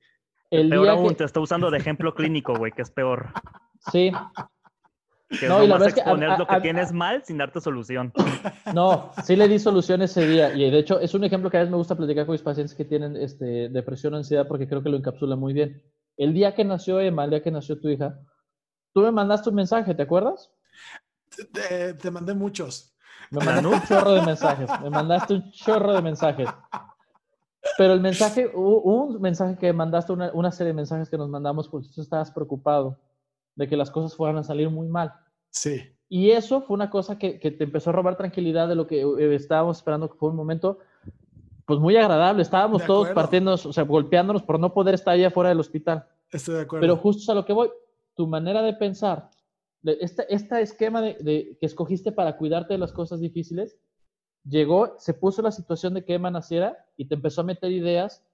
el 0.50 0.68
peor 0.68 0.82
día 0.84 0.92
aún, 0.92 1.08
que, 1.08 1.14
te 1.16 1.24
está 1.24 1.40
usando 1.40 1.72
de 1.72 1.78
ejemplo 1.78 2.14
clínico, 2.14 2.54
güey, 2.56 2.70
que 2.70 2.82
es 2.82 2.90
peor. 2.92 3.32
sí, 3.90 4.12
Que 5.28 5.48
No, 5.48 5.58
es 5.58 5.64
y 5.64 5.68
la 5.68 5.74
nomás 5.74 5.80
verdad 5.80 5.88
es 5.88 5.94
que 5.94 6.00
a- 6.00 6.04
exponer 6.04 6.30
a- 6.30 6.38
lo 6.38 6.46
que 6.46 6.54
a- 6.54 6.60
tienes 6.62 6.92
mal 6.92 7.24
sin 7.24 7.38
darte 7.38 7.60
solución. 7.60 8.12
No, 8.74 9.10
sí 9.24 9.34
le 9.36 9.48
di 9.48 9.58
solución 9.58 10.02
ese 10.02 10.26
día. 10.26 10.52
Y 10.54 10.70
de 10.70 10.78
hecho, 10.78 11.00
es 11.00 11.14
un 11.14 11.24
ejemplo 11.24 11.50
que 11.50 11.56
a 11.56 11.60
veces 11.60 11.70
me 11.70 11.76
gusta 11.76 11.94
platicar 11.96 12.26
con 12.26 12.32
mis 12.32 12.42
pacientes 12.42 12.74
que 12.76 12.84
tienen 12.84 13.16
este, 13.16 13.68
depresión 13.68 14.14
o 14.14 14.16
ansiedad 14.18 14.46
porque 14.46 14.68
creo 14.68 14.82
que 14.82 14.88
lo 14.88 14.96
encapsula 14.96 15.34
muy 15.36 15.52
bien. 15.52 15.82
El 16.16 16.32
día 16.32 16.54
que 16.54 16.64
nació 16.64 17.00
Emma, 17.00 17.24
el 17.24 17.30
día 17.30 17.42
que 17.42 17.50
nació 17.50 17.80
tu 17.80 17.88
hija, 17.88 18.18
tú 18.92 19.00
me 19.02 19.10
mandaste 19.10 19.48
un 19.50 19.56
mensaje, 19.56 19.94
¿te 19.94 20.02
acuerdas? 20.02 20.50
Te, 21.52 21.94
te 21.94 22.10
mandé 22.10 22.32
muchos. 22.34 22.96
Me 23.30 23.44
mandaste 23.44 23.68
un 23.68 23.82
chorro 23.82 24.12
de 24.12 24.22
mensajes. 24.22 24.70
Me 24.82 24.90
mandaste 24.90 25.34
un 25.34 25.50
chorro 25.50 25.92
de 25.94 26.02
mensajes. 26.02 26.48
Pero 27.76 27.92
el 27.94 28.00
mensaje, 28.00 28.48
un 28.54 29.20
mensaje 29.20 29.56
que 29.58 29.72
mandaste, 29.72 30.12
una, 30.12 30.30
una 30.32 30.52
serie 30.52 30.68
de 30.68 30.74
mensajes 30.76 31.10
que 31.10 31.18
nos 31.18 31.28
mandamos 31.28 31.68
porque 31.68 31.88
tú 31.94 32.00
estabas 32.00 32.30
preocupado 32.30 32.98
de 33.56 33.66
que 33.68 33.76
las 33.76 33.90
cosas 33.90 34.14
fueran 34.16 34.36
a 34.38 34.42
salir 34.44 34.70
muy 34.70 34.86
mal. 34.86 35.12
Sí. 35.50 35.82
Y 36.08 36.30
eso 36.30 36.62
fue 36.62 36.74
una 36.74 36.88
cosa 36.90 37.18
que, 37.18 37.40
que 37.40 37.50
te 37.50 37.64
empezó 37.64 37.90
a 37.90 37.94
robar 37.94 38.16
tranquilidad 38.16 38.68
de 38.68 38.76
lo 38.76 38.86
que 38.86 39.00
eh, 39.00 39.34
estábamos 39.34 39.78
esperando, 39.78 40.08
que 40.08 40.16
fue 40.18 40.28
un 40.30 40.36
momento 40.36 40.78
pues 41.64 41.80
muy 41.80 41.96
agradable. 41.96 42.42
Estábamos 42.42 42.84
todos 42.86 43.08
partiéndonos, 43.10 43.66
o 43.66 43.72
sea, 43.72 43.82
golpeándonos 43.84 44.42
por 44.44 44.60
no 44.60 44.72
poder 44.72 44.94
estar 44.94 45.14
allá 45.14 45.28
afuera 45.28 45.48
del 45.48 45.58
hospital. 45.58 46.06
Estoy 46.30 46.54
de 46.54 46.60
acuerdo. 46.60 46.80
Pero 46.82 46.96
justo 46.96 47.32
a 47.32 47.34
lo 47.34 47.44
que 47.44 47.52
voy, 47.52 47.70
tu 48.14 48.26
manera 48.28 48.62
de 48.62 48.74
pensar, 48.74 49.30
este, 49.82 50.32
este 50.32 50.60
esquema 50.60 51.00
de, 51.02 51.14
de- 51.20 51.56
que 51.58 51.66
escogiste 51.66 52.12
para 52.12 52.36
cuidarte 52.36 52.74
de 52.74 52.78
las 52.78 52.92
cosas 52.92 53.18
difíciles, 53.20 53.76
llegó, 54.44 54.94
se 54.98 55.12
puso 55.14 55.42
la 55.42 55.50
situación 55.50 55.94
de 55.94 56.04
que 56.04 56.14
Emma 56.14 56.30
naciera 56.30 56.76
y 56.96 57.06
te 57.08 57.14
empezó 57.16 57.40
a 57.40 57.44
meter 57.44 57.72
ideas 57.72 58.24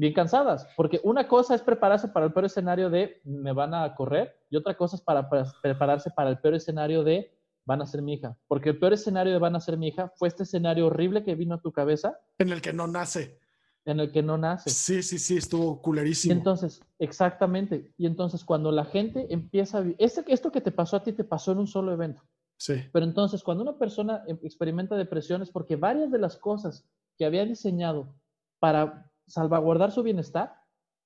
bien 0.00 0.14
cansadas, 0.14 0.66
porque 0.76 0.98
una 1.04 1.28
cosa 1.28 1.54
es 1.54 1.60
prepararse 1.60 2.08
para 2.08 2.24
el 2.26 2.32
peor 2.32 2.46
escenario 2.46 2.88
de 2.88 3.20
me 3.24 3.52
van 3.52 3.74
a 3.74 3.94
correr 3.94 4.34
y 4.48 4.56
otra 4.56 4.74
cosa 4.74 4.96
es 4.96 5.02
para, 5.02 5.28
para 5.28 5.44
prepararse 5.62 6.10
para 6.10 6.30
el 6.30 6.38
peor 6.38 6.54
escenario 6.54 7.04
de 7.04 7.30
van 7.66 7.82
a 7.82 7.86
ser 7.86 8.00
mi 8.00 8.14
hija, 8.14 8.34
porque 8.48 8.70
el 8.70 8.78
peor 8.78 8.94
escenario 8.94 9.32
de 9.34 9.38
van 9.38 9.54
a 9.56 9.60
ser 9.60 9.76
mi 9.76 9.88
hija 9.88 10.10
fue 10.16 10.28
este 10.28 10.44
escenario 10.44 10.86
horrible 10.86 11.22
que 11.22 11.34
vino 11.34 11.54
a 11.54 11.60
tu 11.60 11.70
cabeza 11.70 12.18
En 12.38 12.48
el 12.48 12.62
que 12.62 12.72
no 12.72 12.86
nace. 12.86 13.38
en 13.84 14.00
el 14.00 14.10
que 14.10 14.22
no 14.22 14.38
naces. 14.38 14.72
Sí, 14.72 15.02
sí, 15.02 15.18
sí, 15.18 15.36
estuvo 15.36 15.78
Y 15.78 15.82
culerísimo. 15.82 16.34
entonces, 16.34 16.80
exactamente. 16.98 17.92
Y 17.98 18.06
entonces 18.06 18.42
cuando 18.44 18.72
la 18.72 18.86
gente 18.86 19.26
empieza 19.28 19.78
a... 19.80 19.84
Este, 19.98 20.24
esto 20.32 20.50
que 20.50 20.62
te 20.62 20.72
pasó 20.72 20.96
a 20.96 21.02
ti 21.02 21.12
te 21.12 21.24
pasó 21.24 21.52
en 21.52 21.58
un 21.58 21.66
solo 21.66 21.92
evento. 21.92 22.22
sí, 22.56 22.74
Pero 22.92 23.04
entonces, 23.04 23.42
cuando 23.42 23.62
una 23.62 23.76
persona 23.78 24.22
em- 24.26 24.38
experimenta 24.42 24.96
depresión 24.96 25.42
es 25.42 25.50
porque 25.50 25.76
varias 25.76 26.10
de 26.10 26.18
las 26.18 26.36
cosas 26.38 26.86
que 27.18 27.26
había 27.26 27.44
diseñado 27.44 28.14
para 28.58 29.09
salvaguardar 29.30 29.92
su 29.92 30.02
bienestar 30.02 30.54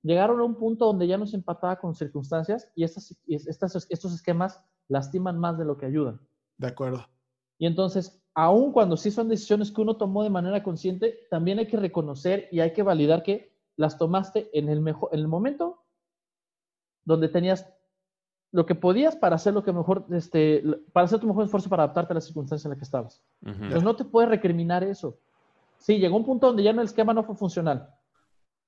llegaron 0.03 0.41
a 0.41 0.45
un 0.45 0.57
punto 0.57 0.87
donde 0.87 1.07
ya 1.07 1.17
no 1.17 1.27
se 1.27 1.37
empataba 1.37 1.77
con 1.77 1.95
circunstancias 1.95 2.71
y 2.75 2.85
estas, 2.85 3.17
estos 3.27 4.15
esquemas 4.15 4.63
lastiman 4.89 5.39
más 5.39 5.59
de 5.59 5.65
lo 5.65 5.79
que 5.79 5.87
ayudan. 5.87 6.21
de 6.59 6.69
acuerdo. 6.69 7.07
Y 7.59 7.67
entonces, 7.67 8.23
aun 8.35 8.73
cuando 8.73 8.97
sí 8.97 9.11
son 9.11 9.29
decisiones 9.29 9.71
que 9.71 9.81
uno 9.81 9.97
tomó 9.97 10.23
de 10.23 10.31
manera 10.31 10.63
consciente, 10.63 11.21
también 11.31 11.59
hay 11.59 11.67
que 11.67 11.77
reconocer 11.77 12.49
y 12.51 12.61
hay 12.61 12.73
que 12.73 12.83
validar 12.83 13.23
que 13.23 13.55
las 13.77 13.97
tomaste 13.97 14.51
en 14.53 14.69
el, 14.69 14.81
mejor, 14.81 15.11
en 15.13 15.21
el 15.21 15.29
momento 15.29 15.85
donde 17.05 17.29
tenías 17.29 17.73
lo 18.53 18.67
que 18.67 18.75
podías 18.75 19.17
para 19.17 19.37
hacer 19.37 19.53
lo 19.53 19.65
que 19.65 19.73
mejor, 19.73 20.07
este, 20.11 20.63
para 20.93 21.07
hacer 21.07 21.19
tu 21.19 21.27
mejor 21.27 21.45
esfuerzo 21.45 21.69
para 21.69 21.85
adaptarte 21.85 22.13
a 22.13 22.15
la 22.15 22.21
circunstancia 22.21 22.69
en 22.69 22.71
la 22.71 22.77
que 22.77 22.85
estabas. 22.85 23.23
Ujú. 23.43 23.53
Entonces 23.53 23.83
no 23.83 23.97
te 23.97 24.05
puedes 24.05 24.31
recriminar 24.31 24.85
eso. 24.85 25.19
Sí, 25.79 25.99
llegó 25.99 26.17
un 26.17 26.25
punto 26.25 26.47
donde 26.47 26.63
ya 26.63 26.73
no 26.73 26.81
el 26.81 26.87
esquema 26.87 27.13
no 27.13 27.25
fue 27.25 27.35
funcional, 27.35 27.91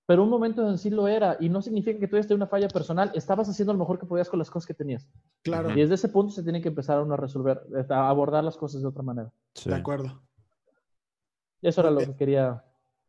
pero 0.07 0.23
un 0.23 0.31
momento 0.31 0.63
donde 0.63 0.79
sí 0.79 0.89
lo 0.89 1.09
era 1.09 1.37
y 1.41 1.49
no 1.49 1.61
significa 1.61 1.99
que 1.99 2.07
tuviste 2.09 2.33
una 2.35 2.47
falla 2.47 2.69
personal, 2.69 3.11
estabas 3.15 3.49
haciendo 3.49 3.73
lo 3.73 3.79
mejor 3.81 3.99
que 3.99 4.07
podías 4.07 4.29
con 4.31 4.39
las 4.39 4.49
cosas 4.51 4.67
que 4.67 4.75
tenías. 4.75 5.07
Claro, 5.43 5.71
Y 5.73 5.81
desde 5.81 5.95
ese 5.97 6.09
punto 6.09 6.33
se 6.33 6.43
tiene 6.45 6.63
que 6.63 6.69
empezar 6.69 6.99
a 6.99 7.03
uno 7.03 7.15
a 7.15 7.17
resolver, 7.17 7.61
a 7.91 8.09
abordar 8.09 8.45
las 8.45 8.57
cosas 8.57 8.81
de 8.83 8.89
otra 8.89 9.03
manera. 9.03 9.33
Sí. 9.55 9.69
de 9.71 9.77
acuerdo. 9.77 10.23
Eso 11.63 11.81
era 11.81 11.91
lo 11.91 12.01
Eh, 12.01 12.07
que 12.07 12.17
quería 12.17 12.63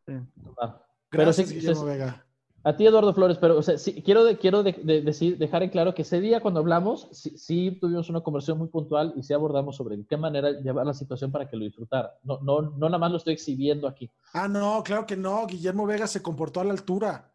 Sí. 0.06 0.14
tomar. 0.44 0.86
Pero 1.10 1.24
Gracias, 1.24 1.50
sí, 1.50 1.56
Guillermo 1.56 1.82
sí, 1.82 1.86
Vega. 1.88 2.26
A 2.64 2.76
ti, 2.76 2.86
Eduardo 2.86 3.14
Flores, 3.14 3.38
pero 3.38 3.58
o 3.58 3.62
sea, 3.62 3.78
sí, 3.78 4.02
quiero, 4.04 4.26
de- 4.26 4.38
quiero 4.38 4.62
de- 4.62 4.74
de- 4.74 5.02
decir, 5.02 5.38
dejar 5.38 5.64
en 5.64 5.70
claro 5.70 5.94
que 5.94 6.02
ese 6.02 6.20
día 6.20 6.42
cuando 6.42 6.60
hablamos, 6.60 7.08
sí, 7.14 7.38
sí 7.38 7.78
tuvimos 7.80 8.10
una 8.10 8.20
conversación 8.22 8.58
muy 8.58 8.68
puntual 8.68 9.14
y 9.16 9.24
sí 9.24 9.32
abordamos 9.34 9.76
sobre 9.78 9.96
de 9.96 10.06
qué 10.06 10.18
manera 10.18 10.52
llevar 10.52 10.86
la 10.86 10.94
situación 10.94 11.32
para 11.32 11.48
que 11.48 11.56
lo 11.56 11.64
disfrutara. 11.64 12.14
No, 12.24 12.40
no, 12.42 12.62
no 12.62 12.88
nada 12.90 12.98
más 12.98 13.12
lo 13.12 13.18
estoy 13.18 13.34
exhibiendo 13.36 13.88
aquí. 13.88 14.12
Ah, 14.34 14.48
no, 14.50 14.84
claro 14.84 15.06
que 15.06 15.16
no. 15.16 15.46
Guillermo 15.48 15.86
Vega 15.86 16.08
se 16.08 16.22
comportó 16.22 16.60
a 16.60 16.66
la 16.66 16.74
altura. 16.74 17.32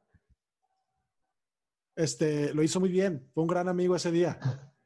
Este, 1.97 2.53
lo 2.55 2.63
hizo 2.63 2.81
muy 2.81 2.91
bien. 2.91 3.29
Fue 3.35 3.43
un 3.43 3.49
gran 3.49 3.69
amigo 3.69 3.97
ese 3.97 4.11
día. 4.11 4.39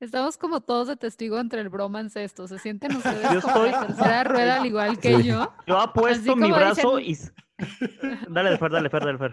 Estamos 0.00 0.36
como 0.36 0.60
todos 0.60 0.88
de 0.88 0.96
testigo 0.96 1.38
entre 1.38 1.60
el 1.60 1.68
bromance 1.68 2.22
esto. 2.24 2.48
¿Se 2.48 2.58
sienten 2.58 2.96
ustedes 2.96 3.30
Yo 3.32 3.40
como 3.40 3.64
en 3.64 3.74
estoy- 3.74 3.86
tercera 3.86 4.24
rueda 4.24 4.56
al 4.60 4.66
igual 4.66 4.98
que 4.98 5.16
Sí. 5.18 5.22
yo? 5.28 5.52
Yo 5.66 5.78
apuesto 5.78 6.34
mi 6.36 6.50
brazo 6.50 6.96
dicen- 6.96 7.32
y... 7.32 8.28
Dale, 8.32 8.58
Fer, 8.58 8.70
dale, 8.72 8.90
Fer, 8.90 9.04
dale, 9.04 9.18
Fer. 9.18 9.32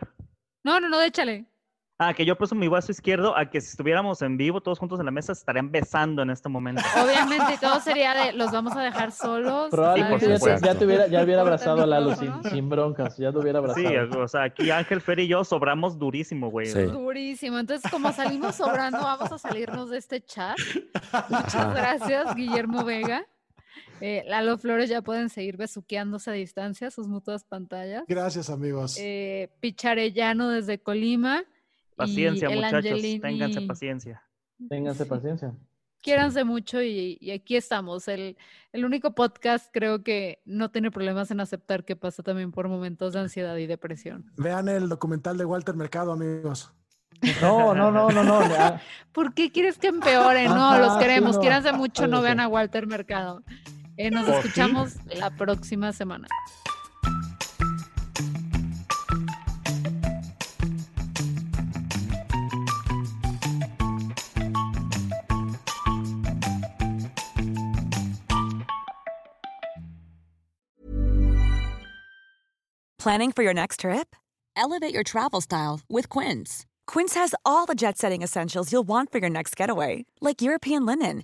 No, 0.64 0.80
no, 0.80 0.89
no, 0.89 1.01
échale. 1.01 1.45
Ah, 2.03 2.16
que 2.16 2.26
yo 2.26 2.34
apuesto 2.34 2.55
mi 2.55 2.68
brazo 2.68 2.91
izquierdo 2.91 3.38
a 3.38 3.47
que 3.47 3.62
si 3.62 3.68
estuviéramos 3.70 4.24
en 4.24 4.36
vivo 4.36 4.59
todos 4.59 4.80
juntos 4.80 4.99
en 4.99 5.05
la 5.05 5.12
mesa 5.12 5.34
estarían 5.34 5.70
besando 5.72 6.24
en 6.24 6.32
este 6.32 6.49
momento. 6.49 6.82
Obviamente, 6.99 7.53
y 7.53 7.57
todo 7.57 7.80
sería 7.80 8.16
de 8.16 8.34
los 8.34 8.51
vamos 8.51 8.76
a 8.76 8.82
dejar 8.82 9.12
solos. 9.12 9.70
Probablemente 9.70 10.26
ya, 10.26 10.32
te- 10.34 10.39
supuesto. 10.39 10.66
ya 10.66 10.76
te 10.80 10.86
hubiera, 10.86 11.05
ya 11.05 11.22
hubiera 11.24 11.41
abrazado 11.41 11.84
a 11.84 11.86
Lalo 11.86 12.16
sin, 12.16 12.70
broncas, 12.70 13.18
ya 13.18 13.32
te 13.32 13.38
hubiera 13.38 13.59
abrazado. 13.59 13.88
Sí, 13.88 14.18
o 14.18 14.28
sea, 14.28 14.43
aquí 14.45 14.72
Ángel, 14.72 14.99
Fer 14.99 15.20
y 15.20 15.28
yo 15.28 15.43
sobramos 15.43 15.99
durísimo, 15.99 16.49
güey. 16.49 16.66
Sí. 16.66 16.82
Durísimo. 16.86 17.59
Entonces, 17.59 17.91
como 17.91 18.12
salimos 18.12 18.55
sobrando, 18.55 18.97
vamos 18.97 19.32
a 19.32 19.38
salirnos 19.38 19.91
de 19.91 19.99
este 19.99 20.22
chat. 20.26 20.57
Muchas 21.30 21.76
gracias, 21.76 22.34
Guillermo 22.36 22.84
Vega. 22.84 23.24
Eh, 24.02 24.24
Lalo 24.28 24.58
Flores 24.58 24.89
ya 24.89 25.02
pueden 25.02 25.30
seguir 25.30 25.58
besuqueándose 25.58 26.30
a 26.32 26.34
distancia 26.34 26.89
sus 26.91 27.08
mutuas 27.08 27.43
pantallas. 27.43 28.04
Gracias, 28.08 28.49
amigos. 28.49 28.97
Eh, 28.99 29.49
Picharellano 29.60 30.49
desde 30.49 30.80
Colima. 30.80 31.43
y 31.43 31.95
Paciencia, 31.95 32.49
el 32.49 32.56
muchachos, 32.56 32.76
Angelini. 32.78 33.20
ténganse 33.20 33.62
paciencia. 33.62 34.24
Ténganse 34.70 35.06
paciencia. 35.06 35.54
Quiéranse 36.02 36.43
mucho 36.43 36.82
y, 36.82 37.18
y 37.22 37.30
aquí 37.30 37.56
estamos. 37.56 38.08
El, 38.08 38.36
el 38.74 38.86
único 38.86 39.14
podcast 39.14 39.70
creo 39.72 40.04
que 40.04 40.41
no 40.45 40.72
tiene 40.72 40.89
problemas 40.89 41.30
en 41.30 41.39
aceptar 41.39 41.86
que 41.86 41.95
pasa 41.95 42.24
también 42.24 42.52
por 42.52 42.68
momentos 42.68 43.14
de 43.14 43.20
ansiedad 43.20 43.56
y 43.58 43.68
depresión. 43.68 44.32
Vean 44.36 44.68
el 44.68 44.89
documental 44.89 45.38
de 45.38 45.45
Walter 45.45 45.76
Mercado, 45.76 46.12
amigos. 46.14 46.74
No, 47.39 47.76
no, 47.76 47.91
no, 47.91 48.10
no, 48.10 48.24
no. 48.24 48.39
ah, 48.58 48.82
¿Por 49.12 49.36
qué 49.36 49.52
quieres 49.52 49.78
que 49.78 49.88
empeore? 49.88 50.45
No, 50.47 50.70
Ajá, 50.72 50.80
los 50.80 50.93
sí, 50.93 50.99
queremos. 51.02 51.36
no. 51.36 51.41
Quiéranse 51.41 51.72
mucho, 51.74 52.08
no 52.08 52.22
vean 52.24 52.39
a 52.39 52.47
Walter 52.47 52.88
Mercado. 52.88 53.43
Eh, 54.02 54.10
nos 54.10 54.28
¿O 54.28 54.32
sí? 54.32 54.47
escuchamos 54.47 54.95
la 55.14 55.30
próxima 55.30 55.93
semana. 55.93 56.28
Planning 72.97 73.32
for 73.32 73.43
your 73.43 73.54
next 73.54 73.82
trip? 73.82 74.16
Elevate 74.56 74.93
your 74.93 75.04
travel 75.04 75.41
style 75.41 75.82
with 75.89 76.10
Quince. 76.10 76.66
Quince 76.88 77.14
has 77.16 77.34
all 77.45 77.66
the 77.66 77.76
jet 77.76 77.97
setting 77.97 78.22
essentials 78.22 78.72
you'll 78.72 78.88
want 78.88 79.12
for 79.12 79.20
your 79.20 79.30
next 79.30 79.56
getaway, 79.56 80.06
like 80.20 80.41
European 80.41 80.86
linen, 80.86 81.24